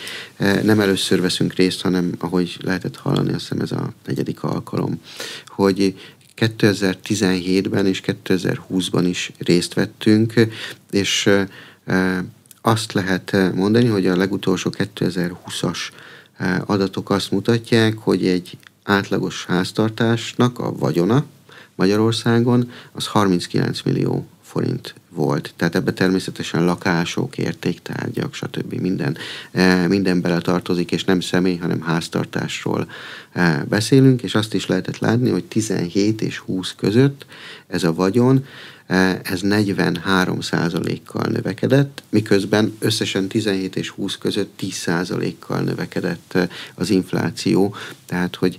nem 0.62 0.80
először 0.80 1.20
veszünk 1.20 1.54
részt, 1.54 1.80
hanem 1.82 2.14
ahogy 2.18 2.56
lehetett 2.60 2.96
hallani, 2.96 3.32
azt 3.32 3.40
hiszem 3.40 3.60
ez 3.60 3.72
a 3.72 3.92
negyedik 4.06 4.42
alkalom, 4.42 5.00
hogy 5.46 5.94
2017-ben 6.36 7.86
és 7.86 8.02
2020-ban 8.06 9.04
is 9.08 9.32
részt 9.38 9.74
vettünk, 9.74 10.32
és 10.90 11.30
azt 12.62 12.92
lehet 12.92 13.36
mondani, 13.54 13.86
hogy 13.86 14.06
a 14.06 14.16
legutolsó 14.16 14.72
2020-as 14.78 15.78
adatok 16.66 17.10
azt 17.10 17.30
mutatják, 17.30 17.98
hogy 17.98 18.26
egy 18.26 18.58
átlagos 18.82 19.44
háztartásnak 19.44 20.58
a 20.58 20.72
vagyona 20.76 21.24
Magyarországon 21.74 22.70
az 22.92 23.06
39 23.06 23.82
millió 23.82 24.26
forint 24.42 24.94
volt. 25.08 25.52
Tehát 25.56 25.74
ebbe 25.74 25.92
természetesen 25.92 26.64
lakások, 26.64 27.38
értéktárgyak, 27.38 28.34
stb. 28.34 28.72
minden, 28.72 29.16
minden 29.88 30.20
bele 30.20 30.40
tartozik, 30.40 30.92
és 30.92 31.04
nem 31.04 31.20
személy, 31.20 31.56
hanem 31.56 31.80
háztartásról 31.80 32.90
beszélünk, 33.68 34.22
és 34.22 34.34
azt 34.34 34.54
is 34.54 34.66
lehetett 34.66 34.98
látni, 34.98 35.30
hogy 35.30 35.44
17 35.44 36.22
és 36.22 36.38
20 36.38 36.74
között 36.76 37.26
ez 37.66 37.84
a 37.84 37.94
vagyon 37.94 38.44
ez 39.22 39.40
43 39.40 40.38
kal 41.04 41.26
növekedett, 41.30 42.02
miközben 42.08 42.76
összesen 42.78 43.28
17 43.28 43.76
és 43.76 43.88
20 43.88 44.16
között 44.16 44.52
10 44.56 44.88
kal 45.38 45.60
növekedett 45.60 46.38
az 46.74 46.90
infláció, 46.90 47.74
tehát 48.06 48.36
hogy 48.36 48.58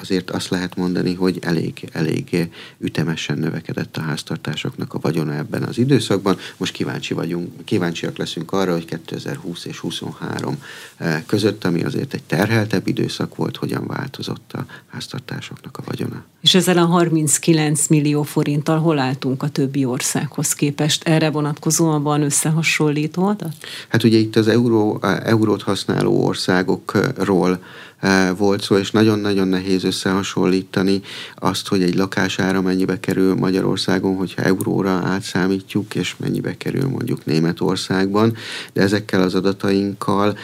azért 0.00 0.30
azt 0.30 0.48
lehet 0.48 0.76
mondani, 0.76 1.14
hogy 1.14 1.38
elég, 1.40 1.88
elég 1.92 2.48
ütemesen 2.78 3.38
növekedett 3.38 3.96
a 3.96 4.00
háztartásoknak 4.00 4.94
a 4.94 4.98
vagyona 4.98 5.34
ebben 5.34 5.62
az 5.62 5.78
időszakban. 5.78 6.38
Most 6.56 6.72
kíváncsi 6.72 7.14
vagyunk, 7.14 7.64
kíváncsiak 7.64 8.16
leszünk 8.16 8.52
arra, 8.52 8.72
hogy 8.72 8.84
2020 8.84 9.64
és 9.64 9.78
23 9.78 10.62
e, 10.96 11.24
között, 11.26 11.64
ami 11.64 11.84
azért 11.84 12.14
egy 12.14 12.22
terheltebb 12.22 12.86
időszak 12.86 13.36
volt, 13.36 13.56
hogyan 13.56 13.86
változott 13.86 14.52
a 14.52 14.66
háztartásoknak 14.86 15.78
a 15.78 15.82
vagyona. 15.84 16.24
És 16.40 16.54
ezzel 16.54 16.78
a 16.78 16.84
39 16.84 17.86
millió 17.86 18.22
forinttal 18.22 18.78
hol 18.78 18.98
álltunk 18.98 19.42
a 19.42 19.48
többi 19.48 19.84
országhoz 19.84 20.52
képest? 20.52 21.08
Erre 21.08 21.30
vonatkozóan 21.30 22.02
van 22.02 22.22
összehasonlító 22.22 23.24
adat? 23.24 23.54
Hát 23.88 24.04
ugye 24.04 24.18
itt 24.18 24.36
az 24.36 24.48
euró, 24.48 25.00
eurót 25.02 25.62
használó 25.62 26.24
országokról 26.24 27.60
volt 28.36 28.62
szó, 28.62 28.76
és 28.76 28.90
nagyon-nagyon 28.90 29.48
nehéz 29.48 29.84
összehasonlítani 29.84 31.00
azt, 31.34 31.68
hogy 31.68 31.82
egy 31.82 31.94
lakására 31.94 32.60
mennyibe 32.60 33.00
kerül 33.00 33.34
Magyarországon, 33.34 34.16
hogyha 34.16 34.42
euróra 34.42 34.90
átszámítjuk, 34.90 35.94
és 35.94 36.14
mennyibe 36.16 36.56
kerül 36.56 36.88
mondjuk 36.88 37.24
Németországban, 37.24 38.36
de 38.72 38.82
ezekkel 38.82 39.22
az 39.22 39.34
adatainkkal 39.34 40.38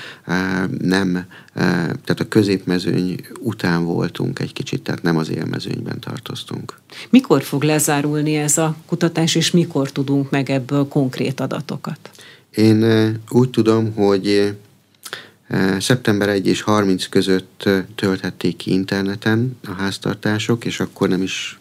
nem, 0.79 1.27
tehát 1.55 2.21
a 2.21 2.29
középmezőny 2.29 3.21
után 3.41 3.85
voltunk 3.85 4.39
egy 4.39 4.53
kicsit, 4.53 4.83
tehát 4.83 5.03
nem 5.03 5.17
az 5.17 5.31
élmezőnyben 5.31 6.01
tartoztunk. 6.01 6.79
Mikor 7.11 7.43
fog 7.43 7.63
lezárulni 7.63 8.37
ez 8.37 8.59
a 8.59 8.77
kutatás, 8.87 9.35
és 9.35 9.51
mikor 9.51 9.91
tudunk 9.91 10.31
meg 10.31 10.51
ebből 10.51 10.89
konkrét 10.89 11.41
adatokat? 11.41 12.11
Én 12.55 12.85
úgy 13.31 13.51
tudom, 13.51 13.95
hogy 13.95 14.55
Szeptember 15.79 16.29
1 16.29 16.47
és 16.47 16.61
30 16.61 17.07
között 17.07 17.69
tölthették 17.95 18.57
ki 18.57 18.73
interneten 18.73 19.59
a 19.65 19.71
háztartások, 19.71 20.65
és 20.65 20.81
akkor 20.81 21.09
nem 21.09 21.23
is 21.23 21.61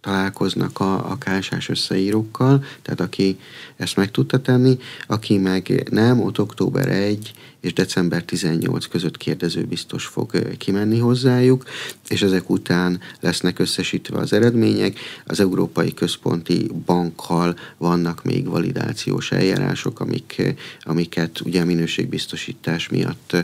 találkoznak 0.00 0.80
a, 0.80 1.10
a 1.10 1.18
KSS 1.18 1.68
összeírókkal, 1.68 2.64
tehát 2.82 3.00
aki 3.00 3.38
ezt 3.76 3.96
meg 3.96 4.10
tudta 4.10 4.40
tenni, 4.40 4.78
aki 5.06 5.38
meg 5.38 5.88
nem, 5.90 6.20
ott 6.20 6.40
október 6.40 6.88
1 6.88 7.32
és 7.60 7.72
december 7.72 8.22
18 8.22 8.86
között 8.86 9.16
kérdező 9.16 9.64
biztos 9.64 10.06
fog 10.06 10.56
kimenni 10.58 10.98
hozzájuk, 10.98 11.64
és 12.08 12.22
ezek 12.22 12.50
után 12.50 13.00
lesznek 13.20 13.58
összesítve 13.58 14.18
az 14.18 14.32
eredmények. 14.32 14.98
Az 15.24 15.40
Európai 15.40 15.94
Központi 15.94 16.70
Bankkal 16.86 17.56
vannak 17.76 18.24
még 18.24 18.48
validációs 18.48 19.32
eljárások, 19.32 20.00
amik, 20.00 20.42
amiket 20.80 21.40
ugye 21.40 21.60
a 21.60 21.64
minőségbiztosítás 21.64 22.88
miatt 22.88 23.36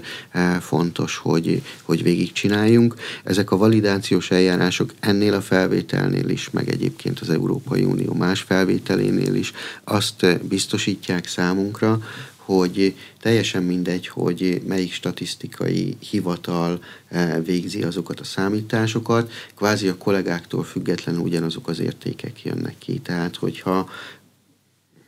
fontos, 0.61 1.16
hogy, 1.16 1.62
hogy 1.83 2.02
végigcsináljunk. 2.02 2.94
Ezek 3.24 3.50
a 3.50 3.57
validációs 3.57 4.31
eljárások 4.31 4.94
ennél 5.00 5.35
a 5.35 5.40
felvételnél 5.40 6.29
is, 6.29 6.50
meg 6.50 6.68
egyébként 6.68 7.20
az 7.20 7.31
Európai 7.31 7.85
Unió 7.85 8.12
más 8.12 8.40
felvételénél 8.40 9.35
is 9.35 9.52
azt 9.85 10.46
biztosítják 10.48 11.26
számunkra, 11.26 12.00
hogy 12.47 12.97
teljesen 13.21 13.63
mindegy, 13.63 14.09
hogy 14.09 14.63
melyik 14.67 14.93
statisztikai 14.93 15.97
hivatal 16.11 16.83
eh, 17.09 17.37
végzi 17.45 17.83
azokat 17.83 18.21
a 18.21 18.25
számításokat, 18.25 19.33
kvázi 19.55 19.89
a 19.89 19.97
kollégáktól 19.97 20.65
függetlenül 20.65 21.21
ugyanazok 21.21 21.69
az 21.69 21.81
értékek 21.81 22.43
jönnek 22.43 22.75
ki. 22.79 22.99
Tehát, 22.99 23.37
hogyha 23.37 23.89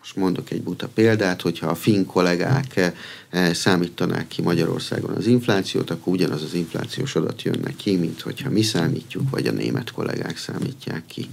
most 0.08 0.20
mondok 0.20 0.50
egy 0.50 0.62
buta 0.62 0.88
példát, 0.94 1.42
hogyha 1.42 1.66
a 1.66 1.74
finn 1.74 2.04
kollégák 2.06 2.76
eh, 2.76 2.92
eh, 3.30 3.54
számítanák 3.54 4.28
ki 4.28 4.42
Magyarországon 4.42 5.14
az 5.14 5.26
inflációt, 5.26 5.90
akkor 5.90 6.12
ugyanaz 6.12 6.42
az 6.42 6.54
inflációs 6.54 7.14
adat 7.14 7.42
jönne 7.42 7.76
ki, 7.76 7.96
mint 7.96 8.20
hogyha 8.20 8.50
mi 8.50 8.62
számítjuk, 8.62 9.30
vagy 9.30 9.46
a 9.46 9.52
német 9.52 9.90
kollégák 9.90 10.36
számítják 10.36 11.02
ki. 11.06 11.28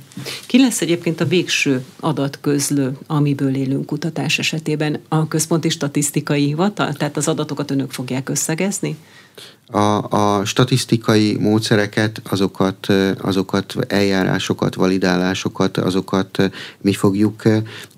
Ki 0.45 0.59
lesz 0.59 0.81
egyébként 0.81 1.21
a 1.21 1.25
végső 1.25 1.83
adatközlő, 1.99 2.97
amiből 3.07 3.55
élünk 3.55 3.85
kutatás 3.85 4.39
esetében? 4.39 4.99
A 5.07 5.27
központi 5.27 5.69
statisztikai 5.69 6.45
hivatal? 6.45 6.93
Tehát 6.93 7.17
az 7.17 7.27
adatokat 7.27 7.71
önök 7.71 7.91
fogják 7.91 8.29
összegezni? 8.29 8.97
A, 9.67 10.10
a 10.10 10.45
statisztikai 10.45 11.38
módszereket, 11.39 12.21
azokat, 12.30 12.88
azokat 13.21 13.75
eljárásokat, 13.88 14.75
validálásokat, 14.75 15.78
azokat 15.78 16.49
mi 16.82 16.93
fogjuk 16.93 17.43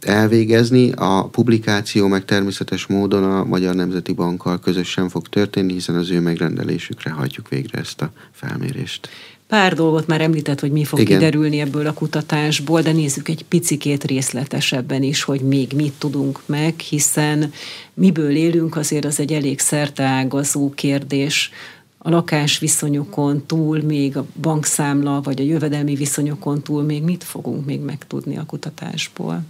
elvégezni. 0.01 0.91
A 0.91 1.23
publikáció 1.23 2.07
meg 2.07 2.25
természetes 2.25 2.85
módon 2.85 3.23
a 3.23 3.43
Magyar 3.43 3.75
Nemzeti 3.75 4.13
Bankkal 4.13 4.59
közösen 4.59 5.09
fog 5.09 5.27
történni, 5.27 5.73
hiszen 5.73 5.95
az 5.95 6.09
ő 6.09 6.19
megrendelésükre 6.19 7.11
hagyjuk 7.11 7.49
végre 7.49 7.79
ezt 7.79 8.01
a 8.01 8.11
felmérést. 8.31 9.09
Pár 9.47 9.73
dolgot 9.73 10.07
már 10.07 10.21
említett, 10.21 10.59
hogy 10.59 10.71
mi 10.71 10.83
fog 10.83 10.99
Igen. 10.99 11.17
kiderülni 11.17 11.59
ebből 11.59 11.87
a 11.87 11.93
kutatásból, 11.93 12.81
de 12.81 12.91
nézzük 12.91 13.29
egy 13.29 13.45
picikét 13.47 14.03
részletesebben 14.03 15.03
is, 15.03 15.23
hogy 15.23 15.41
még 15.41 15.71
mit 15.75 15.93
tudunk 15.97 16.41
meg, 16.45 16.79
hiszen 16.79 17.51
miből 17.93 18.35
élünk, 18.35 18.75
azért 18.75 19.05
az 19.05 19.19
egy 19.19 19.33
elég 19.33 19.59
szerteágazó 19.59 20.69
kérdés. 20.75 21.51
A 21.97 22.09
lakás 22.09 22.59
viszonyokon 22.59 23.45
túl, 23.45 23.81
még 23.81 24.17
a 24.17 24.25
bankszámla, 24.41 25.21
vagy 25.21 25.41
a 25.41 25.43
jövedelmi 25.43 25.95
viszonyokon 25.95 26.61
túl 26.61 26.83
még 26.83 27.03
mit 27.03 27.23
fogunk 27.23 27.65
még 27.65 27.81
megtudni 27.81 28.37
a 28.37 28.45
kutatásból? 28.45 29.43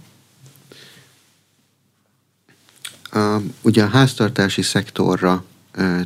A, 3.10 3.36
ugye 3.62 3.82
a 3.82 3.88
háztartási 3.88 4.62
szektorra 4.62 5.44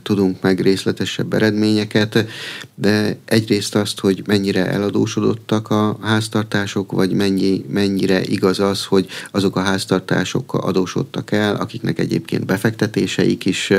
tudunk 0.02 0.40
meg 0.40 0.60
részletesebb 0.60 1.32
eredményeket, 1.32 2.26
de 2.74 3.16
egyrészt 3.24 3.74
azt, 3.74 4.00
hogy 4.00 4.22
mennyire 4.26 4.66
eladósodottak 4.66 5.70
a 5.70 5.98
háztartások, 6.02 6.92
vagy 6.92 7.12
mennyi, 7.12 7.64
mennyire 7.68 8.22
igaz 8.22 8.60
az, 8.60 8.84
hogy 8.84 9.06
azok 9.30 9.56
a 9.56 9.60
háztartások 9.60 10.54
adósodtak 10.54 11.32
el, 11.32 11.56
akiknek 11.56 11.98
egyébként 11.98 12.46
befektetéseik 12.46 13.44
is 13.44 13.72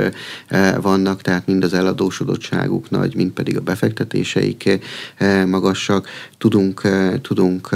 vannak, 0.81 1.21
tehát 1.21 1.47
mind 1.47 1.63
az 1.63 1.73
eladósodottságuk 1.73 2.89
nagy, 2.89 3.15
mind 3.15 3.31
pedig 3.31 3.57
a 3.57 3.61
befektetéseik 3.61 4.79
magasak. 5.45 6.07
Tudunk, 6.37 6.81
tudunk 7.21 7.69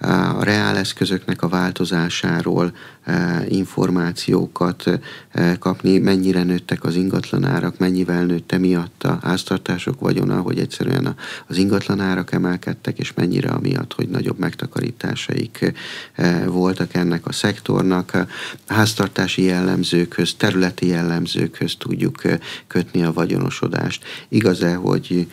a 0.00 0.44
reáleszközöknek 0.44 1.42
a 1.42 1.48
változásáról 1.48 2.72
e, 3.04 3.44
információkat 3.48 5.00
e, 5.30 5.58
kapni, 5.58 5.98
mennyire 5.98 6.42
nőttek 6.42 6.84
az 6.84 6.94
ingatlanárak, 6.94 7.78
mennyivel 7.78 8.24
nőtte 8.24 8.58
miatt 8.58 9.04
a 9.04 9.18
háztartások 9.22 10.00
vagyona, 10.00 10.40
hogy 10.40 10.58
egyszerűen 10.58 11.14
az 11.46 11.56
ingatlanárak 11.56 12.32
emelkedtek, 12.32 12.98
és 12.98 13.12
mennyire 13.14 13.50
amiatt, 13.50 13.92
hogy 13.92 14.08
nagyobb 14.08 14.38
megtakarításaik 14.38 15.72
e, 16.14 16.46
voltak 16.46 16.94
ennek 16.94 17.26
a 17.26 17.32
szektornak. 17.32 18.26
Háztartási 18.66 19.42
jellemzőkhöz, 19.42 20.34
területi 20.34 20.86
jellemzőkhöz 20.86 21.74
tudjuk 21.78 22.22
kötni 22.66 23.02
a 23.02 23.12
vagyonosodást. 23.12 24.04
Igaz-e, 24.28 24.74
hogy 24.74 25.28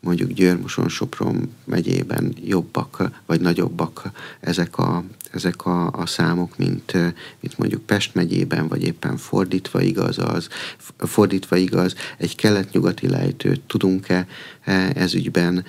mondjuk 0.00 0.30
Győr-Moson-Sopron 0.30 1.54
megyében 1.64 2.34
jobbak 2.44 3.10
vagy 3.26 3.40
nagyobbak 3.40 4.10
ezek 4.40 4.78
a, 4.78 5.04
ezek 5.32 5.66
a, 5.66 5.90
a 5.92 6.06
számok, 6.06 6.56
mint, 6.56 6.92
mint 7.40 7.58
mondjuk 7.58 7.82
Pest 7.82 8.14
megyében, 8.14 8.68
vagy 8.68 8.84
éppen 8.84 9.16
fordítva 9.16 9.80
igaz 9.80 10.18
az, 10.18 10.48
fordítva 10.98 11.56
igaz, 11.56 11.94
egy 12.18 12.34
kelet-nyugati 12.34 13.08
lejtőt 13.08 13.60
tudunk-e 13.60 14.26
ez 14.94 15.14
ügyben 15.14 15.64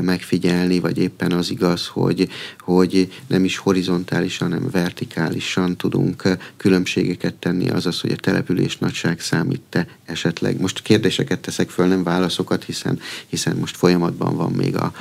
megfigyelni, 0.00 0.78
vagy 0.78 0.98
éppen 0.98 1.32
az 1.32 1.50
igaz, 1.50 1.86
hogy, 1.86 2.28
hogy 2.58 3.20
nem 3.26 3.44
is 3.44 3.56
horizontálisan, 3.56 4.50
hanem 4.50 4.70
vertikálisan 4.70 5.76
tudunk 5.76 6.22
különbségeket 6.56 7.34
tenni, 7.34 7.68
azaz, 7.68 8.00
hogy 8.00 8.12
a 8.12 8.16
település 8.16 8.78
nagyság 8.78 9.20
számít-e 9.20 9.86
esetleg. 10.04 10.60
Most 10.60 10.82
kérdéseket 10.82 11.38
teszek 11.38 11.70
föl, 11.70 11.86
nem 11.86 12.02
válaszokat, 12.02 12.64
hiszen, 12.64 13.00
hiszen 13.26 13.56
most 13.56 13.76
folyamatban 13.76 14.36
van 14.36 14.52
még, 14.52 14.76
a, 14.76 14.92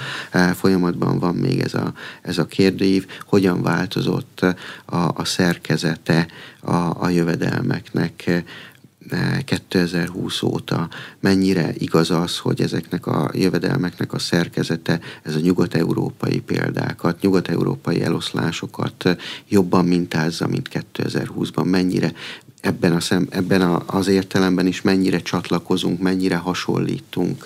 folyamatban 0.54 1.20
van 1.20 1.36
még 1.36 1.60
ez, 1.60 1.74
a, 1.74 1.94
ez 2.22 2.38
a 2.38 2.46
kérdőív, 2.46 3.08
hogyan 3.26 3.62
változott 4.00 4.46
a, 4.86 4.96
a 5.14 5.26
szerkezete 5.26 6.28
a, 6.62 7.04
a 7.04 7.10
jövedelmeknek 7.10 8.44
2020 9.46 10.42
óta. 10.42 10.90
Mennyire 11.20 11.74
igaz 11.78 12.12
az, 12.12 12.38
hogy 12.38 12.62
ezeknek 12.62 13.06
a 13.06 13.30
jövedelmeknek 13.34 14.14
a 14.14 14.20
szerkezete, 14.20 15.00
ez 15.24 15.36
a 15.36 15.40
nyugat-európai 15.40 16.40
példákat, 16.40 17.22
nyugat-európai 17.22 18.02
eloszlásokat 18.02 19.18
jobban 19.48 19.86
mintázza, 19.86 20.48
mint 20.48 20.70
2020-ban, 20.94 21.66
mennyire 21.66 22.14
ebben, 22.62 22.92
a 22.92 23.00
szem, 23.00 23.28
ebben 23.30 23.62
a, 23.62 23.84
az 23.86 24.08
értelemben 24.08 24.68
is 24.68 24.82
mennyire 24.82 25.20
csatlakozunk, 25.22 26.00
mennyire 26.00 26.36
hasonlítunk 26.36 27.46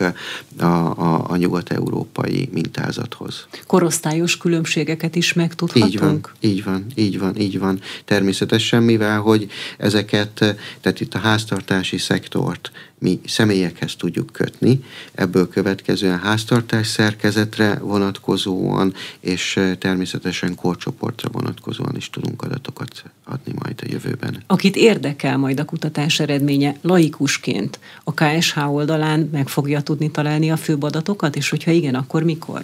a, 0.60 0.66
a, 0.66 1.30
a 1.30 1.36
nyugat-európai 1.36 2.50
mintázathoz. 2.52 3.48
Korosztályos 3.68 4.38
különbségeket 4.38 5.16
is 5.16 5.34
megtudhatunk? 5.34 5.90
Így 5.90 6.00
van, 6.00 6.22
így 6.40 6.64
van, 6.64 6.86
így 6.96 7.20
van, 7.20 7.38
így 7.38 7.60
van. 7.60 7.80
Természetesen, 8.06 8.84
mivel 8.84 9.20
hogy 9.20 9.50
ezeket, 9.78 10.56
tehát 10.82 11.00
itt 11.00 11.14
a 11.14 11.20
háztartási 11.20 11.98
szektort 11.98 12.72
mi 13.04 13.20
személyekhez 13.26 13.96
tudjuk 13.96 14.32
kötni, 14.32 14.84
ebből 15.14 15.50
következően 15.50 16.20
háztartás 16.20 16.88
szerkezetre 16.88 17.80
vonatkozóan, 17.82 18.94
és 19.20 19.60
természetesen 19.80 20.56
korcsoportra 20.56 21.30
vonatkozóan 21.32 21.96
is 21.96 22.10
tudunk 22.10 22.42
adatokat 22.42 23.04
adni 23.24 23.54
majd 23.64 23.80
a 23.82 23.86
jövőben. 23.90 24.44
Akit 24.48 24.76
érdekel 24.76 25.38
majd 25.38 25.60
a 25.60 25.66
kutatás 25.66 26.20
eredménye, 26.20 26.76
laikusként 26.82 27.80
a 28.04 28.14
KSH 28.14 28.74
oldalán 28.74 29.30
meg 29.32 29.48
fogja 29.48 29.82
tudni 29.82 30.12
találni 30.12 30.52
a 30.52 30.58
főbb 30.58 30.84
adatokat, 30.84 31.36
és 31.36 31.50
hogyha 31.50 31.72
igen, 31.72 31.96
akkor 31.96 32.24
mikor? 32.24 32.62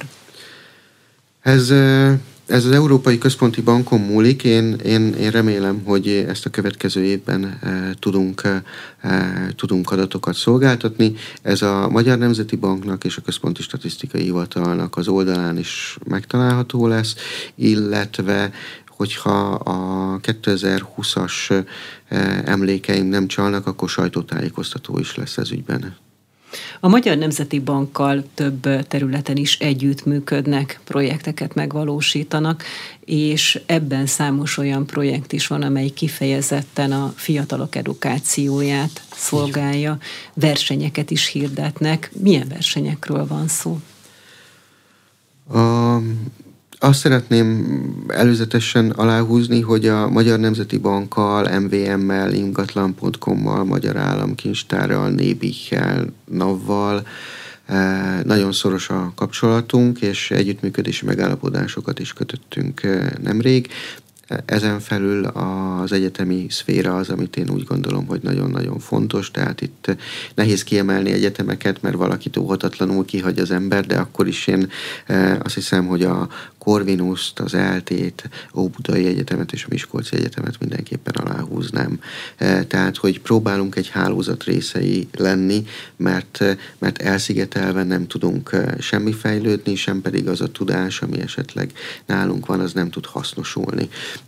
Ez 1.42 1.74
ez 2.50 2.66
az 2.66 2.72
Európai 2.72 3.18
Központi 3.18 3.62
Bankon 3.62 4.00
múlik. 4.00 4.44
Én, 4.44 4.74
én, 4.74 5.14
én 5.14 5.32
remélem, 5.32 5.82
hogy 5.86 6.08
ezt 6.08 6.46
a 6.46 6.50
következő 6.50 7.04
évben 7.04 7.44
e, 7.44 7.94
tudunk, 8.00 8.42
e, 9.02 9.54
tudunk 9.56 9.92
adatokat 9.92 10.36
szolgáltatni. 10.36 11.14
Ez 11.42 11.62
a 11.62 11.90
Magyar 11.90 12.18
Nemzeti 12.18 12.56
Banknak 12.56 13.04
és 13.04 13.18
a 13.18 13.22
Központi 13.22 13.62
Statisztikai 13.62 14.22
Hivatalnak 14.22 14.98
az 14.98 15.08
oldalán 15.08 15.58
is 15.58 15.98
megtalálható 16.08 16.88
lesz, 16.88 17.16
illetve 17.56 18.52
hogyha 18.88 19.52
a 19.52 20.20
2020-as 20.20 21.66
emlékeim 22.46 23.06
nem 23.06 23.28
csalnak, 23.28 23.68
akkor 23.68 23.90
sajtótájékoztató 23.90 25.00
is 25.00 25.16
lesz 25.16 25.38
ez 25.38 25.52
ügyben. 25.52 25.96
A 26.80 26.88
Magyar 26.88 27.18
Nemzeti 27.18 27.60
Bankkal 27.60 28.24
több 28.34 28.88
területen 28.88 29.36
is 29.36 29.58
együttműködnek, 29.60 30.80
projekteket 30.84 31.56
megvalósítanak, 31.56 32.64
és 33.06 33.62
ebben 33.66 34.06
számos 34.06 34.58
olyan 34.58 34.86
projekt 34.86 35.34
is 35.34 35.48
van, 35.48 35.62
amely 35.62 35.90
kifejezetten 35.90 36.92
a 36.92 37.14
fiatalok 37.16 37.76
edukációját 37.76 39.02
szolgálja, 39.16 39.98
versenyeket 40.34 41.12
is 41.12 41.28
hirdetnek. 41.28 42.12
Milyen 42.22 42.48
versenyekről 42.48 43.28
van 43.28 43.48
szó? 43.48 43.80
A 45.54 45.98
azt 46.80 47.00
szeretném 47.00 47.66
előzetesen 48.08 48.90
aláhúzni, 48.90 49.62
hogy 49.62 49.88
a 49.88 50.10
Magyar 50.10 50.40
Nemzeti 50.40 50.78
Bankkal, 50.78 51.60
MVM-mel, 51.60 52.34
ingatlan.com-mal, 52.34 53.64
Magyar 53.64 53.98
Államkincstárral, 53.98 55.10
Nébichel, 55.10 56.06
NAV-val 56.26 57.08
eh, 57.66 58.20
nagyon 58.24 58.52
szoros 58.52 58.90
a 58.90 59.12
kapcsolatunk, 59.16 60.02
és 60.02 60.32
együttműködési 60.32 61.06
megállapodásokat 61.06 62.00
is 62.00 62.14
kötöttünk 62.14 62.84
eh, 62.84 63.08
nemrég. 63.22 63.68
Ezen 64.46 64.80
felül 64.80 65.26
az 65.26 65.92
egyetemi 65.92 66.46
szféra 66.50 66.98
az, 66.98 67.10
amit 67.10 67.38
én 67.38 67.50
úgy 67.50 67.64
gondolom, 67.64 68.06
hogy 68.06 68.22
nagyon-nagyon 68.22 68.80
fontos, 68.80 69.32
tehát 69.32 69.62
itt 69.62 69.96
nehéz 70.36 70.64
kiemelni 70.64 71.12
egyetemeket, 71.12 71.82
mert 71.82 71.96
valaki 71.96 72.30
óhatatlanul 72.40 73.06
kihagy 73.06 73.40
az 73.40 73.52
ember, 73.52 73.86
de 73.86 73.98
akkor 73.98 74.28
is 74.28 74.48
én 74.48 74.70
eh, 75.06 75.38
azt 75.44 75.56
hiszem, 75.56 75.86
hogy 75.86 76.04
a 76.04 76.30
Corvinuszt, 76.60 77.40
az 77.40 77.54
ELT-t, 77.54 78.30
Óbudai 78.56 79.06
Egyetemet 79.06 79.52
és 79.52 79.64
a 79.64 79.68
Miskolci 79.70 80.16
Egyetemet 80.16 80.60
mindenképpen 80.60 81.14
aláhúznám. 81.14 82.00
E, 82.38 82.64
tehát, 82.64 82.98
hogy 82.98 83.22
próbálunk 83.22 83.76
egy 83.76 83.90
hálózat 83.90 84.44
részei 84.44 85.08
lenni, 85.18 85.64
mert, 85.96 86.58
mert 86.80 87.02
elszigetelve 87.02 87.84
nem 87.84 88.08
tudunk 88.08 88.50
e, 88.54 88.76
semmi 88.80 89.14
fejlődni, 89.14 89.76
sem 89.76 90.02
pedig 90.02 90.28
az 90.28 90.42
a 90.42 90.52
tudás, 90.52 91.02
ami 91.02 91.20
esetleg 91.20 91.72
nálunk 92.06 92.46
van, 92.46 92.60
az 92.60 92.74
nem 92.74 92.90
tud 92.90 93.06
hasznosulni 93.06 93.84
e, 93.84 94.19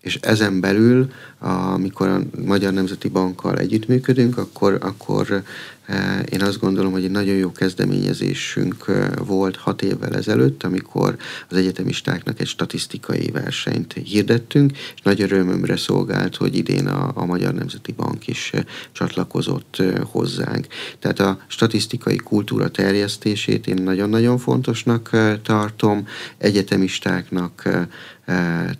és 0.00 0.14
ezen 0.14 0.60
belül, 0.60 1.12
amikor 1.46 2.08
a 2.08 2.20
Magyar 2.44 2.72
Nemzeti 2.72 3.08
Bankkal 3.08 3.58
együttműködünk, 3.58 4.38
akkor, 4.38 4.78
akkor 4.80 5.44
Eh, 5.86 6.20
én 6.30 6.42
azt 6.42 6.60
gondolom, 6.60 6.92
hogy 6.92 7.04
egy 7.04 7.10
nagyon 7.10 7.34
jó 7.34 7.52
kezdeményezésünk 7.52 8.84
eh, 8.88 9.08
volt 9.26 9.56
hat 9.56 9.82
évvel 9.82 10.14
ezelőtt, 10.14 10.62
amikor 10.62 11.16
az 11.48 11.56
egyetemistáknak 11.56 12.40
egy 12.40 12.46
statisztikai 12.46 13.30
versenyt 13.30 13.92
hirdettünk, 13.92 14.72
és 14.72 15.00
nagy 15.02 15.20
örömömre 15.20 15.76
szolgált, 15.76 16.36
hogy 16.36 16.56
idén 16.56 16.86
a, 16.86 17.12
a 17.14 17.24
Magyar 17.24 17.54
Nemzeti 17.54 17.92
Bank 17.92 18.26
is 18.26 18.50
eh, 18.52 18.62
csatlakozott 18.92 19.82
hozzánk. 20.10 20.66
Tehát 20.98 21.20
a 21.20 21.38
statisztikai 21.46 22.16
kultúra 22.16 22.70
terjesztését 22.70 23.66
én 23.66 23.82
nagyon-nagyon 23.82 24.38
fontosnak 24.38 25.10
tartom, 25.42 26.06
egyetemistáknak 26.38 27.68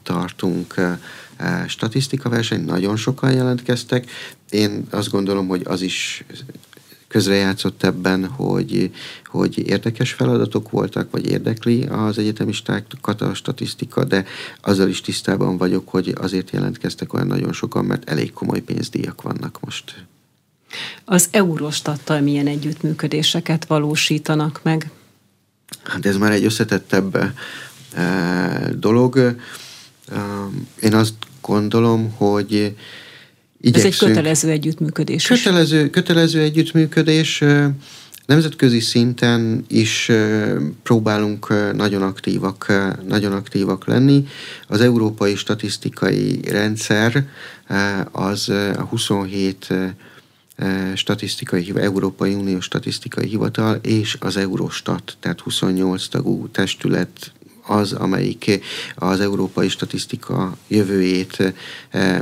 tartunk 0.02 0.74
statisztika 1.66 2.28
verseny, 2.28 2.64
nagyon 2.64 2.97
sokan 2.97 3.32
jelentkeztek. 3.32 4.11
Én 4.51 4.87
azt 4.91 5.11
gondolom, 5.11 5.49
hogy 5.49 5.62
az 5.64 5.82
is 5.82 6.24
közrejátszott 7.09 7.82
ebben, 7.82 8.26
hogy, 8.26 8.91
hogy 9.26 9.59
érdekes 9.59 10.12
feladatok 10.12 10.70
voltak, 10.70 11.11
vagy 11.11 11.30
érdekli 11.30 11.82
az 11.82 12.18
egyetemistákat 12.18 13.20
a 13.20 13.35
statisztika, 13.35 14.05
de 14.05 14.24
azzal 14.61 14.89
is 14.89 15.01
tisztában 15.01 15.57
vagyok, 15.57 15.89
hogy 15.89 16.14
azért 16.20 16.51
jelentkeztek 16.51 17.12
olyan 17.12 17.26
nagyon 17.26 17.53
sokan, 17.53 17.85
mert 17.85 18.11
elég 18.11 18.32
komoly 18.32 18.61
pénzdíjak 18.61 19.22
vannak 19.22 19.59
most. 19.61 20.05
Az 21.05 21.28
Eurostattal 21.30 22.20
milyen 22.20 22.47
együttműködéseket 22.47 23.64
valósítanak 23.64 24.61
meg? 24.62 24.91
Hát 25.82 26.07
ez 26.07 26.16
már 26.16 26.32
egy 26.32 26.45
összetettebb 26.45 27.32
e, 27.95 28.70
dolog. 28.78 29.37
Én 30.80 30.94
azt 30.94 31.14
gondolom, 31.40 32.12
hogy 32.16 32.74
Igyekszünk. 33.64 33.94
Ez 33.94 34.00
egy 34.00 34.09
kötelező 34.09 34.50
együttműködés 34.50 35.26
kötelező, 35.26 35.84
is. 35.84 35.90
Kötelező 35.90 36.40
együttműködés. 36.40 37.42
Nemzetközi 38.26 38.80
szinten 38.80 39.64
is 39.68 40.11
próbálunk 40.82 41.72
nagyon 41.74 42.02
aktívak, 42.02 42.72
nagyon 43.09 43.32
aktívak 43.32 43.86
lenni. 43.86 44.26
Az 44.68 44.80
európai 44.80 45.34
statisztikai 45.36 46.40
rendszer 46.50 47.28
az 48.12 48.48
a 48.76 48.82
27 48.82 49.74
statisztikai, 50.94 51.72
Európai 51.76 52.34
Unió 52.34 52.61
statisztikai 52.61 53.28
hivatal 53.28 53.78
és 53.82 54.16
az 54.20 54.36
Eurostat, 54.36 55.16
tehát 55.20 55.40
28 55.40 56.09
tagú 56.09 56.48
testület 56.48 57.32
az, 57.66 57.92
amelyik 57.92 58.60
az 58.94 59.20
európai 59.20 59.68
statisztika 59.68 60.56
jövőjét 60.68 61.54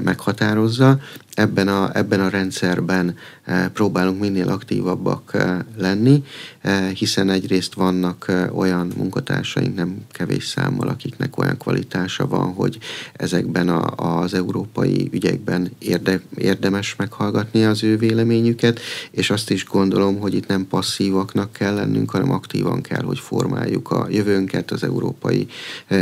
meghatározza, 0.02 0.98
ebben 1.34 1.68
a, 1.68 1.90
ebben 1.96 2.20
a 2.20 2.28
rendszerben 2.28 3.16
eh, 3.44 3.68
próbálunk 3.68 4.20
minél 4.20 4.48
aktívabbak 4.48 5.30
eh, 5.34 5.58
lenni, 5.76 6.24
eh, 6.60 6.90
hiszen 6.90 7.30
egyrészt 7.30 7.74
vannak 7.74 8.32
olyan 8.54 8.92
munkatársaink, 8.96 9.74
nem 9.74 9.96
kevés 10.10 10.46
számmal, 10.46 10.88
akiknek 10.88 11.38
olyan 11.38 11.56
kvalitása 11.56 12.26
van, 12.26 12.52
hogy 12.52 12.78
ezekben 13.12 13.68
a, 13.68 14.20
az 14.20 14.34
európai 14.34 15.08
ügyekben 15.12 15.70
érde, 15.78 16.20
érdemes 16.36 16.96
meghallgatni 16.96 17.64
az 17.64 17.84
ő 17.84 17.96
véleményüket, 17.96 18.80
és 19.10 19.30
azt 19.30 19.50
is 19.50 19.64
gondolom, 19.64 20.18
hogy 20.18 20.34
itt 20.34 20.46
nem 20.46 20.66
passzívaknak 20.66 21.52
kell 21.52 21.74
lennünk, 21.74 22.10
hanem 22.10 22.30
aktívan 22.30 22.80
kell, 22.80 23.02
hogy 23.02 23.18
formáljuk 23.18 23.90
a 23.90 24.06
jövőnket, 24.10 24.70
az 24.70 24.82
európai 24.82 25.46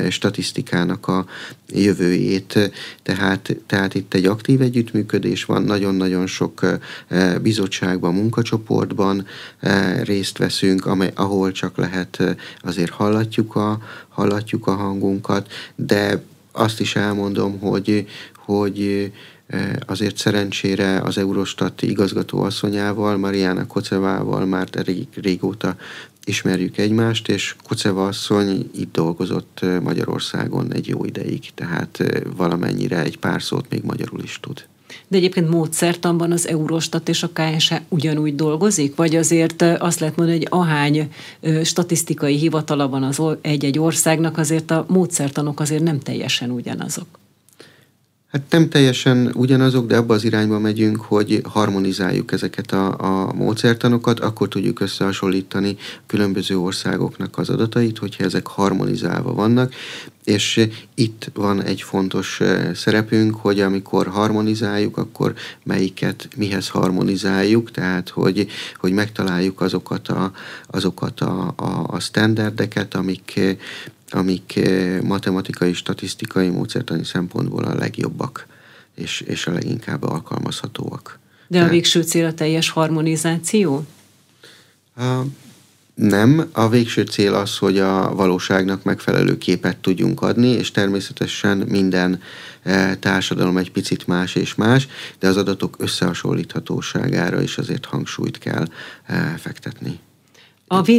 statisztikának 0.08 1.08
a 1.08 1.26
jövőjét. 1.72 2.70
Tehát, 3.02 3.56
tehát 3.66 3.94
itt 3.94 4.14
egy 4.14 4.26
aktív 4.26 4.60
együttműködés 4.60 5.19
van, 5.46 5.62
nagyon-nagyon 5.62 6.26
sok 6.26 6.66
bizottságban, 7.42 8.14
munkacsoportban 8.14 9.26
részt 10.02 10.38
veszünk, 10.38 10.86
amely, 10.86 11.12
ahol 11.14 11.52
csak 11.52 11.76
lehet 11.76 12.36
azért 12.60 12.90
hallatjuk 12.90 13.56
a, 13.56 13.78
hallatjuk 14.08 14.66
a 14.66 14.74
hangunkat, 14.74 15.52
de 15.76 16.22
azt 16.52 16.80
is 16.80 16.96
elmondom, 16.96 17.58
hogy, 17.58 18.06
hogy 18.36 19.10
azért 19.86 20.16
szerencsére 20.16 21.00
az 21.00 21.18
Eurostat 21.18 21.82
igazgató 21.82 22.42
asszonyával, 22.42 23.16
Mariana 23.16 23.66
Kocevával 23.66 24.46
már 24.46 24.68
rég, 24.72 25.06
régóta 25.14 25.76
ismerjük 26.24 26.78
egymást, 26.78 27.28
és 27.28 27.56
Koceva 27.64 28.06
asszony 28.06 28.70
itt 28.74 28.92
dolgozott 28.92 29.60
Magyarországon 29.82 30.72
egy 30.72 30.88
jó 30.88 31.04
ideig, 31.04 31.54
tehát 31.54 32.02
valamennyire 32.36 33.02
egy 33.02 33.18
pár 33.18 33.42
szót 33.42 33.70
még 33.70 33.82
magyarul 33.82 34.22
is 34.22 34.40
tud. 34.40 34.64
De 35.10 35.16
egyébként 35.16 35.50
módszertanban 35.50 36.32
az 36.32 36.48
Eurostat 36.48 37.08
és 37.08 37.22
a 37.22 37.30
KSH 37.32 37.74
ugyanúgy 37.88 38.34
dolgozik? 38.34 38.96
Vagy 38.96 39.16
azért 39.16 39.62
azt 39.62 40.00
lehet 40.00 40.16
mondani, 40.16 40.38
hogy 40.38 40.48
ahány 40.50 41.12
statisztikai 41.64 42.36
hivatala 42.36 42.88
van 42.88 43.02
az 43.02 43.22
egy-egy 43.40 43.78
országnak, 43.78 44.38
azért 44.38 44.70
a 44.70 44.84
módszertanok 44.88 45.60
azért 45.60 45.82
nem 45.82 45.98
teljesen 45.98 46.50
ugyanazok? 46.50 47.19
Hát 48.32 48.42
nem 48.50 48.68
teljesen 48.68 49.30
ugyanazok, 49.34 49.86
de 49.86 49.96
abba 49.96 50.14
az 50.14 50.24
irányba 50.24 50.58
megyünk, 50.58 51.00
hogy 51.00 51.40
harmonizáljuk 51.44 52.32
ezeket 52.32 52.72
a, 52.72 52.96
a 52.98 53.32
módszertanokat, 53.32 54.20
akkor 54.20 54.48
tudjuk 54.48 54.80
összehasonlítani 54.80 55.76
különböző 56.06 56.58
országoknak 56.58 57.38
az 57.38 57.48
adatait, 57.50 57.98
hogyha 57.98 58.24
ezek 58.24 58.46
harmonizálva 58.46 59.34
vannak, 59.34 59.74
és 60.24 60.68
itt 60.94 61.30
van 61.34 61.62
egy 61.62 61.82
fontos 61.82 62.40
szerepünk, 62.74 63.34
hogy 63.34 63.60
amikor 63.60 64.06
harmonizáljuk, 64.06 64.96
akkor 64.96 65.34
melyiket 65.62 66.28
mihez 66.36 66.68
harmonizáljuk, 66.68 67.70
tehát 67.70 68.08
hogy, 68.08 68.46
hogy 68.76 68.92
megtaláljuk 68.92 69.60
azokat 69.60 70.08
a, 70.08 70.32
azokat 70.66 71.20
a, 71.20 71.52
a, 71.56 71.84
a 71.86 72.00
standardeket, 72.00 72.94
amik, 72.94 73.40
amik 74.10 74.56
eh, 74.56 75.00
matematikai, 75.00 75.72
statisztikai, 75.72 76.48
módszertani 76.48 77.04
szempontból 77.04 77.64
a 77.64 77.74
legjobbak, 77.74 78.46
és, 78.94 79.20
és 79.20 79.46
a 79.46 79.52
leginkább 79.52 80.02
alkalmazhatóak. 80.02 81.18
De 81.46 81.56
Tehát, 81.56 81.68
a 81.68 81.72
végső 81.72 82.02
cél 82.02 82.26
a 82.26 82.34
teljes 82.34 82.70
harmonizáció? 82.70 83.86
A, 84.96 85.20
nem, 85.94 86.48
a 86.52 86.68
végső 86.68 87.02
cél 87.02 87.34
az, 87.34 87.58
hogy 87.58 87.78
a 87.78 88.14
valóságnak 88.14 88.82
megfelelő 88.82 89.38
képet 89.38 89.76
tudjunk 89.76 90.22
adni, 90.22 90.48
és 90.48 90.70
természetesen 90.70 91.56
minden 91.56 92.20
eh, 92.62 92.94
társadalom 93.00 93.56
egy 93.56 93.72
picit 93.72 94.06
más 94.06 94.34
és 94.34 94.54
más, 94.54 94.88
de 95.18 95.28
az 95.28 95.36
adatok 95.36 95.76
összehasonlíthatóságára 95.78 97.42
is 97.42 97.58
azért 97.58 97.84
hangsúlyt 97.84 98.38
kell 98.38 98.66
eh, 99.06 99.34
fektetni. 99.38 99.98
A 100.72 100.82
v 100.82 100.90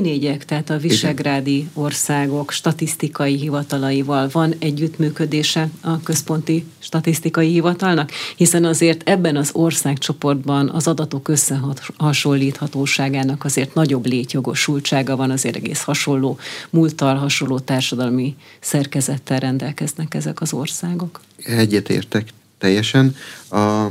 tehát 0.46 0.70
a 0.70 0.78
visegrádi 0.78 1.70
országok 1.74 2.52
statisztikai 2.52 3.36
hivatalaival 3.36 4.30
van 4.32 4.54
együttműködése 4.60 5.70
a 5.82 6.02
központi 6.02 6.66
statisztikai 6.80 7.52
hivatalnak, 7.52 8.12
hiszen 8.36 8.66
azért 8.66 9.10
ebben 9.10 9.36
az 9.36 9.50
országcsoportban 9.54 10.70
az 10.70 10.88
adatok 10.88 11.28
összehasonlíthatóságának 11.28 13.44
azért 13.44 13.74
nagyobb 13.74 14.06
létjogosultsága 14.06 15.16
van, 15.16 15.32
azért 15.32 15.56
egész 15.56 15.82
hasonló 15.82 16.38
múlttal, 16.70 17.16
hasonló 17.16 17.60
társadalmi 17.60 18.36
szerkezettel 18.60 19.40
rendelkeznek 19.40 20.14
ezek 20.14 20.42
az 20.42 20.54
országok. 20.54 21.22
Egyetértek 21.44 22.30
teljesen. 22.58 23.16
A 23.50 23.86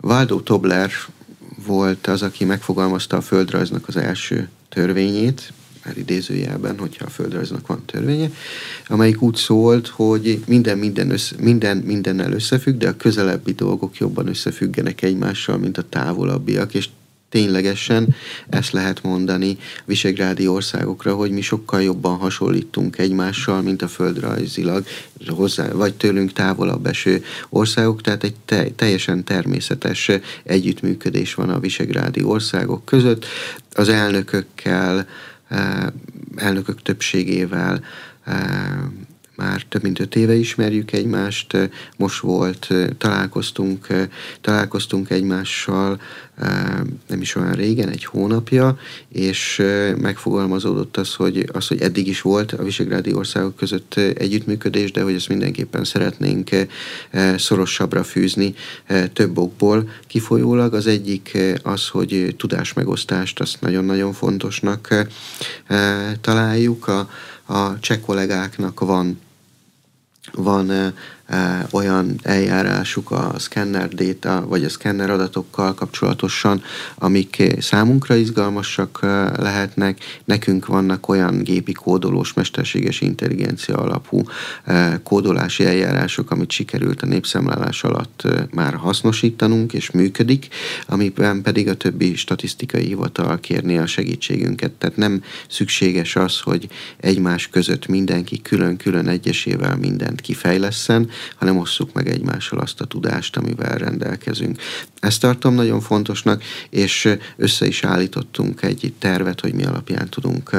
Waldo 0.00 0.40
Tobler 0.40 0.90
volt 1.66 2.06
az, 2.06 2.22
aki 2.22 2.44
megfogalmazta 2.44 3.16
a 3.16 3.20
földrajznak 3.20 3.88
az 3.88 3.96
első 3.96 4.48
törvényét, 4.68 5.52
már 5.84 5.96
idézőjelben, 5.96 6.78
hogyha 6.78 7.04
a 7.04 7.10
földrajznak 7.10 7.66
van 7.66 7.84
törvénye, 7.84 8.30
amelyik 8.86 9.22
úgy 9.22 9.36
szólt, 9.36 9.86
hogy 9.86 10.42
minden, 10.46 10.78
minden, 10.78 11.10
össze, 11.10 11.34
minden 11.40 11.76
mindennel 11.76 12.32
összefügg, 12.32 12.76
de 12.76 12.88
a 12.88 12.96
közelebbi 12.96 13.52
dolgok 13.52 13.96
jobban 13.96 14.26
összefüggenek 14.26 15.02
egymással, 15.02 15.58
mint 15.58 15.78
a 15.78 15.88
távolabbiak, 15.88 16.74
és 16.74 16.88
ténylegesen 17.28 18.14
ezt 18.48 18.72
lehet 18.72 19.02
mondani 19.02 19.58
visegrádi 19.84 20.46
országokra, 20.46 21.14
hogy 21.14 21.30
mi 21.30 21.40
sokkal 21.40 21.82
jobban 21.82 22.16
hasonlítunk 22.16 22.98
egymással, 22.98 23.62
mint 23.62 23.82
a 23.82 23.88
földrajzilag 23.88 24.84
hozzá, 25.26 25.72
vagy 25.72 25.94
tőlünk 25.94 26.32
távolabb 26.32 26.86
eső 26.86 27.24
országok, 27.48 28.00
tehát 28.00 28.24
egy 28.24 28.34
te, 28.44 28.70
teljesen 28.76 29.24
természetes 29.24 30.10
együttműködés 30.42 31.34
van 31.34 31.48
a 31.48 31.60
visegrádi 31.60 32.22
országok 32.22 32.84
között. 32.84 33.26
Az 33.72 33.88
elnökökkel, 33.88 35.06
eh, 35.48 35.86
elnökök 36.36 36.82
többségével 36.82 37.84
eh, 38.24 38.34
már 39.38 39.62
több 39.68 39.82
mint 39.82 40.00
öt 40.00 40.16
éve 40.16 40.34
ismerjük 40.34 40.92
egymást, 40.92 41.70
most 41.96 42.20
volt, 42.20 42.68
találkoztunk, 42.98 43.86
találkoztunk 44.40 45.10
egymással 45.10 46.00
nem 47.08 47.20
is 47.20 47.34
olyan 47.34 47.52
régen, 47.52 47.88
egy 47.88 48.04
hónapja, 48.04 48.78
és 49.08 49.62
megfogalmazódott 50.00 50.96
az, 50.96 51.14
hogy, 51.14 51.48
az, 51.52 51.66
hogy 51.66 51.80
eddig 51.80 52.06
is 52.06 52.20
volt 52.20 52.52
a 52.52 52.62
visegrádi 52.62 53.12
országok 53.12 53.56
között 53.56 53.94
együttműködés, 53.94 54.92
de 54.92 55.02
hogy 55.02 55.14
ezt 55.14 55.28
mindenképpen 55.28 55.84
szeretnénk 55.84 56.50
szorosabbra 57.36 58.04
fűzni 58.04 58.54
több 59.12 59.38
okból 59.38 59.88
kifolyólag. 60.06 60.74
Az 60.74 60.86
egyik 60.86 61.38
az, 61.62 61.88
hogy 61.88 62.34
tudásmegosztást 62.38 63.40
azt 63.40 63.60
nagyon-nagyon 63.60 64.12
fontosnak 64.12 65.06
találjuk. 66.20 66.88
A, 66.88 67.08
a 67.52 67.78
cseh 67.80 67.98
kollégáknak 67.98 68.80
van 68.80 69.18
van 70.32 70.92
olyan 71.70 72.18
eljárásuk 72.22 73.10
a 73.10 73.34
scanner 73.38 73.88
data, 73.88 74.46
vagy 74.48 74.64
a 74.64 74.68
scanner 74.68 75.10
adatokkal 75.10 75.74
kapcsolatosan, 75.74 76.62
amik 76.94 77.42
számunkra 77.58 78.14
izgalmasak 78.14 78.98
lehetnek. 79.36 79.98
Nekünk 80.24 80.66
vannak 80.66 81.08
olyan 81.08 81.42
gépi 81.42 81.72
kódolós, 81.72 82.32
mesterséges 82.32 83.00
intelligencia 83.00 83.76
alapú 83.76 84.22
kódolási 85.02 85.64
eljárások, 85.64 86.30
amit 86.30 86.50
sikerült 86.50 87.02
a 87.02 87.06
népszámlálás 87.06 87.84
alatt 87.84 88.22
már 88.50 88.74
hasznosítanunk, 88.74 89.72
és 89.72 89.90
működik, 89.90 90.48
amiben 90.86 91.42
pedig 91.42 91.68
a 91.68 91.74
többi 91.74 92.16
statisztikai 92.16 92.84
hivatal 92.84 93.40
kérni 93.40 93.78
a 93.78 93.86
segítségünket. 93.86 94.72
Tehát 94.72 94.96
nem 94.96 95.22
szükséges 95.48 96.16
az, 96.16 96.40
hogy 96.40 96.68
egymás 97.00 97.48
között 97.48 97.86
mindenki 97.86 98.42
külön-külön 98.42 99.08
egyesével 99.08 99.76
mindent 99.76 100.20
kifejleszen, 100.20 101.10
hanem 101.36 101.58
osszuk 101.58 101.92
meg 101.92 102.08
egymással 102.08 102.58
azt 102.58 102.80
a 102.80 102.84
tudást, 102.84 103.36
amivel 103.36 103.78
rendelkezünk. 103.78 104.60
Ezt 105.00 105.20
tartom 105.20 105.54
nagyon 105.54 105.80
fontosnak, 105.80 106.42
és 106.70 107.08
össze 107.36 107.66
is 107.66 107.84
állítottunk 107.84 108.62
egy 108.62 108.92
tervet, 108.98 109.40
hogy 109.40 109.54
mi 109.54 109.64
alapján 109.64 110.08
tudunk 110.08 110.50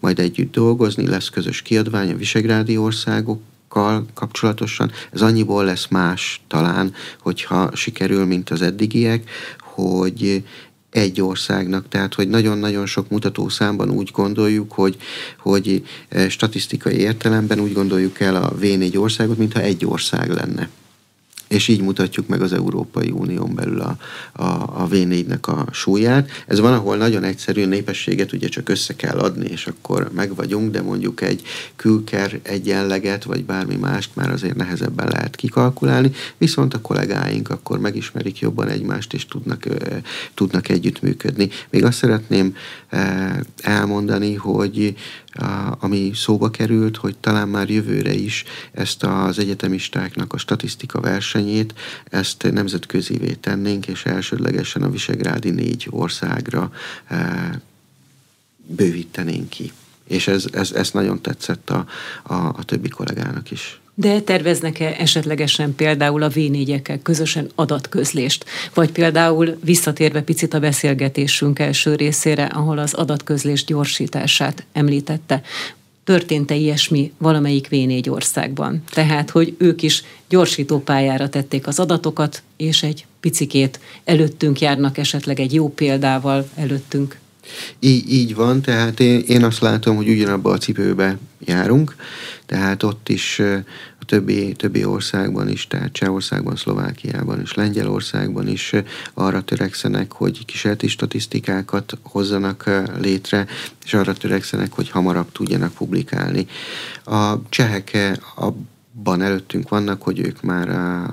majd 0.00 0.18
együtt 0.18 0.52
dolgozni. 0.52 1.06
Lesz 1.06 1.28
közös 1.28 1.62
kiadvány 1.62 2.12
a 2.12 2.16
visegrádi 2.16 2.76
országok 2.76 3.40
kapcsolatosan. 4.14 4.90
Ez 5.12 5.22
annyiból 5.22 5.64
lesz 5.64 5.86
más 5.88 6.40
talán, 6.48 6.94
hogyha 7.20 7.70
sikerül, 7.74 8.24
mint 8.24 8.50
az 8.50 8.62
eddigiek, 8.62 9.30
hogy 9.58 10.44
egy 10.94 11.20
országnak, 11.20 11.88
tehát 11.88 12.14
hogy 12.14 12.28
nagyon-nagyon 12.28 12.86
sok 12.86 13.08
mutatószámban 13.08 13.90
úgy 13.90 14.10
gondoljuk, 14.12 14.72
hogy, 14.72 14.96
hogy 15.38 15.82
eh, 16.08 16.28
statisztikai 16.28 16.96
értelemben 16.96 17.60
úgy 17.60 17.72
gondoljuk 17.72 18.20
el 18.20 18.36
a 18.36 18.52
V4 18.60 18.98
országot, 18.98 19.38
mintha 19.38 19.60
egy 19.60 19.86
ország 19.86 20.30
lenne 20.30 20.68
és 21.54 21.68
így 21.68 21.80
mutatjuk 21.80 22.26
meg 22.26 22.42
az 22.42 22.52
Európai 22.52 23.10
Unión 23.10 23.54
belül 23.54 23.80
a, 23.80 23.96
a, 24.32 24.44
a 24.82 24.88
V4-nek 24.90 25.40
a 25.40 25.72
súlyát. 25.72 26.30
Ez 26.46 26.60
van, 26.60 26.72
ahol 26.72 26.96
nagyon 26.96 27.22
egyszerű 27.22 27.64
népességet 27.64 28.32
ugye 28.32 28.48
csak 28.48 28.68
össze 28.68 28.96
kell 28.96 29.18
adni, 29.18 29.48
és 29.48 29.66
akkor 29.66 30.10
meg 30.14 30.34
vagyunk, 30.34 30.70
de 30.70 30.82
mondjuk 30.82 31.20
egy 31.20 31.42
külker 31.76 32.40
egyenleget, 32.42 33.24
vagy 33.24 33.44
bármi 33.44 33.76
mást 33.76 34.10
már 34.14 34.30
azért 34.30 34.56
nehezebben 34.56 35.08
lehet 35.08 35.36
kikalkulálni, 35.36 36.10
viszont 36.36 36.74
a 36.74 36.80
kollégáink 36.80 37.50
akkor 37.50 37.78
megismerik 37.78 38.38
jobban 38.38 38.68
egymást, 38.68 39.14
és 39.14 39.26
tudnak, 39.26 39.64
tudnak 40.34 40.68
együttműködni. 40.68 41.48
Még 41.70 41.84
azt 41.84 41.98
szeretném 41.98 42.56
elmondani, 43.62 44.34
hogy 44.34 44.94
ami 45.78 46.10
szóba 46.14 46.50
került, 46.50 46.96
hogy 46.96 47.16
talán 47.16 47.48
már 47.48 47.70
jövőre 47.70 48.12
is 48.12 48.44
ezt 48.72 49.02
az 49.02 49.38
egyetemistáknak 49.38 50.32
a 50.32 50.38
statisztika 50.38 51.00
versenyét, 51.00 51.74
ezt 52.04 52.50
nemzetközivé 52.52 53.32
tennénk, 53.32 53.86
és 53.86 54.04
elsődlegesen 54.04 54.82
a 54.82 54.90
Visegrádi 54.90 55.50
négy 55.50 55.86
országra 55.90 56.70
bővítenénk 58.66 59.48
ki. 59.48 59.72
És 60.04 60.26
ez, 60.26 60.44
ez, 60.52 60.72
ez 60.72 60.90
nagyon 60.90 61.22
tetszett 61.22 61.70
a, 61.70 61.86
a, 62.22 62.34
a 62.34 62.64
többi 62.64 62.88
kollégának 62.88 63.50
is. 63.50 63.80
De 63.94 64.20
terveznek-e 64.20 64.94
esetlegesen 64.98 65.74
például 65.74 66.22
a 66.22 66.28
v 66.28 66.38
közösen 67.02 67.50
adatközlést? 67.54 68.44
Vagy 68.74 68.90
például 68.90 69.58
visszatérve 69.64 70.22
picit 70.22 70.54
a 70.54 70.58
beszélgetésünk 70.58 71.58
első 71.58 71.94
részére, 71.94 72.44
ahol 72.44 72.78
az 72.78 72.94
adatközlés 72.94 73.64
gyorsítását 73.64 74.64
említette, 74.72 75.42
történt-e 76.04 76.54
ilyesmi 76.54 77.12
valamelyik 77.18 77.68
V4 77.70 78.10
országban? 78.10 78.82
Tehát, 78.90 79.30
hogy 79.30 79.54
ők 79.58 79.82
is 79.82 80.04
gyorsító 80.28 80.78
pályára 80.78 81.28
tették 81.28 81.66
az 81.66 81.78
adatokat, 81.78 82.42
és 82.56 82.82
egy 82.82 83.06
picikét 83.20 83.80
előttünk 84.04 84.60
járnak 84.60 84.98
esetleg 84.98 85.40
egy 85.40 85.54
jó 85.54 85.68
példával 85.68 86.48
előttünk. 86.54 87.18
Így, 87.78 88.12
így 88.12 88.34
van, 88.34 88.60
tehát 88.60 89.00
én, 89.00 89.22
én 89.26 89.44
azt 89.44 89.60
látom, 89.60 89.96
hogy 89.96 90.08
ugyanabba 90.08 90.50
a 90.50 90.58
cipőbe 90.58 91.18
járunk, 91.44 91.94
tehát 92.46 92.82
ott 92.82 93.08
is 93.08 93.40
a 94.00 94.04
többi, 94.04 94.52
többi 94.52 94.84
országban 94.84 95.48
is, 95.48 95.66
tehát 95.66 95.92
Csehországban, 95.92 96.56
Szlovákiában 96.56 97.40
és 97.40 97.54
Lengyelországban 97.54 98.48
is 98.48 98.72
arra 99.14 99.40
törekszenek, 99.40 100.12
hogy 100.12 100.44
kísérleti 100.44 100.88
statisztikákat 100.88 101.98
hozzanak 102.02 102.70
létre, 103.00 103.46
és 103.84 103.94
arra 103.94 104.12
törekszenek, 104.12 104.72
hogy 104.72 104.90
hamarabb 104.90 105.32
tudjanak 105.32 105.72
publikálni. 105.72 106.46
A 107.04 107.48
csehek 107.48 108.18
abban 108.34 109.22
előttünk 109.22 109.68
vannak, 109.68 110.02
hogy 110.02 110.18
ők 110.18 110.42
már 110.42 110.68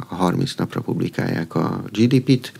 a 0.09 0.15
30 0.15 0.53
napra 0.55 0.81
publikálják 0.81 1.55
a 1.55 1.83
GDP-t, 1.91 2.51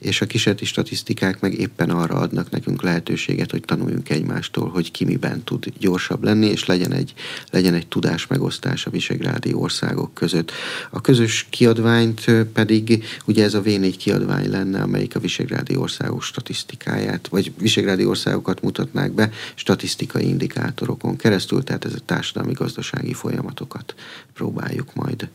és 0.00 0.20
a 0.20 0.26
kísérleti 0.26 0.64
statisztikák 0.64 1.40
meg 1.40 1.58
éppen 1.58 1.90
arra 1.90 2.14
adnak 2.14 2.50
nekünk 2.50 2.82
lehetőséget, 2.82 3.50
hogy 3.50 3.60
tanuljunk 3.60 4.10
egymástól, 4.10 4.68
hogy 4.68 4.90
ki 4.90 5.04
miben 5.04 5.42
tud 5.44 5.72
gyorsabb 5.78 6.24
lenni, 6.24 6.46
és 6.46 6.66
legyen 6.66 6.92
egy, 6.92 7.14
legyen 7.50 7.74
egy 7.74 7.86
tudás 7.86 8.26
megosztás 8.26 8.86
a 8.86 8.90
visegrádi 8.90 9.52
országok 9.52 10.14
között. 10.14 10.52
A 10.90 11.00
közös 11.00 11.46
kiadványt 11.50 12.24
pedig, 12.52 13.04
ugye 13.24 13.44
ez 13.44 13.54
a 13.54 13.62
V4 13.62 13.94
kiadvány 13.98 14.50
lenne, 14.50 14.82
amelyik 14.82 15.16
a 15.16 15.20
visegrádi 15.20 15.76
országok 15.76 16.22
statisztikáját, 16.22 17.28
vagy 17.28 17.52
visegrádi 17.58 18.04
országokat 18.04 18.62
mutatnák 18.62 19.12
be 19.12 19.30
statisztikai 19.54 20.28
indikátorokon 20.28 21.16
keresztül, 21.16 21.64
tehát 21.64 21.84
ez 21.84 21.94
a 21.94 22.04
társadalmi-gazdasági 22.04 23.12
folyamatokat 23.12 23.94
próbáljuk 24.32 24.94
majd 24.94 25.28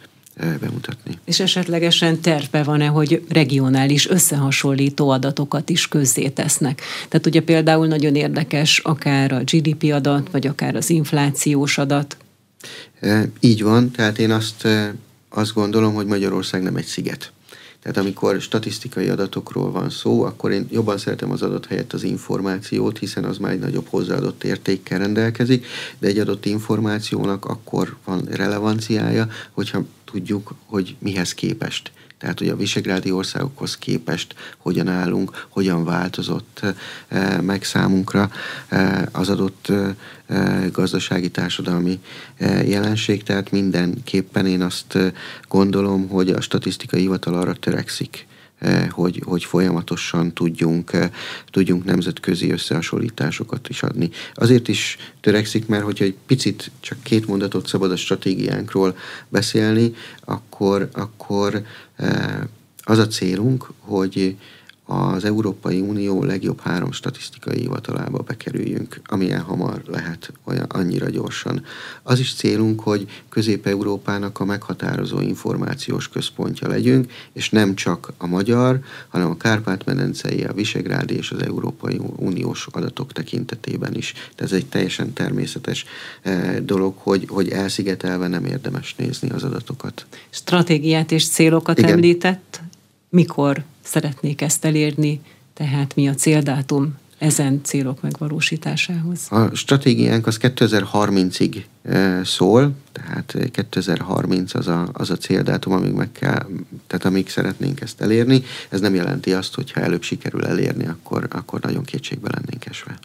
bemutatni. 0.59 1.17
És 1.25 1.39
esetlegesen 1.39 2.19
terve 2.21 2.63
van-e, 2.63 2.87
hogy 2.87 3.25
regionális 3.29 4.09
összehasonlító 4.09 5.09
adatokat 5.09 5.69
is 5.69 5.87
közzétesznek? 5.87 6.81
Tehát 7.09 7.25
ugye 7.25 7.41
például 7.41 7.87
nagyon 7.87 8.15
érdekes 8.15 8.79
akár 8.79 9.31
a 9.31 9.43
GDP 9.43 9.91
adat, 9.93 10.31
vagy 10.31 10.47
akár 10.47 10.75
az 10.75 10.89
inflációs 10.89 11.77
adat. 11.77 12.17
Így 13.39 13.63
van, 13.63 13.91
tehát 13.91 14.19
én 14.19 14.31
azt, 14.31 14.67
azt 15.29 15.53
gondolom, 15.53 15.93
hogy 15.93 16.05
Magyarország 16.05 16.63
nem 16.63 16.75
egy 16.75 16.85
sziget. 16.85 17.31
Tehát 17.81 17.99
amikor 17.99 18.41
statisztikai 18.41 19.09
adatokról 19.09 19.71
van 19.71 19.89
szó, 19.89 20.23
akkor 20.23 20.51
én 20.51 20.67
jobban 20.71 20.97
szeretem 20.97 21.31
az 21.31 21.41
adat 21.41 21.65
helyett 21.65 21.93
az 21.93 22.03
információt, 22.03 22.97
hiszen 22.97 23.23
az 23.23 23.37
már 23.37 23.51
egy 23.51 23.59
nagyobb 23.59 23.87
hozzáadott 23.89 24.43
értékkel 24.43 24.99
rendelkezik, 24.99 25.65
de 25.99 26.07
egy 26.07 26.19
adott 26.19 26.45
információnak 26.45 27.45
akkor 27.45 27.95
van 28.05 28.27
relevanciája, 28.31 29.27
hogyha 29.51 29.83
tudjuk, 30.05 30.55
hogy 30.65 30.95
mihez 30.99 31.33
képest. 31.33 31.91
Tehát, 32.17 32.39
hogy 32.39 32.49
a 32.49 32.55
visegrádi 32.55 33.11
országokhoz 33.11 33.77
képest 33.77 34.35
hogyan 34.57 34.87
állunk, 34.87 35.47
hogyan 35.49 35.83
változott 35.83 36.61
eh, 37.07 37.41
meg 37.41 37.63
számunkra 37.63 38.31
eh, 38.67 39.03
az 39.11 39.29
adott 39.29 39.67
eh, 39.69 40.69
gazdasági 40.71 41.29
társadalmi 41.29 41.99
jelenség. 42.65 43.23
Tehát 43.23 43.51
mindenképpen 43.51 44.45
én 44.45 44.61
azt 44.61 44.97
gondolom, 45.47 46.07
hogy 46.07 46.29
a 46.29 46.41
statisztikai 46.41 46.99
hivatal 46.99 47.33
arra 47.33 47.53
törekszik, 47.53 48.27
hogy, 48.89 49.21
hogy 49.25 49.43
folyamatosan 49.43 50.33
tudjunk, 50.33 50.93
eh, 50.93 51.09
tudjunk 51.51 51.83
nemzetközi 51.83 52.51
összehasonlításokat 52.51 53.69
is 53.69 53.83
adni. 53.83 54.09
Azért 54.33 54.67
is 54.67 54.97
törekszik, 55.21 55.67
mert 55.67 55.83
hogyha 55.83 56.05
egy 56.05 56.15
picit 56.25 56.71
csak 56.79 57.03
két 57.03 57.27
mondatot 57.27 57.67
szabad 57.67 57.91
a 57.91 57.95
stratégiánkról 57.95 58.97
beszélni, 59.29 59.93
akkor, 60.19 60.89
akkor 60.93 61.63
eh, 61.95 62.39
az 62.83 62.97
a 62.97 63.07
célunk, 63.07 63.71
hogy 63.79 64.35
az 64.85 65.25
Európai 65.25 65.79
Unió 65.79 66.23
legjobb 66.23 66.59
három 66.59 66.91
statisztikai 66.91 67.59
hivatalába 67.59 68.19
bekerüljünk, 68.19 69.01
amilyen 69.05 69.41
hamar 69.41 69.81
lehet, 69.87 70.31
olyan 70.43 70.65
annyira 70.69 71.09
gyorsan. 71.09 71.63
Az 72.03 72.19
is 72.19 72.33
célunk, 72.33 72.79
hogy 72.79 73.07
Közép-Európának 73.29 74.39
a 74.39 74.45
meghatározó 74.45 75.19
információs 75.19 76.09
központja 76.09 76.67
legyünk, 76.67 77.11
és 77.33 77.49
nem 77.49 77.75
csak 77.75 78.13
a 78.17 78.27
magyar, 78.27 78.79
hanem 79.07 79.29
a 79.29 79.37
Kárpát-medencei, 79.37 80.43
a 80.43 80.53
Visegrádi 80.53 81.15
és 81.15 81.31
az 81.31 81.41
Európai 81.43 82.01
Uniós 82.15 82.67
adatok 82.71 83.11
tekintetében 83.11 83.95
is. 83.95 84.13
De 84.35 84.43
ez 84.43 84.51
egy 84.51 84.65
teljesen 84.65 85.13
természetes 85.13 85.85
eh, 86.21 86.55
dolog, 86.63 86.93
hogy, 86.97 87.25
hogy 87.29 87.49
elszigetelve 87.49 88.27
nem 88.27 88.45
érdemes 88.45 88.95
nézni 88.97 89.29
az 89.29 89.43
adatokat. 89.43 90.05
Stratégiát 90.29 91.11
és 91.11 91.29
célokat 91.29 91.77
Igen. 91.77 91.91
említett. 91.91 92.61
Mikor 93.15 93.63
szeretnék 93.83 94.41
ezt 94.41 94.65
elérni, 94.65 95.21
tehát 95.53 95.95
mi 95.95 96.07
a 96.07 96.13
céldátum 96.13 96.97
ezen 97.17 97.61
célok 97.63 98.01
megvalósításához? 98.01 99.27
A 99.29 99.55
stratégiánk 99.55 100.27
az 100.27 100.37
2030-ig 100.41 101.63
e, 101.83 102.23
szól, 102.23 102.71
tehát 102.91 103.37
2030 103.51 104.53
az 104.53 104.67
a, 104.67 104.89
az 104.93 105.09
a 105.09 105.15
céldátum, 105.15 105.73
amíg 105.73 105.91
meg 105.91 106.11
kell, 106.11 106.45
tehát 106.87 107.05
amíg 107.05 107.29
szeretnénk 107.29 107.81
ezt 107.81 108.01
elérni. 108.01 108.43
Ez 108.69 108.79
nem 108.79 108.95
jelenti 108.95 109.33
azt, 109.33 109.55
hogy 109.55 109.71
ha 109.71 109.81
előbb 109.81 110.03
sikerül 110.03 110.45
elérni, 110.45 110.87
akkor, 110.87 111.27
akkor 111.31 111.59
nagyon 111.59 111.83
kétségbe 111.83 112.29
lennénk 112.31 112.65
esve. 112.65 112.97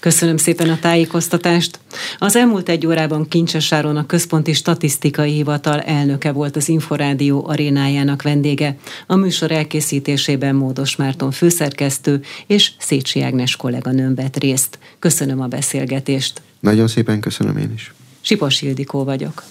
Köszönöm 0.00 0.36
szépen 0.36 0.68
a 0.68 0.78
tájékoztatást. 0.78 1.78
Az 2.18 2.36
elmúlt 2.36 2.68
egy 2.68 2.86
órában 2.86 3.28
Kincses 3.28 3.72
Áron 3.72 3.96
a 3.96 4.06
Központi 4.06 4.52
Statisztikai 4.52 5.32
Hivatal 5.32 5.80
elnöke 5.80 6.32
volt 6.32 6.56
az 6.56 6.68
Inforádió 6.68 7.46
arénájának 7.48 8.22
vendége. 8.22 8.76
A 9.06 9.16
műsor 9.16 9.50
elkészítésében 9.50 10.54
Módos 10.54 10.96
Márton 10.96 11.30
főszerkesztő 11.30 12.22
és 12.46 12.72
Szécsi 12.78 13.22
Ágnes 13.22 13.56
kolléganőm 13.56 14.14
vett 14.14 14.36
részt. 14.36 14.78
Köszönöm 14.98 15.40
a 15.40 15.46
beszélgetést. 15.46 16.42
Nagyon 16.60 16.88
szépen 16.88 17.20
köszönöm 17.20 17.56
én 17.56 17.72
is. 17.74 17.92
Sipos 18.20 18.62
Ildikó 18.62 19.04
vagyok. 19.04 19.42